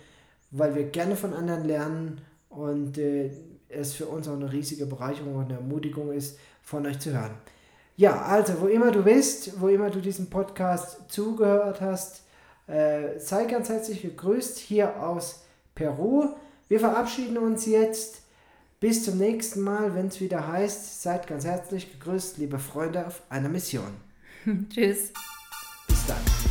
weil 0.51 0.75
wir 0.75 0.83
gerne 0.83 1.15
von 1.15 1.33
anderen 1.33 1.65
lernen 1.65 2.21
und 2.49 2.97
äh, 2.97 3.31
es 3.69 3.93
für 3.93 4.05
uns 4.05 4.27
auch 4.27 4.33
eine 4.33 4.51
riesige 4.51 4.85
Bereicherung 4.85 5.35
und 5.35 5.45
eine 5.45 5.55
Ermutigung 5.55 6.11
ist, 6.11 6.37
von 6.61 6.85
euch 6.85 6.99
zu 6.99 7.11
hören. 7.11 7.31
Ja, 7.97 8.21
also 8.23 8.59
wo 8.61 8.67
immer 8.67 8.91
du 8.91 9.03
bist, 9.03 9.59
wo 9.59 9.69
immer 9.69 9.89
du 9.89 9.99
diesem 9.99 10.29
Podcast 10.29 10.97
zugehört 11.07 11.79
hast, 11.81 12.23
äh, 12.67 13.19
sei 13.19 13.45
ganz 13.45 13.69
herzlich 13.69 14.01
gegrüßt 14.01 14.57
hier 14.59 15.01
aus 15.01 15.43
Peru. 15.75 16.29
Wir 16.67 16.79
verabschieden 16.79 17.37
uns 17.37 17.65
jetzt. 17.65 18.21
Bis 18.81 19.05
zum 19.05 19.17
nächsten 19.17 19.61
Mal, 19.61 19.95
wenn 19.95 20.07
es 20.07 20.19
wieder 20.19 20.47
heißt, 20.47 21.01
seid 21.01 21.27
ganz 21.27 21.45
herzlich 21.45 21.91
gegrüßt, 21.93 22.37
liebe 22.37 22.59
Freunde 22.59 23.07
auf 23.07 23.21
einer 23.29 23.49
Mission. 23.49 23.95
Tschüss. 24.69 25.13
Bis 25.87 26.05
dann. 26.05 26.44